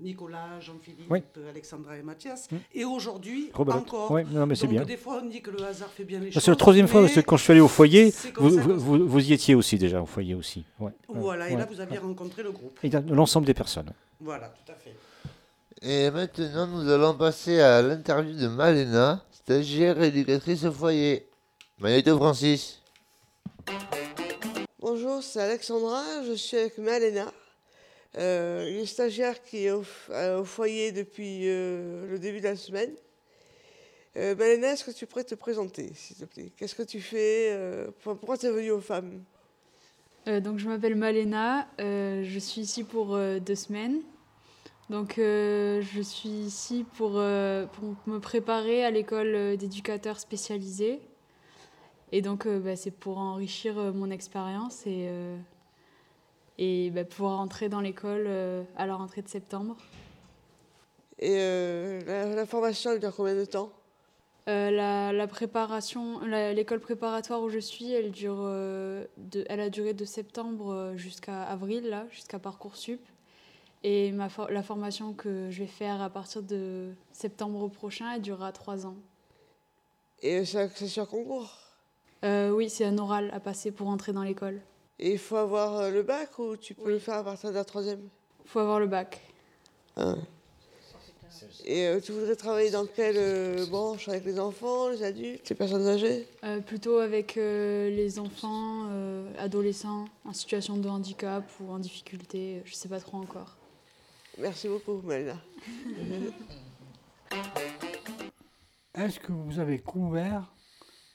Nicolas, 0.00 0.60
Jean-Philippe, 0.60 1.06
Oui. 1.10 1.22
Alexandra 1.48 1.96
et 1.96 2.02
Mathias. 2.02 2.48
Mm. 2.50 2.56
Et 2.74 2.84
aujourd'hui, 2.84 3.50
encore. 3.54 4.10
Oui, 4.10 4.22
non, 4.30 4.46
mais 4.46 4.54
c'est 4.54 4.66
bien. 4.66 4.84
des 4.84 4.96
fois, 4.96 5.20
on 5.22 5.28
dit 5.28 5.42
que 5.42 5.50
le 5.50 5.62
hasard 5.64 5.88
fait 5.90 6.04
bien 6.04 6.20
les 6.20 6.30
choses. 6.32 6.42
C'est 6.42 6.50
la 6.50 6.56
troisième 6.56 6.88
fois, 6.88 7.02
parce 7.02 7.14
que 7.14 7.20
quand 7.20 7.36
je 7.36 7.42
suis 7.42 7.52
allé 7.52 7.60
au 7.60 7.68
foyer, 7.68 8.12
vous, 8.36 8.50
ça 8.50 8.60
vous, 8.62 8.78
vous- 8.78 9.06
vous 9.08 9.30
y 9.30 9.32
étiez 9.32 9.54
aussi 9.54 9.78
déjà, 9.78 10.00
au 10.02 10.06
foyer 10.06 10.34
aussi. 10.34 10.64
Ouais, 10.78 10.92
Voilà, 11.08 11.46
ouais, 11.46 11.52
et 11.52 11.56
là, 11.56 11.66
vous 11.70 11.80
aviez 11.80 11.98
ouais. 11.98 12.04
rencontré 12.04 12.42
le 12.42 12.52
groupe. 12.52 12.78
Et 12.82 12.90
l'ensemble 13.08 13.46
des 13.46 13.54
personnes. 13.54 13.90
Voilà, 14.20 14.48
tout 14.48 14.72
à 14.72 14.74
fait. 14.74 14.94
Et 15.82 16.10
maintenant, 16.10 16.66
nous 16.66 16.88
allons 16.90 17.14
passer 17.14 17.60
à 17.60 17.80
l'interview 17.82 18.36
de 18.36 18.48
Malena, 18.48 19.24
stagiaire 19.32 20.02
et 20.02 20.08
éducatrice 20.08 20.64
au 20.64 20.72
foyer. 20.72 21.26
Magneto 21.78 22.16
Francis. 22.18 22.80
Bonjour, 24.80 25.22
c'est 25.22 25.40
Alexandra, 25.40 26.02
je 26.26 26.32
suis 26.32 26.56
avec 26.56 26.78
Malena, 26.78 27.26
euh, 28.18 28.80
une 28.80 28.86
stagiaire 28.86 29.40
qui 29.42 29.66
est 29.66 29.70
au, 29.70 29.84
euh, 30.10 30.42
foyer 30.44 30.90
depuis 30.90 31.42
euh, 31.48 32.10
le 32.10 32.18
début 32.18 32.38
de 32.38 32.44
la 32.44 32.56
semaine. 32.56 32.90
Euh, 34.16 34.34
Malena, 34.34 34.72
est-ce 34.72 34.84
que 34.84 34.90
tu 34.90 35.06
pourrais 35.06 35.24
te 35.24 35.36
présenter, 35.36 35.92
s'il 35.94 36.16
te 36.16 36.24
plaît? 36.24 36.50
Qu'est-ce 36.56 36.74
que 36.74 36.82
tu 36.82 37.00
fais 37.00 37.50
euh, 37.52 37.90
pour- 38.02 38.16
Pourquoi 38.16 38.36
tu 38.36 38.46
es 38.46 38.50
venue 38.50 38.72
aux 38.72 38.80
femmes? 38.80 39.22
Donc 40.26 40.58
je 40.58 40.68
m'appelle 40.68 40.96
Malena, 40.96 41.66
je 41.78 42.38
suis 42.38 42.60
ici 42.60 42.84
pour 42.84 43.16
deux 43.16 43.54
semaines. 43.54 44.00
Donc 44.90 45.14
je 45.16 46.00
suis 46.02 46.28
ici 46.28 46.84
pour, 46.96 47.12
me 47.12 48.18
préparer 48.18 48.84
à 48.84 48.90
l'école 48.90 49.56
d'éducateurs 49.56 50.20
spécialisés. 50.20 51.00
Et 52.12 52.20
donc 52.20 52.46
bah, 52.46 52.76
c'est 52.76 52.90
pour 52.90 53.16
enrichir 53.16 53.76
mon 53.94 54.10
expérience 54.10 54.86
et, 54.86 55.08
et 56.60 56.90
bah, 56.90 57.04
pouvoir 57.04 57.40
entrer 57.40 57.68
dans 57.68 57.80
l'école 57.80 58.26
euh, 58.28 58.62
à 58.76 58.86
la 58.86 58.94
rentrée 58.94 59.22
de 59.22 59.28
septembre. 59.28 59.76
Et 61.18 61.36
euh, 61.38 62.00
la, 62.06 62.26
la 62.34 62.46
formation, 62.46 62.92
elle 62.92 63.00
dure 63.00 63.14
combien 63.16 63.34
de 63.34 63.44
temps? 63.44 63.72
Euh, 64.48 64.70
la, 64.70 65.12
la 65.12 65.26
préparation, 65.26 66.20
l'école 66.20 66.80
préparatoire 66.80 67.42
où 67.42 67.50
je 67.50 67.58
suis, 67.58 67.92
elle 67.92 68.10
dure, 68.10 68.42
de, 68.42 69.44
elle 69.48 69.60
a 69.60 69.68
duré 69.68 69.92
de 69.92 70.04
septembre 70.04 70.92
jusqu'à 70.96 71.42
avril 71.42 71.88
là, 71.88 72.06
jusqu'à 72.10 72.38
parcoursup. 72.38 73.00
Et 73.82 74.12
ma 74.12 74.28
for- 74.28 74.50
la 74.50 74.62
formation 74.62 75.12
que 75.12 75.50
je 75.50 75.60
vais 75.60 75.66
faire 75.66 76.02
à 76.02 76.10
partir 76.10 76.42
de 76.42 76.92
septembre 77.12 77.68
prochain, 77.68 78.12
elle 78.14 78.22
durera 78.22 78.52
trois 78.52 78.86
ans. 78.86 78.96
Et 80.22 80.44
c'est 80.44 80.68
c'est 80.74 80.88
sur 80.88 81.06
concours? 81.08 81.56
Euh, 82.24 82.50
oui, 82.50 82.68
c'est 82.68 82.84
un 82.84 82.98
oral 82.98 83.30
à 83.32 83.40
passer 83.40 83.70
pour 83.70 83.88
entrer 83.88 84.12
dans 84.12 84.22
l'école. 84.22 84.60
Et 85.02 85.12
il 85.12 85.18
faut 85.18 85.36
avoir 85.36 85.78
euh, 85.78 85.90
le 85.90 86.02
bac 86.02 86.38
ou 86.38 86.58
tu 86.58 86.74
peux 86.74 86.90
le 86.90 86.98
faire 86.98 87.14
à 87.14 87.24
partir 87.24 87.48
de 87.48 87.54
la 87.54 87.64
troisième? 87.64 88.06
Faut 88.44 88.58
avoir 88.58 88.78
le 88.78 88.86
bac. 88.86 89.18
Ah. 89.96 90.14
Et 91.64 91.86
euh, 91.86 92.00
tu 92.00 92.12
voudrais 92.12 92.36
travailler 92.36 92.70
dans 92.70 92.84
quelle 92.84 93.16
euh, 93.16 93.64
branche 93.64 94.10
Avec 94.10 94.26
les 94.26 94.38
enfants, 94.38 94.90
les 94.90 95.02
adultes, 95.02 95.48
les 95.48 95.56
personnes 95.56 95.86
âgées? 95.86 96.28
Euh, 96.44 96.60
plutôt 96.60 96.98
avec 96.98 97.38
euh, 97.38 97.88
les 97.88 98.18
enfants, 98.18 98.88
euh, 98.90 99.32
adolescents 99.38 100.04
en 100.26 100.34
situation 100.34 100.76
de 100.76 100.86
handicap 100.86 101.44
ou 101.60 101.70
en 101.70 101.78
difficulté, 101.78 102.60
je 102.66 102.74
sais 102.74 102.88
pas 102.88 103.00
trop 103.00 103.16
encore. 103.16 103.56
Merci 104.36 104.68
beaucoup, 104.68 105.00
Malena. 105.02 105.36
Est-ce 108.94 109.18
que 109.18 109.32
vous 109.32 109.58
avez 109.58 109.78
couvert 109.78 110.52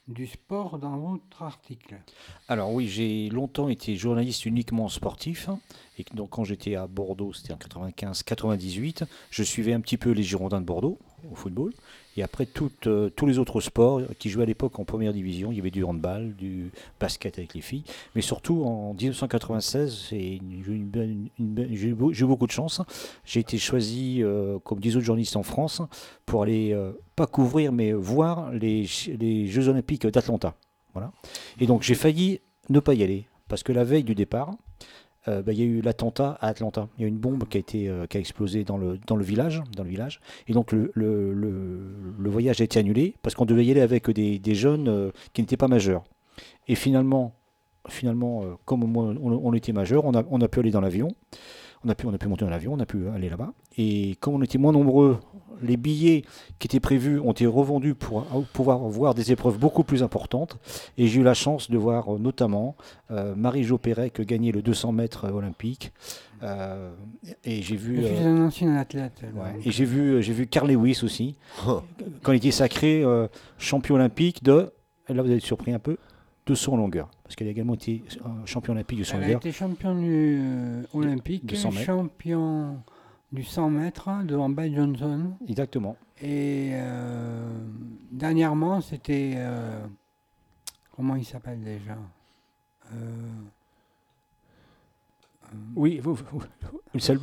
du 0.07 0.27
sport 0.27 0.77
dans 0.77 0.97
votre 0.97 1.41
article 1.41 1.95
Alors 2.47 2.71
oui, 2.71 2.87
j'ai 2.87 3.29
longtemps 3.29 3.69
été 3.69 3.95
journaliste 3.95 4.45
uniquement 4.45 4.87
sportif. 4.87 5.49
Et 5.97 6.03
que- 6.03 6.15
donc 6.15 6.29
quand 6.31 6.43
j'étais 6.43 6.75
à 6.75 6.85
Bordeaux, 6.87 7.33
c'était 7.33 7.53
en 7.53 7.57
95-98, 7.57 9.03
je 9.31 9.43
suivais 9.43 9.73
un 9.73 9.81
petit 9.81 9.97
peu 9.97 10.11
les 10.11 10.23
Girondins 10.23 10.61
de 10.61 10.65
Bordeaux 10.65 10.99
au 11.31 11.35
football. 11.35 11.73
Et 12.17 12.23
après, 12.23 12.47
euh, 12.87 13.09
tous 13.09 13.25
les 13.25 13.39
autres 13.39 13.59
sports 13.59 14.01
qui 14.19 14.29
jouaient 14.29 14.43
à 14.43 14.45
l'époque 14.45 14.79
en 14.79 14.85
première 14.85 15.11
division, 15.13 15.51
il 15.51 15.57
y 15.57 15.59
avait 15.59 15.71
du 15.71 15.83
handball, 15.83 16.33
du 16.35 16.71
basket 16.99 17.37
avec 17.37 17.53
les 17.53 17.61
filles. 17.61 17.83
Mais 18.15 18.21
surtout 18.21 18.63
en 18.63 18.93
1996, 18.93 20.05
c'est 20.09 20.35
une- 20.37 20.63
j'ai 20.65 20.71
eu 20.71 20.75
une 20.75 20.85
bonne- 20.85 21.29
une 21.39 21.47
bonne- 21.47 21.67
j'ai 21.73 21.87
eu 21.89 21.93
beau- 21.93 22.13
j'ai 22.13 22.23
eu 22.23 22.27
beaucoup 22.27 22.47
de 22.47 22.51
chance. 22.51 22.81
J'ai 23.25 23.41
été 23.41 23.57
choisi, 23.57 24.23
euh, 24.23 24.59
comme 24.59 24.79
10 24.79 24.95
autres 24.95 25.05
journalistes 25.05 25.35
en 25.35 25.43
France, 25.43 25.81
pour 26.25 26.43
aller, 26.43 26.71
euh, 26.73 26.93
pas 27.15 27.27
couvrir, 27.27 27.71
mais 27.71 27.91
voir 27.91 28.51
les, 28.51 28.85
les 29.19 29.47
Jeux 29.47 29.67
Olympiques 29.67 30.07
d'Atlanta. 30.07 30.55
Voilà. 30.93 31.11
Et 31.59 31.65
donc 31.67 31.81
j'ai 31.83 31.95
failli 31.95 32.39
ne 32.69 32.79
pas 32.79 32.93
y 32.93 33.03
aller, 33.03 33.25
parce 33.49 33.61
que 33.63 33.73
la 33.73 33.83
veille 33.83 34.03
du 34.05 34.15
départ, 34.15 34.51
euh, 35.27 35.41
bah, 35.41 35.53
il 35.53 35.59
y 35.59 35.61
a 35.61 35.65
eu 35.65 35.81
l'attentat 35.81 36.37
à 36.41 36.47
Atlanta. 36.47 36.87
Il 36.97 37.01
y 37.01 37.05
a 37.05 37.07
une 37.07 37.17
bombe 37.17 37.47
qui 37.47 37.57
a, 37.57 37.59
été, 37.59 37.89
euh, 37.89 38.05
qui 38.07 38.17
a 38.17 38.19
explosé 38.19 38.63
dans 38.63 38.77
le, 38.77 38.99
dans 39.07 39.15
le 39.15 39.23
village. 39.23 39.61
Dans 39.75 39.83
le 39.83 39.89
village. 39.89 40.19
Et 40.47 40.53
donc 40.53 40.71
le, 40.71 40.91
le, 40.93 41.33
le- 41.33 42.29
voyage 42.29 42.61
a 42.61 42.63
été 42.63 42.79
annulé, 42.79 43.15
parce 43.21 43.35
qu'on 43.35 43.45
devait 43.45 43.65
y 43.65 43.71
aller 43.71 43.81
avec 43.81 44.09
des, 44.09 44.39
des 44.39 44.55
jeunes 44.55 44.87
euh, 44.87 45.11
qui 45.33 45.41
n'étaient 45.41 45.57
pas 45.57 45.67
majeurs. 45.67 46.03
Et 46.67 46.75
finalement, 46.75 47.33
finalement 47.87 48.43
comme 48.65 48.83
on, 48.97 49.15
on 49.21 49.53
était 49.53 49.71
majeurs, 49.71 50.05
on 50.05 50.13
a, 50.15 50.23
on 50.29 50.41
a 50.41 50.47
pu 50.47 50.59
aller 50.59 50.71
dans 50.71 50.81
l'avion. 50.81 51.09
On 51.85 51.89
a, 51.89 51.95
pu, 51.95 52.07
on 52.07 52.13
a 52.13 52.17
pu 52.17 52.27
monter 52.27 52.45
dans 52.45 52.51
l'avion, 52.51 52.73
on 52.73 52.79
a 52.79 52.85
pu 52.85 53.07
aller 53.09 53.29
là-bas. 53.29 53.53
Et 53.77 54.15
comme 54.19 54.33
on 54.33 54.41
était 54.41 54.57
moins 54.57 54.71
nombreux, 54.71 55.19
les 55.61 55.77
billets 55.77 56.23
qui 56.57 56.67
étaient 56.67 56.79
prévus 56.79 57.19
ont 57.19 57.31
été 57.31 57.45
revendus 57.45 57.93
pour 57.93 58.21
euh, 58.21 58.41
pouvoir 58.53 58.79
voir 58.79 59.13
des 59.13 59.31
épreuves 59.31 59.59
beaucoup 59.59 59.83
plus 59.83 60.01
importantes. 60.01 60.57
Et 60.97 61.07
j'ai 61.07 61.21
eu 61.21 61.23
la 61.23 61.35
chance 61.35 61.69
de 61.69 61.77
voir 61.77 62.15
euh, 62.15 62.17
notamment 62.17 62.75
euh, 63.11 63.35
Marie-Jo 63.35 63.77
Pérec 63.77 64.19
gagner 64.21 64.51
le 64.51 64.61
200 64.61 64.91
mètres 64.93 65.29
olympique. 65.31 65.93
Euh, 66.43 66.91
et 67.43 67.61
j'ai 67.61 67.75
vu. 67.75 68.01
Je 68.01 68.07
suis 68.07 68.23
un 68.25 68.45
ancien 68.45 68.75
athlète. 68.75 69.21
Ouais, 69.35 69.53
Et 69.63 69.71
j'ai 69.71 69.85
vu, 69.85 70.21
j'ai 70.21 70.33
vu 70.33 70.47
Carl 70.47 70.69
Lewis 70.69 71.01
aussi, 71.03 71.35
quand 72.23 72.31
il 72.31 72.37
était 72.37 72.51
sacré 72.51 73.03
euh, 73.03 73.27
champion 73.57 73.95
olympique 73.95 74.43
de, 74.43 74.71
là 75.09 75.21
vous 75.21 75.31
avez 75.31 75.39
surpris 75.39 75.71
un 75.73 75.79
peu, 75.79 75.97
de 76.45 76.53
en 76.73 76.77
longueur. 76.77 77.09
Parce 77.23 77.35
qu'elle 77.35 77.47
a 77.47 77.51
également 77.51 77.73
été 77.73 78.03
champion 78.45 78.73
olympique 78.73 78.99
de 78.99 79.03
saut 79.03 79.15
en 79.15 79.17
Elle 79.17 79.23
a 79.23 79.27
été 79.37 79.51
championne 79.51 80.01
du, 80.01 80.37
euh, 80.39 80.83
olympique, 80.93 81.45
de 81.45 81.55
100 81.55 81.71
mètres. 81.71 81.85
champion 81.85 82.79
du 83.31 83.43
100 83.43 83.69
mètres 83.69 84.09
devant 84.25 84.49
Bay 84.49 84.71
Johnson. 84.73 85.31
Exactement. 85.47 85.95
Et 86.21 86.71
euh, 86.73 87.49
dernièrement, 88.11 88.79
c'était. 88.81 89.33
euh, 89.37 89.83
comment 90.95 91.15
il 91.15 91.25
s'appelle 91.25 91.61
déjà 91.63 91.97
Oui, 95.75 95.99
vous, 95.99 96.13
vous- 96.15 96.43
une 96.93 96.99
seule 96.99 97.17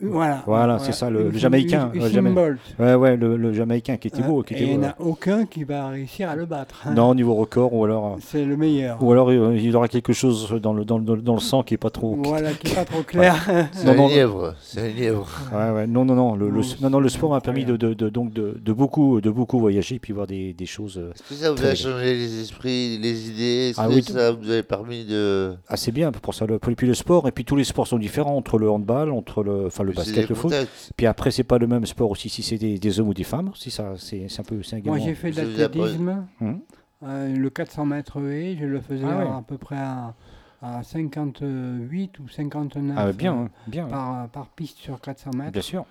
Voilà. 0.00 0.42
Voilà, 0.46 0.78
c'est 0.78 0.92
ça, 0.92 1.10
le, 1.10 1.30
le 1.30 1.38
Jamaïcain. 1.38 1.90
Usain 1.92 2.04
ouais, 2.04 2.10
Jama- 2.12 2.30
Bolt. 2.30 2.58
Ouais, 2.78 2.94
ouais, 2.94 3.16
le, 3.16 3.36
le 3.36 3.52
Jamaïcain 3.52 3.96
qui 3.96 4.08
était 4.08 4.22
beau. 4.22 4.42
Qui 4.42 4.54
Et 4.54 4.56
était 4.58 4.66
il 4.66 4.70
n'y 4.70 4.76
en 4.78 4.80
ouais. 4.82 4.86
a 4.88 5.00
aucun 5.00 5.44
qui 5.46 5.64
va 5.64 5.88
réussir 5.88 6.30
à 6.30 6.36
le 6.36 6.46
battre. 6.46 6.82
hein. 6.86 6.94
Non, 6.94 7.10
au 7.10 7.14
niveau 7.14 7.34
record, 7.34 7.74
ou 7.74 7.84
alors. 7.84 8.06
euh, 8.14 8.16
C'est 8.20 8.44
le 8.44 8.56
meilleur. 8.56 9.02
Ou 9.02 9.10
alors 9.10 9.30
euh, 9.30 9.56
il 9.56 9.74
aura 9.74 9.88
quelque 9.88 10.12
chose 10.12 10.56
dans 10.62 10.72
le, 10.72 10.84
dans 10.84 10.98
le, 10.98 11.04
dans 11.20 11.34
le 11.34 11.40
sang 11.40 11.62
qui 11.64 11.74
est 11.74 11.78
pas 11.78 11.90
trop. 11.90 12.16
Voilà, 12.22 12.52
qui 12.52 12.70
est 12.72 12.74
pas 12.76 12.84
trop 12.84 13.02
clair. 13.06 13.34
C'est 13.72 13.88
un 13.88 13.94
lièvre, 14.08 14.54
c'est 14.60 14.80
un 14.82 14.88
lièvre. 14.88 15.26
Ouais, 15.52 15.70
ouais. 15.70 15.86
Non, 15.86 16.04
non, 16.04 16.14
non. 16.14 16.36
Le, 16.36 16.48
le- 16.50 16.62
Non, 16.80 16.90
non, 16.90 17.00
le 17.00 17.08
sport 17.08 17.30
m'a 17.30 17.40
permis 17.40 17.64
de, 17.64 17.76
de, 17.76 17.94
de- 17.94 18.08
donc 18.08 18.32
de, 18.32 18.56
de 18.60 18.72
beaucoup, 18.72 19.20
de 19.20 19.30
beaucoup 19.30 19.58
voyager 19.58 19.96
et 19.96 19.98
puis 19.98 20.12
voir 20.12 20.26
des, 20.26 20.52
des 20.52 20.66
choses. 20.66 20.98
euh, 20.98 21.10
Est-ce 21.14 21.22
que 21.28 21.34
ça 21.34 21.50
vous 21.50 21.56
très 21.56 21.70
a 21.70 21.74
changé 21.74 22.14
les 22.14 22.40
esprits, 22.40 22.98
les 22.98 23.30
idées? 23.30 23.70
Est-ce 23.70 23.80
Ah 23.80 23.88
que 23.88 23.94
oui, 23.94 24.02
ça 24.02 24.32
vous 24.32 24.50
a 24.50 24.62
permis 24.62 25.04
de. 25.04 25.54
Ah, 25.68 25.76
c'est 25.76 25.92
bien 25.92 26.12
pour 26.12 26.34
ça. 26.34 26.46
Le, 26.46 26.54
et 26.56 26.74
puis 26.76 26.86
le 26.86 26.94
sport, 26.94 27.26
et 27.26 27.32
puis 27.32 27.44
tous 27.44 27.56
les 27.56 27.64
sports 27.64 27.86
sont 27.86 27.98
différents 27.98 28.36
entre 28.36 28.58
le 28.58 28.70
handball, 28.70 29.10
entre 29.10 29.42
le, 29.42 29.66
enfin 29.66 29.82
le 29.88 29.94
basket, 29.94 30.28
le 30.28 30.34
foot. 30.34 30.54
Puis 30.96 31.06
après, 31.06 31.30
c'est 31.30 31.44
pas 31.44 31.58
le 31.58 31.66
même 31.66 31.86
sport 31.86 32.10
aussi 32.10 32.28
si 32.28 32.42
c'est 32.42 32.58
des, 32.58 32.78
des 32.78 33.00
hommes 33.00 33.08
ou 33.08 33.14
des 33.14 33.24
femmes. 33.24 33.50
Si 33.54 33.70
ça, 33.70 33.94
c'est 33.96 34.26
un 34.38 34.42
peu, 34.42 34.60
Moi, 34.84 34.98
j'ai 34.98 35.14
fait 35.14 35.30
de 35.30 35.40
l'athlétisme. 35.42 36.26
Hum. 36.40 36.60
Euh, 37.04 37.36
le 37.36 37.50
400 37.50 37.86
mètres 37.86 38.20
haie, 38.28 38.56
je 38.58 38.64
le 38.64 38.80
faisais 38.80 39.04
Ah 39.08 39.18
ouais. 39.18 39.26
à, 39.26 39.36
à 39.36 39.42
peu 39.42 39.56
près 39.56 39.76
à, 39.78 40.14
à 40.60 40.82
58 40.82 42.18
ou 42.18 42.28
59 42.28 42.96
Ah, 42.98 43.12
bien, 43.12 43.34
euh, 43.34 43.44
hein, 43.44 43.48
bien. 43.68 43.86
Par, 43.86 44.28
par 44.28 44.48
piste 44.48 44.78
sur 44.78 45.00
400 45.00 45.30
mètres. 45.36 45.52
Bien 45.52 45.62
sûr. 45.62 45.84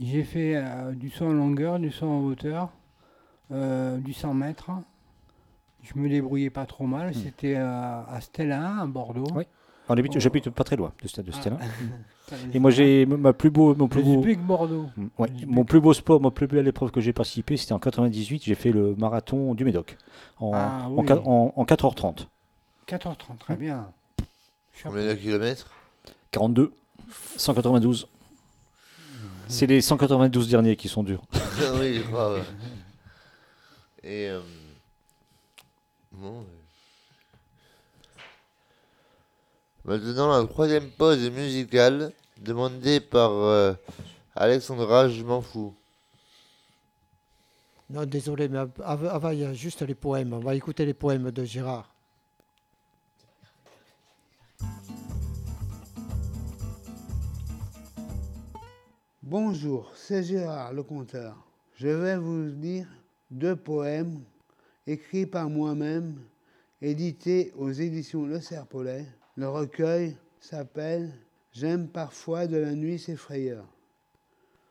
J'ai 0.00 0.22
fait 0.22 0.54
euh, 0.56 0.92
du 0.92 1.10
saut 1.10 1.26
en 1.26 1.32
longueur, 1.32 1.78
du 1.78 1.90
saut 1.90 2.06
en 2.06 2.20
hauteur, 2.20 2.70
euh, 3.52 3.98
du 3.98 4.12
100 4.12 4.32
mètres. 4.32 4.70
Je 5.82 5.98
me 5.98 6.08
débrouillais 6.08 6.50
pas 6.50 6.66
trop 6.66 6.86
mal. 6.86 7.14
C'était 7.14 7.56
euh, 7.56 8.00
à 8.08 8.18
Stellin, 8.20 8.78
à 8.78 8.86
Bordeaux. 8.86 9.26
Oui. 9.88 9.94
On 9.94 9.98
habite- 9.98 10.18
J'habite 10.18 10.50
pas 10.50 10.64
très 10.64 10.76
loin 10.76 10.92
de 11.02 11.08
stade 11.08 11.24
de 11.24 11.32
Ah. 11.34 11.56
Et 12.52 12.58
moi, 12.58 12.70
j'ai 12.70 13.06
ma 13.06 13.32
plus 13.32 13.48
beau, 13.50 13.74
mon 13.74 13.88
plus 13.88 14.02
beau. 14.02 14.22
Mm, 14.22 15.08
ouais, 15.18 15.30
Mon 15.46 15.64
plus 15.64 15.80
beau 15.80 15.94
sport, 15.94 16.20
mon 16.20 16.30
plus 16.30 16.46
belle 16.46 16.68
épreuve 16.68 16.90
que 16.90 17.00
j'ai 17.00 17.12
participé, 17.14 17.56
c'était 17.56 17.72
en 17.72 17.78
98. 17.78 18.42
J'ai 18.44 18.54
fait 18.54 18.70
le 18.70 18.94
marathon 18.96 19.54
du 19.54 19.64
Médoc 19.64 19.96
en, 20.38 20.52
Ah, 20.54 20.84
en, 20.86 20.90
oui. 20.98 21.06
qua- 21.06 21.22
en- 21.26 21.52
en 21.56 21.64
4h30. 21.64 22.26
14h30, 22.86 23.38
très 23.38 23.56
bien. 23.56 23.88
Combien 24.82 25.06
de 25.06 25.14
kilomètres? 25.14 25.70
42, 26.30 26.72
192. 27.36 28.08
C'est 29.48 29.66
les 29.66 29.80
192 29.80 30.48
derniers 30.50 30.76
qui 30.76 30.88
sont 30.88 31.02
durs. 31.02 31.22
oui, 31.80 31.94
je 31.96 32.02
crois. 32.02 32.34
ouais. 32.34 32.42
Et. 34.04 34.28
euh, 34.28 34.40
bon, 36.12 36.40
euh. 36.40 36.42
Maintenant, 39.88 40.28
la 40.38 40.46
troisième 40.46 40.90
pause 40.90 41.30
musicale, 41.30 42.12
demandée 42.42 43.00
par 43.00 43.30
euh, 43.32 43.72
Alexandra, 44.36 45.08
je 45.08 45.22
m'en 45.24 45.40
fous. 45.40 45.74
Non, 47.88 48.04
désolé, 48.04 48.48
mais 48.48 48.58
av- 48.58 48.82
av- 48.84 49.06
avant, 49.06 49.30
il 49.30 49.38
y 49.38 49.44
a 49.46 49.54
juste 49.54 49.80
les 49.80 49.94
poèmes. 49.94 50.34
On 50.34 50.40
va 50.40 50.54
écouter 50.54 50.84
les 50.84 50.92
poèmes 50.92 51.30
de 51.30 51.42
Gérard. 51.42 51.88
Bonjour, 59.22 59.92
c'est 59.94 60.22
Gérard, 60.22 60.72
le 60.72 60.82
conteur. 60.82 61.36
Je 61.76 61.88
vais 61.88 62.16
vous 62.16 62.44
lire 62.46 62.86
deux 63.30 63.56
poèmes 63.56 64.20
écrits 64.86 65.26
par 65.26 65.48
moi-même, 65.50 66.16
édités 66.80 67.52
aux 67.56 67.70
éditions 67.70 68.24
Le 68.26 68.40
Serpolet. 68.40 69.06
Le 69.38 69.48
recueil 69.48 70.16
s'appelle 70.40 71.12
J'aime 71.52 71.86
parfois 71.86 72.48
de 72.48 72.56
la 72.56 72.74
nuit 72.74 72.98
ses 72.98 73.14
frayeurs. 73.14 73.68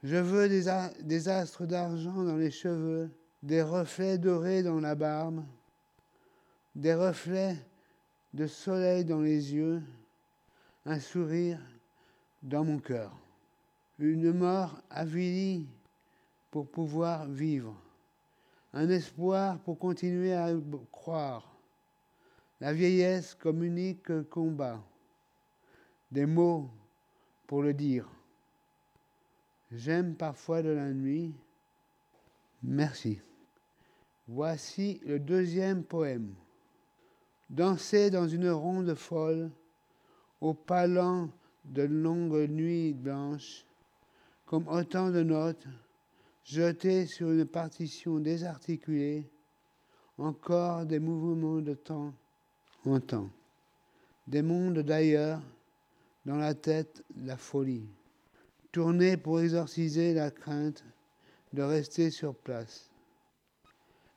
Je 0.03 0.17
veux 0.17 0.49
des, 0.49 1.29
astres 1.29 1.65
d'argent 1.65 2.21
dans 2.21 2.35
les 2.35 2.51
cheveux, 2.51 3.09
des 3.43 3.61
reflets 3.61 4.17
dorés 4.17 4.63
dans 4.63 4.81
la 4.81 4.93
barbe, 4.93 5.41
des 6.75 6.93
reflets 6.93 7.55
de 8.33 8.45
soleil 8.45 9.05
dans 9.05 9.21
les 9.21 9.53
yeux, 9.53 9.81
un 10.85 10.99
sourire 10.99 11.61
dans 12.43 12.65
mon 12.65 12.79
cœur 12.79 13.17
une 13.99 14.33
mort 14.33 14.81
avilie 14.89 15.65
pour 16.51 16.69
pouvoir 16.69 17.25
vivre, 17.25 17.73
un 18.73 18.89
espoir 18.89 19.59
pour 19.59 19.79
continuer 19.79 20.33
à 20.33 20.49
croire, 20.91 21.46
la 22.59 22.73
vieillesse 22.73 23.35
comme 23.35 23.63
unique 23.63 24.29
combat, 24.29 24.81
des 26.11 26.25
mots 26.25 26.69
pour 27.45 27.61
le 27.61 27.73
dire. 27.73 28.09
J'aime 29.71 30.15
parfois 30.15 30.61
de 30.61 30.69
la 30.69 30.91
nuit. 30.91 31.33
Merci. 32.63 33.21
Voici 34.27 34.99
le 35.05 35.19
deuxième 35.19 35.83
poème. 35.83 36.33
Danser 37.49 38.09
dans 38.09 38.27
une 38.27 38.49
ronde 38.49 38.93
folle, 38.95 39.51
au 40.41 40.53
pas 40.53 40.87
lent 40.87 41.29
de 41.65 41.83
longues 41.83 42.49
nuits 42.49 42.93
blanches, 42.93 43.65
comme 44.45 44.67
autant 44.67 45.11
de 45.11 45.23
notes 45.23 45.65
jetées 46.43 47.05
sur 47.05 47.31
une 47.31 47.45
partition 47.45 48.19
désarticulée, 48.19 49.29
encore 50.17 50.85
des 50.85 50.99
mouvements 50.99 51.61
de 51.61 51.73
temps 51.73 52.13
des 54.27 54.41
mondes 54.41 54.79
d'ailleurs, 54.79 55.41
dans 56.25 56.37
la 56.37 56.53
tête 56.53 57.03
la 57.17 57.37
folie, 57.37 57.87
tournée 58.71 59.17
pour 59.17 59.41
exorciser 59.41 60.13
la 60.13 60.31
crainte 60.31 60.83
de 61.53 61.63
rester 61.63 62.11
sur 62.11 62.35
place. 62.35 62.89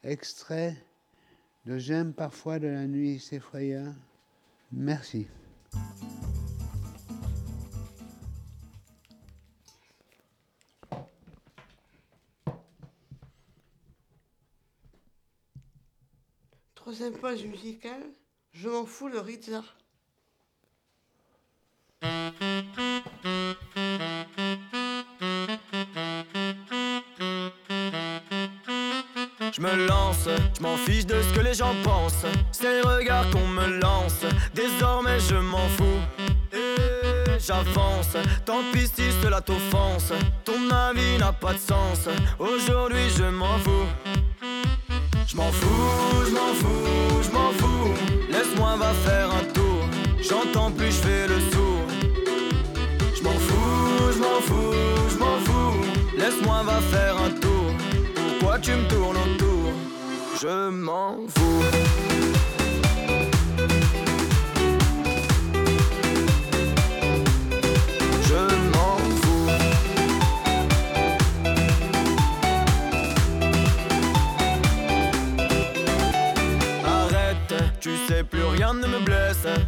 Extrait 0.02 0.76
de 1.66 1.78
J'aime 1.78 2.12
parfois 2.12 2.58
de 2.58 2.68
la 2.68 2.86
nuit 2.86 3.18
ses 3.18 3.40
frayeurs. 3.40 3.94
Merci. 4.72 5.26
Troisième 16.74 17.18
page 17.18 17.44
musicale, 17.44 18.02
je 18.52 18.68
m'en 18.68 18.84
fous 18.84 19.08
le 19.08 19.20
Ritza. 19.20 19.62
Je 29.52 29.60
me 29.60 29.86
lance, 29.86 30.28
je 30.56 30.62
m'en 30.62 30.76
fiche 30.76 31.06
de 31.06 31.20
ce 31.22 31.34
que 31.34 31.40
les 31.40 31.54
gens 31.54 31.74
pensent. 31.82 32.24
Les 32.62 32.80
regards 32.82 33.28
qu'on 33.30 33.46
me 33.46 33.78
lance. 33.80 34.24
Désormais 34.54 35.18
je 35.20 35.36
m'en 35.36 35.68
fous. 35.76 36.00
Et 36.52 37.38
j'avance. 37.38 38.16
Tant 38.44 38.62
pis 38.72 38.86
si 38.86 39.10
cela 39.22 39.40
t'offense. 39.40 40.12
Ton 40.44 40.70
avis 40.70 41.18
n'a 41.18 41.32
pas 41.32 41.54
de 41.54 41.58
sens. 41.58 42.08
Aujourd'hui 42.38 43.10
je 43.16 43.24
m'en 43.24 43.58
fous. 43.58 43.86
Je 45.26 45.36
m'en 45.36 45.52
fous, 45.52 46.24
je 46.26 46.30
m'en 46.32 46.54
fous, 46.54 47.22
je 47.22 47.30
m'en 47.30 47.38
fous. 47.38 47.39
Laisse-moi 48.70 48.86
va 48.86 48.94
faire 48.94 49.30
un 49.34 49.44
tour. 49.52 49.84
J'entends 50.22 50.70
plus, 50.70 50.86
je 50.86 51.02
fais 51.02 51.26
le 51.26 51.40
sourd. 51.50 51.86
Je 53.16 53.22
m'en 53.24 53.30
fous, 53.30 54.12
je 54.14 54.18
m'en 54.18 54.40
fous, 54.40 54.74
je 55.10 55.18
m'en 55.18 55.38
fous. 55.44 56.16
Laisse-moi 56.16 56.62
va 56.62 56.80
faire 56.80 57.16
un 57.16 57.30
tour. 57.30 57.74
Pourquoi 58.14 58.60
tu 58.60 58.70
me 58.70 58.86
tournes 58.88 59.16
autour? 59.16 59.72
Je 60.40 60.70
m'en 60.70 61.16
fous. 61.36 61.64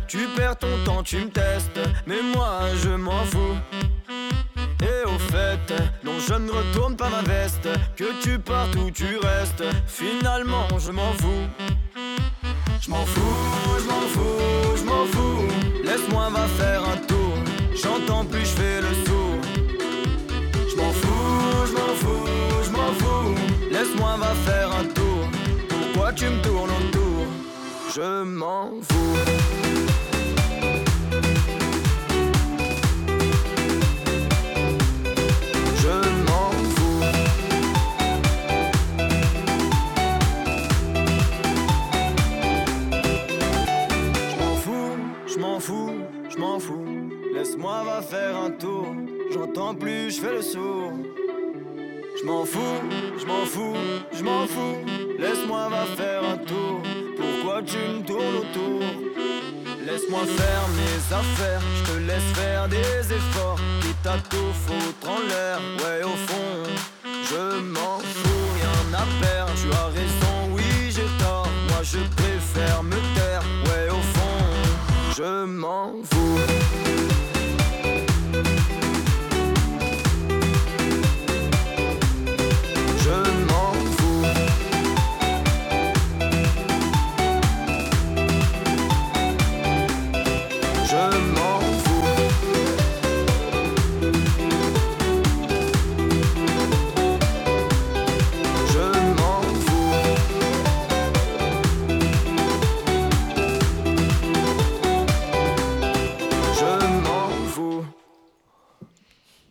Tu 0.09 0.29
perds 0.37 0.59
ton 0.59 0.69
temps, 0.85 1.03
tu 1.03 1.17
me 1.17 1.31
testes. 1.31 1.81
Mais 2.07 2.23
moi 2.35 2.61
je 2.83 2.91
m'en 2.91 3.25
fous. 3.25 3.57
Et 4.83 5.07
au 5.07 5.19
fait, 5.19 5.73
non, 6.05 6.13
je 6.19 6.35
ne 6.35 6.51
retourne 6.51 6.97
pas 6.97 7.09
ma 7.09 7.23
veste. 7.23 7.69
Que 7.97 8.21
tu 8.23 8.39
partes 8.39 8.77
ou 8.77 8.91
tu 8.91 9.17
restes, 9.17 9.65
finalement, 9.87 10.69
je 10.79 10.91
m'en 10.93 11.13
fous. 11.15 11.47
Je 12.81 12.91
m'en 12.91 13.07
fous, 13.07 13.79
je 13.79 13.85
m'en 13.87 14.07
fous, 14.15 14.77
je 14.77 14.85
m'en 14.85 15.07
fous. 15.07 15.49
Laisse-moi 15.85 16.29
va 16.31 16.47
faire 16.49 16.83
un 16.85 16.97
tour. 17.07 17.35
J'entends 17.83 18.25
plus, 18.25 18.41
je 18.41 18.55
fais 18.61 18.81
le 18.81 18.93
sourd. 19.07 19.41
Je 20.71 20.77
m'en 20.77 20.93
fous, 20.93 21.67
je 21.69 21.73
m'en 21.73 21.95
fous, 22.03 22.29
je 22.67 22.71
m'en 22.71 22.93
fous. 22.99 23.35
Laisse-moi 23.71 24.17
va 24.19 24.35
faire 24.47 24.71
un 24.73 24.85
tour. 24.85 25.29
Pourquoi 25.69 26.13
tu 26.13 26.27
me 26.27 26.43
tournes 26.43 26.71
autour? 26.71 27.42
je 27.95 28.23
m'en 28.23 28.71
fous. 28.81 29.17
Je 35.77 35.89
m'en 36.27 36.51
fous. 36.75 37.03
Je 45.27 45.39
m'en 45.39 45.61
fous, 45.61 45.93
je 46.31 46.39
m'en 46.39 46.59
fous. 46.59 46.85
Laisse-moi 47.35 47.83
va 47.85 48.01
faire 48.01 48.37
un 48.37 48.51
tour. 48.51 48.87
J'entends 49.33 49.75
plus, 49.75 50.17
je 50.17 50.21
fais 50.21 50.33
le 50.33 50.43
sourd. 50.43 50.93
Je 52.21 52.27
m'en 52.27 52.45
fous, 52.45 52.61
je 53.19 53.27
m'en 53.27 53.45
fous, 53.45 53.77
je 54.13 54.23
m'en 54.23 54.47
fous. 54.47 54.77
Laisse-moi 55.19 55.69
va 55.69 55.85
faire 55.97 56.23
un 56.25 56.39
tour. 56.39 56.83
Pourquoi 57.43 57.63
tu 57.63 57.77
me 57.77 58.05
tournes 58.05 58.37
autour 58.37 58.81
Laisse-moi 59.85 60.21
faire 60.21 60.69
mes 60.77 61.13
affaires, 61.13 61.61
je 61.77 61.93
te 61.93 61.99
laisse 61.99 62.23
faire 62.35 62.69
des 62.69 62.79
efforts. 63.13 63.59
Quitte 63.81 64.07
à 64.07 64.17
tout 64.31 64.53
foutre 64.65 65.11
en 65.11 65.19
l'air, 65.27 65.59
ouais 65.79 66.05
au 66.05 66.17
fond, 66.29 66.71
je 67.05 67.61
m'en 67.61 67.99
fous, 67.99 68.49
rien 68.55 68.97
à 68.97 69.07
perdre. 69.21 69.53
Tu 69.61 69.73
as 69.73 69.87
raison, 69.87 70.55
oui 70.55 70.63
j'ai 70.91 71.09
tort. 71.19 71.49
Moi 71.71 71.83
je 71.83 71.99
préfère 72.15 72.85
me 72.85 72.95
taire, 73.17 73.43
ouais 73.65 73.91
au 73.91 74.03
fond, 74.17 75.17
je 75.17 75.45
m'en 75.45 75.95
fous. 76.13 76.92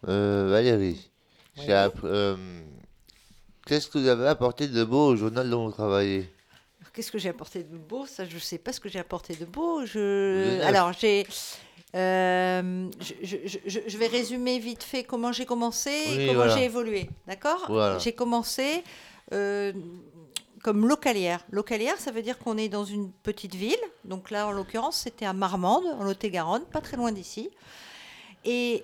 Euh, 0.08 0.48
Valérie, 0.50 1.10
euh, 1.70 2.36
qu'est-ce 3.66 3.88
que 3.88 4.00
vous 4.00 4.08
avez 4.08 4.28
apporté 4.28 4.68
de 4.68 4.84
beau 4.84 5.08
au 5.08 5.16
journal 5.16 5.50
dont 5.50 5.66
vous 5.66 5.72
travaillez? 5.72 6.28
Qu'est-ce 6.94 7.12
que 7.12 7.20
j'ai 7.20 7.30
apporté 7.30 7.64
de 7.64 7.78
beau? 7.78 8.06
Ça, 8.06 8.26
je 8.26 8.36
ne 8.36 8.40
sais 8.40 8.58
pas 8.58 8.74
ce 8.74 8.80
que 8.80 8.90
j'ai 8.90 9.00
apporté 9.00 9.36
de 9.36 9.46
beau. 9.46 9.86
Je... 9.86 10.60
Alors, 10.62 10.92
j'ai. 10.94 11.26
euh, 11.96 12.90
je, 13.00 13.14
je- 13.46 13.60
je- 13.66 13.80
je 13.88 13.98
vais 13.98 14.08
résumer 14.08 14.60
vite 14.60 14.84
fait 14.84 15.04
comment 15.04 15.32
j'ai 15.32 15.46
commencé 15.46 15.90
et 15.92 16.18
Oui, 16.18 16.26
comment 16.28 16.34
voilà. 16.34 16.58
j'ai 16.58 16.66
évolué. 16.66 17.10
D'accord? 17.28 17.66
Voilà. 17.70 17.98
J'ai 18.00 18.12
commencé 18.12 18.84
euh, 19.34 19.72
comme 20.64 20.86
localière. 20.88 21.46
Localière, 21.52 21.98
ça 21.98 22.12
veut 22.12 22.22
dire 22.24 22.38
qu'on 22.40 22.58
est 22.58 22.70
dans 22.70 22.84
une 22.86 23.10
petite 23.24 23.56
ville. 23.56 23.80
Donc 24.04 24.30
là, 24.32 24.48
en 24.48 24.52
l'occurrence, 24.52 24.98
c'était 24.98 25.26
à 25.26 25.34
Marmande, 25.34 25.86
en 25.98 26.04
Lot-et-Garonne, 26.04 26.64
pas 26.66 26.82
très 26.82 26.98
loin 26.98 27.12
d'ici. 27.14 27.50
Et 28.44 28.84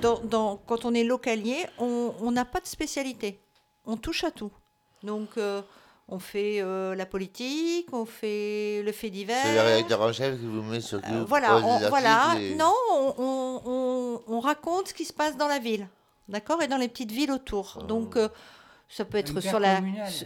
dans, 0.00 0.18
dans- 0.20 0.56
quand 0.66 0.84
on 0.84 0.94
est 0.94 1.04
localier, 1.04 1.66
on 1.78 2.30
n'a 2.30 2.44
pas 2.44 2.60
de 2.60 2.66
spécialité. 2.66 3.40
On 3.86 3.96
touche 3.96 4.24
à 4.24 4.30
tout. 4.30 4.52
Donc, 5.02 5.30
euh, 5.36 5.62
on 6.08 6.18
fait 6.18 6.60
euh, 6.60 6.94
la 6.94 7.06
politique, 7.06 7.88
on 7.92 8.04
fait 8.04 8.82
le 8.84 8.92
fait 8.92 9.10
divers. 9.10 9.42
C'est 9.88 9.94
en 9.94 10.12
chef 10.12 10.38
qui 10.38 10.46
vous 10.46 10.62
met 10.62 10.80
sur 10.80 11.00
qui 11.00 11.12
Euh, 11.12 11.24
voilà, 11.24 11.56
on, 11.58 11.78
voilà. 11.88 12.34
et- 12.38 12.54
Non, 12.56 12.72
on, 12.92 13.14
on- 13.18 13.60
on- 13.64 14.22
on 14.26 14.40
raconte 14.40 14.88
ce 14.88 14.94
qui 14.94 15.04
se 15.04 15.12
passe 15.12 15.36
dans 15.36 15.46
la 15.48 15.58
ville, 15.58 15.88
d'accord, 16.28 16.60
et 16.62 16.68
dans 16.68 16.76
les 16.76 16.88
petites 16.88 17.12
villes 17.12 17.30
autour. 17.32 17.78
Oh. 17.80 17.84
Donc, 17.84 18.16
euh, 18.16 18.28
ça 18.92 19.04
peut 19.04 19.18
être 19.18 19.40
sur 19.40 19.60
la, 19.60 19.80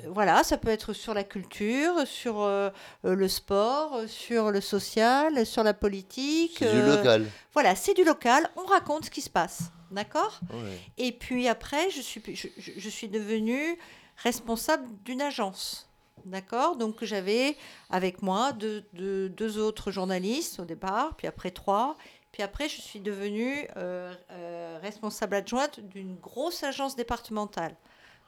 voilà, 0.09 0.43
ça 0.43 0.57
peut 0.57 0.71
être 0.71 0.95
sur 0.95 1.13
la 1.13 1.23
culture, 1.23 2.07
sur 2.07 2.41
euh, 2.41 2.71
euh, 3.05 3.15
le 3.15 3.29
sport, 3.29 3.95
euh, 3.97 4.07
sur 4.07 4.51
le 4.51 4.63
social, 4.63 5.45
sur 5.45 5.63
la 5.63 5.75
politique. 5.75 6.57
C'est 6.61 6.73
du 6.73 6.81
local. 6.83 7.27
Voilà, 7.53 7.75
c'est 7.77 7.93
du 7.93 8.05
local. 8.05 8.49
On 8.57 8.65
raconte 8.65 9.05
ce 9.05 9.11
qui 9.11 9.21
se 9.21 9.29
passe, 9.29 9.65
d'accord? 9.91 10.41
Ouais. 10.51 10.79
Et 10.97 11.13
puis 11.13 11.47
après, 11.47 11.91
je 11.91 12.01
suis, 12.01 12.23
je, 12.57 12.89
suis 12.89 13.09
devenue 13.09 13.79
responsable 14.17 14.85
d'une 15.05 15.21
agence. 15.21 15.91
D'accord? 16.25 16.77
Donc 16.77 17.05
j'avais 17.05 17.59
avec 17.91 18.23
moi 18.23 18.53
deux, 18.53 18.83
deux- 18.95 19.29
deux 19.29 19.59
autres 19.59 19.91
journalistes 19.91 20.59
au 20.61 20.65
départ, 20.65 21.17
puis 21.17 21.27
après 21.27 21.51
trois. 21.51 21.99
Puis 22.33 22.43
après, 22.43 22.69
je 22.69 22.81
suis 22.81 22.99
devenue 22.99 23.69
euh, 23.77 24.13
euh, 24.33 24.79
responsable 24.83 25.37
adjointe 25.37 25.81
d'une 25.81 26.17
grosse 26.17 26.65
agence 26.65 26.97
départementale. 26.97 27.77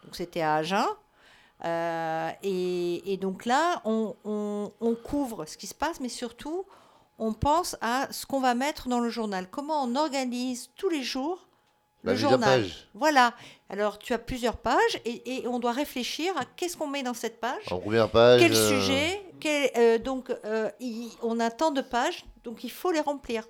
Donc 0.07 0.17
c'était 0.17 0.41
à 0.41 0.55
Agen. 0.55 0.87
Euh, 1.65 2.31
et, 2.43 3.13
et 3.13 3.17
donc 3.17 3.45
là, 3.45 3.81
on, 3.85 4.15
on- 4.25 4.73
on 4.81 4.95
couvre 4.95 5.47
ce 5.47 5.57
qui 5.57 5.67
se 5.67 5.75
passe, 5.75 6.01
mais 6.01 6.09
surtout, 6.11 6.65
on 7.19 7.33
pense 7.33 7.77
à 7.81 8.09
ce 8.11 8.27
qu'on 8.27 8.41
va 8.41 8.55
mettre 8.55 8.89
dans 8.89 9.01
le 9.01 9.09
journal. 9.09 9.49
Comment 9.51 9.83
on 9.85 9.97
organise 9.97 10.71
tous 10.77 10.89
les 10.91 11.03
jours 11.03 11.47
le 12.03 12.15
journal. 12.15 12.61
pages. 12.63 12.89
Voilà. 12.95 13.33
Alors, 13.69 13.99
tu 13.99 14.13
as 14.13 14.19
plusieurs 14.19 14.59
pages 14.59 15.01
et, 15.05 15.39
et 15.39 15.49
on 15.49 15.59
doit 15.59 15.73
réfléchir 15.73 16.37
à 16.37 16.45
qu'est-ce 16.45 16.77
qu'on 16.77 16.87
met 16.87 17.03
dans 17.03 17.15
cette 17.15 17.41
page. 17.41 17.65
En 17.73 17.79
première 17.79 18.11
page, 18.11 18.41
Quel 18.41 18.53
euh, 18.55 18.69
sujet 18.81 19.25
quel- 19.41 19.71
euh, 19.77 19.99
Donc, 19.99 20.31
il- 20.79 21.11
on 21.23 21.41
a 21.41 21.51
tant 21.51 21.71
de 21.73 21.81
pages, 21.81 22.25
donc 22.45 22.63
il 22.65 22.71
faut 22.71 22.93
les 22.93 23.01
remplir. 23.01 23.49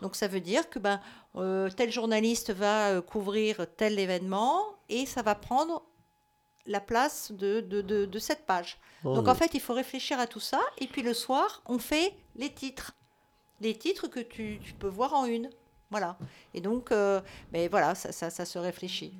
Donc, 0.00 0.16
ça 0.16 0.26
veut 0.26 0.40
dire 0.40 0.68
que 0.68 0.80
ben, 0.80 1.00
tel 1.76 1.92
journaliste 1.92 2.50
va 2.50 3.00
couvrir 3.02 3.66
tel 3.76 3.98
événement 4.00 4.64
et 4.88 5.06
ça 5.06 5.22
va 5.22 5.34
prendre 5.36 5.82
la 6.66 6.80
place 6.80 7.32
de, 7.32 7.60
de, 7.60 7.80
de- 7.82 8.06
de 8.06 8.18
cette 8.18 8.46
page. 8.46 8.78
Oh 9.04 9.14
donc, 9.14 9.24
oui. 9.24 9.30
en 9.30 9.34
fait, 9.34 9.50
il 9.54 9.60
faut 9.60 9.74
réfléchir 9.74 10.18
à 10.20 10.26
tout 10.26 10.40
ça. 10.40 10.60
Et 10.78 10.86
puis, 10.86 11.02
le 11.02 11.14
soir, 11.14 11.62
on 11.66 11.78
fait 11.78 12.14
les 12.36 12.52
titres. 12.52 12.92
Les 13.60 13.76
titres 13.76 14.06
que 14.08 14.20
tu, 14.20 14.60
tu 14.64 14.72
peux 14.74 14.88
voir 14.88 15.12
en 15.14 15.24
une. 15.26 15.50
Voilà. 15.90 16.16
Et 16.54 16.60
donc, 16.60 16.90
euh, 16.92 17.20
mais 17.52 17.68
voilà, 17.68 17.94
ça, 17.94 18.12
ça, 18.12 18.30
ça 18.30 18.44
se 18.44 18.58
réfléchit. 18.58 19.12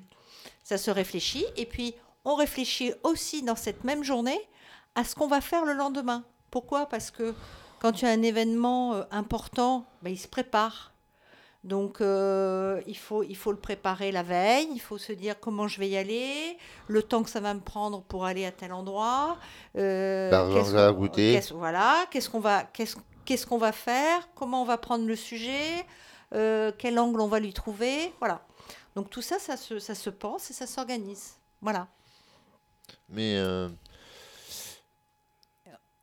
Ça 0.63 0.77
se 0.77 0.89
réfléchit. 0.89 1.45
Et 1.57 1.65
puis, 1.65 1.93
on 2.25 2.35
réfléchit 2.35 2.93
aussi 3.03 3.43
dans 3.43 3.55
cette 3.57 3.83
même 3.83 4.03
journée 4.03 4.39
à 4.95 5.03
ce 5.03 5.13
qu'on 5.15 5.27
va 5.27 5.41
faire 5.41 5.65
le 5.65 5.73
lendemain. 5.73 6.23
Pourquoi? 6.49 6.85
Parce 6.87 7.11
que 7.11 7.33
quand 7.79 7.91
tu 7.91 8.05
as 8.05 8.09
un 8.09 8.21
événement 8.21 8.93
euh, 8.93 9.03
important, 9.11 9.85
ben, 10.01 10.11
il 10.11 10.17
se 10.17 10.27
prépare. 10.27 10.92
Donc, 11.63 12.01
euh, 12.01 12.81
il, 12.87 12.97
faut, 12.97 13.23
il 13.23 13.37
faut 13.37 13.51
le 13.53 13.57
préparer 13.57 14.11
la 14.11 14.21
veille, 14.23 14.67
il 14.73 14.79
faut 14.81 14.97
se 14.97 15.13
dire 15.13 15.39
comment 15.39 15.67
je 15.69 15.79
vais 15.79 15.87
y 15.87 15.95
aller, 15.95 16.57
le 16.89 17.01
temps 17.01 17.23
que 17.23 17.29
ça 17.29 17.39
va 17.39 17.53
me 17.53 17.61
prendre 17.61 18.01
pour 18.03 18.25
aller 18.25 18.45
à 18.45 18.51
tel 18.51 18.73
endroit. 18.73 19.37
euh, 19.77 20.29
L'argent 20.29 20.53
qu'est-ce 20.55 20.65
que 20.71 20.75
ça 20.77 20.91
va 20.91 20.93
qu'on- 20.93 21.07
qu'est-ce- 21.07 21.53
Voilà, 21.53 22.05
qu'est-ce 22.11 22.29
qu'on 22.29 22.41
va, 22.41 22.63
qu'est-ce, 22.65 22.97
qu'est-ce 23.23 23.47
qu'on 23.47 23.57
va 23.57 23.71
faire, 23.71 24.27
comment 24.35 24.61
on 24.61 24.65
va 24.65 24.77
prendre 24.77 25.05
le 25.07 25.15
sujet, 25.15 25.85
euh, 26.35 26.73
quel 26.77 26.99
angle 26.99 27.21
on 27.21 27.27
va 27.27 27.39
lui 27.39 27.53
trouver. 27.53 28.11
Voilà. 28.19 28.41
Donc, 28.95 29.09
tout 29.09 29.21
ça, 29.21 29.39
ça 29.39 29.55
se, 29.55 29.79
ça 29.79 29.95
se 29.95 30.09
pense 30.09 30.51
et 30.51 30.53
ça 30.53 30.67
s'organise. 30.67 31.35
Voilà. 31.61 31.87
Mais 33.07 33.37
euh, 33.37 33.69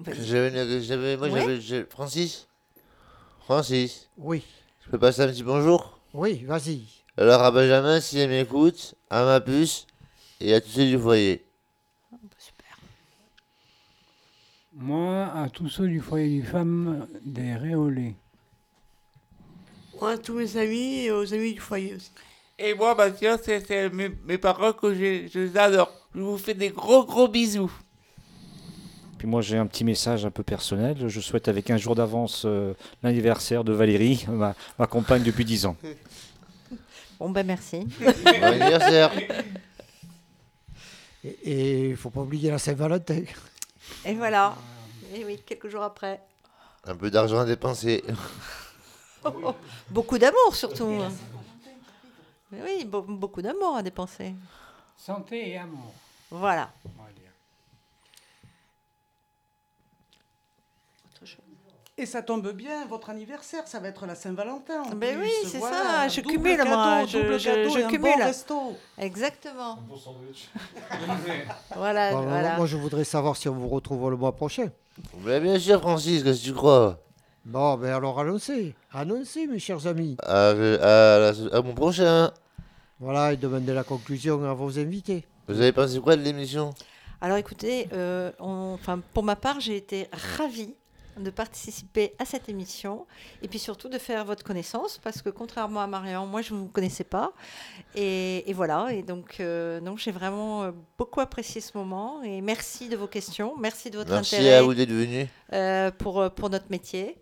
j'avais, 0.08 1.16
moi 1.18 1.28
Ouais. 1.28 1.60
j'avais, 1.60 1.84
Francis, 1.84 2.48
Francis? 3.44 4.08
Oui. 4.16 4.42
Je 4.90 4.96
peux 4.96 4.98
passer 4.98 5.22
un 5.22 5.28
petit 5.28 5.44
bonjour. 5.44 6.00
Oui, 6.12 6.42
vas-y. 6.48 6.82
Alors 7.16 7.42
à 7.44 7.52
Benjamin, 7.52 8.00
si 8.00 8.18
elle 8.18 8.28
m'écoute, 8.30 8.96
à 9.08 9.24
ma 9.24 9.40
puce 9.40 9.86
et 10.40 10.52
à 10.52 10.60
tous 10.60 10.70
ceux 10.70 10.86
du 10.86 10.98
foyer. 10.98 11.44
Moi, 14.74 15.26
à 15.32 15.48
tous 15.48 15.68
ceux 15.68 15.86
du 15.86 16.00
foyer 16.00 16.40
du 16.40 16.44
femme 16.44 17.06
des 17.24 17.54
Réolais. 17.54 18.16
Moi, 20.00 20.10
à 20.10 20.18
tous 20.18 20.34
mes 20.34 20.56
amis 20.56 21.04
et 21.04 21.12
aux 21.12 21.32
amis 21.32 21.52
du 21.54 21.60
foyer 21.60 21.94
aussi. 21.94 22.10
Et 22.58 22.74
moi, 22.74 22.96
Bastien, 22.96 23.38
c'est 23.40 23.64
c'est 23.64 23.90
mes, 23.90 24.08
mes 24.24 24.38
parents 24.38 24.72
que 24.72 24.92
j'ai- 24.92 25.28
je 25.28 25.38
les 25.38 25.56
adore. 25.56 25.92
Je 26.16 26.20
vous 26.20 26.36
fais 26.36 26.54
des 26.54 26.70
gros 26.70 27.04
gros 27.04 27.28
bisous. 27.28 27.70
Puis 29.20 29.28
moi 29.28 29.42
j'ai 29.42 29.58
un 29.58 29.66
petit 29.66 29.84
message 29.84 30.24
un 30.24 30.30
peu 30.30 30.42
personnel. 30.42 30.96
Je 31.06 31.20
souhaite 31.20 31.46
avec 31.48 31.68
un 31.68 31.76
jour 31.76 31.94
d'avance 31.94 32.44
euh, 32.46 32.72
l'anniversaire 33.02 33.64
de 33.64 33.72
Valérie, 33.74 34.24
ma, 34.30 34.54
ma 34.78 34.86
compagne 34.86 35.22
depuis 35.22 35.44
10 35.44 35.66
ans. 35.66 35.76
Bon, 37.18 37.28
ben 37.28 37.46
merci. 37.46 37.86
Bon 38.00 38.42
anniversaire. 38.42 39.12
Et 41.22 41.90
il 41.90 41.96
faut 41.98 42.08
pas 42.08 42.22
oublier 42.22 42.50
la 42.50 42.56
Saint-Valentin. 42.56 43.24
Et 44.06 44.14
voilà. 44.14 44.54
Et 45.14 45.22
oui, 45.26 45.38
quelques 45.44 45.68
jours 45.68 45.82
après. 45.82 46.18
Un 46.86 46.96
peu 46.96 47.10
d'argent 47.10 47.40
à 47.40 47.44
dépenser. 47.44 48.02
Oh, 49.22 49.28
oh, 49.44 49.54
Beaucoup 49.90 50.16
d'amour 50.16 50.54
surtout. 50.56 51.02
Mais 52.50 52.60
oui, 52.64 52.86
be- 52.86 53.04
beaucoup 53.18 53.42
d'amour 53.42 53.76
à 53.76 53.82
dépenser. 53.82 54.32
Santé 54.96 55.50
et 55.50 55.58
amour. 55.58 55.92
Voilà. 56.30 56.70
Et 62.00 62.06
ça 62.06 62.22
tombe 62.22 62.50
bien, 62.52 62.86
votre 62.86 63.10
anniversaire, 63.10 63.66
ça 63.68 63.78
va 63.78 63.88
être 63.88 64.06
la 64.06 64.14
Saint-Valentin. 64.14 64.84
en 64.84 64.94
Ben 64.94 65.16
plus. 65.18 65.24
oui, 65.26 65.30
c'est 65.44 65.58
Voilà, 65.58 65.76
ça, 65.76 66.08
je 66.08 66.22
double 66.22 66.32
cumule 66.34 66.56
cadeau, 66.56 66.70
moi, 66.70 67.04
je, 67.06 67.18
double 67.18 67.38
je- 67.38 67.44
cadeau 67.50 67.68
je 67.68 67.78
et 67.78 67.82
un 67.82 67.86
bon 67.88 67.90
cumule. 67.94 68.22
resto. 68.22 68.76
Exactement. 68.96 69.78
Voilà, 71.76 72.12
Bon, 72.14 72.22
voilà. 72.22 72.56
Moi, 72.56 72.64
je 72.66 72.76
voudrais 72.78 73.04
savoir 73.04 73.36
si 73.36 73.48
on 73.50 73.54
vous 73.54 73.68
retrouve 73.68 74.08
le 74.10 74.16
mois 74.16 74.34
prochain. 74.34 74.70
Mais 75.24 75.40
bien 75.40 75.58
sûr, 75.58 75.78
Francis, 75.80 76.22
qu'est-ce 76.24 76.40
que 76.40 76.46
tu 76.46 76.54
crois? 76.54 76.98
Bon, 77.44 77.76
ben 77.76 77.92
alors 77.94 78.18
annoncez, 78.20 78.74
annoncez 78.92 79.46
mes 79.46 79.58
chers 79.58 79.86
amis. 79.86 80.16
À, 80.22 80.50
à 80.50 80.54
la- 81.18 81.32
à 81.52 81.62
mon 81.62 81.74
prochain. 81.74 82.30
Voilà, 82.98 83.32
et 83.32 83.36
demandez 83.36 83.72
la 83.74 83.84
conclusion 83.84 84.42
à 84.48 84.52
vos 84.54 84.78
invités. 84.78 85.26
Vous 85.48 85.58
avez 85.60 85.72
pensé 85.72 85.98
quoi 86.00 86.16
de 86.16 86.22
l'émission? 86.22 86.70
Alors 87.22 87.36
écoutez, 87.38 87.88
euh, 87.92 88.30
on- 88.40 88.72
enfin, 88.74 89.00
pour 89.14 89.22
ma 89.22 89.36
part, 89.36 89.58
j'ai 89.60 89.76
été 89.76 90.08
ravie 90.38 90.74
de 91.20 91.30
participer 91.30 92.14
à 92.18 92.24
cette 92.24 92.48
émission 92.48 93.06
et 93.42 93.48
puis 93.48 93.58
surtout 93.58 93.88
de 93.88 93.98
faire 93.98 94.24
votre 94.24 94.42
connaissance 94.44 94.98
parce 94.98 95.22
que 95.22 95.28
contrairement 95.30 95.80
à 95.80 95.86
Marion, 95.86 96.26
moi 96.26 96.42
je 96.42 96.54
ne 96.54 96.58
vous 96.60 96.68
connaissais 96.68 97.04
pas 97.04 97.32
et, 97.94 98.48
et 98.50 98.52
voilà 98.52 98.92
et 98.92 99.02
donc 99.02 99.36
euh, 99.40 99.80
donc 99.80 99.98
j'ai 99.98 100.10
vraiment 100.12 100.62
euh, 100.64 100.72
beaucoup 100.98 101.20
apprécié 101.20 101.60
ce 101.60 101.76
moment 101.76 102.22
et 102.22 102.40
merci 102.40 102.88
de 102.88 102.96
vos 102.96 103.06
questions, 103.06 103.54
merci 103.58 103.90
de 103.90 103.98
votre 103.98 104.10
Merci 104.10 104.36
intérêt 104.36 104.54
à 104.56 104.62
vous 104.62 104.74
d'être 104.74 104.90
venus. 104.92 105.28
euh, 105.52 105.90
pour 105.90 106.30
pour 106.34 106.50
notre 106.50 106.70
métier. 106.70 107.16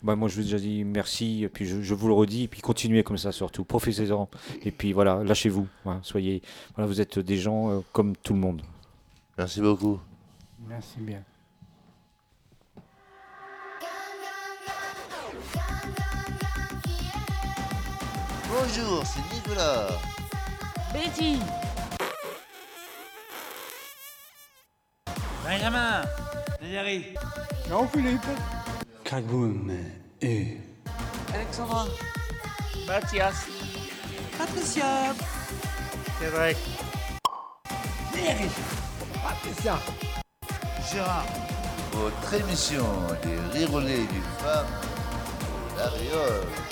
Bah, 0.00 0.14
moi, 0.14 0.28
je 0.28 0.36
vous 0.36 0.42
ai 0.42 0.44
déjà 0.44 0.58
dit 0.58 0.84
merci, 0.84 1.42
et 1.42 1.48
puis 1.48 1.66
je, 1.66 1.82
je 1.82 1.92
vous 1.92 2.06
le 2.06 2.14
redis, 2.14 2.44
et 2.44 2.48
puis 2.48 2.60
continuez 2.60 3.02
comme 3.02 3.18
ça 3.18 3.32
surtout, 3.32 3.64
profitez-en, 3.64 4.28
et 4.62 4.70
puis 4.70 4.92
voilà, 4.92 5.24
lâchez-vous, 5.24 5.66
voilà, 5.82 5.98
soyez, 6.04 6.40
voilà, 6.76 6.86
vous 6.86 7.00
êtes 7.00 7.18
des 7.18 7.36
gens 7.36 7.70
euh, 7.72 7.80
comme 7.92 8.14
tout 8.16 8.32
le 8.32 8.38
monde. 8.38 8.62
Merci 9.36 9.60
beaucoup. 9.60 9.98
Merci 10.68 11.00
bien. 11.00 11.24
Bonjour, 18.50 19.02
c'est 19.04 19.34
Nicolas. 19.34 19.88
Betty. 20.90 21.38
Benjamin. 25.44 26.02
Valérie. 26.58 27.14
Jean-Philippe 27.68 28.26
Kagoum 29.04 29.70
et... 30.22 30.56
Alexandra. 31.34 31.84
Mathias. 32.86 33.46
Patricia. 34.38 35.14
Cédric 36.18 36.56
Valérie 38.12 38.50
Patricia. 39.22 39.78
Gérard. 40.90 41.26
Votre 41.92 42.34
émission 42.34 42.86
des 43.22 43.58
rirolets 43.58 44.06
du 44.06 44.22
femmes, 44.38 44.66
l'Ariole. 45.76 46.67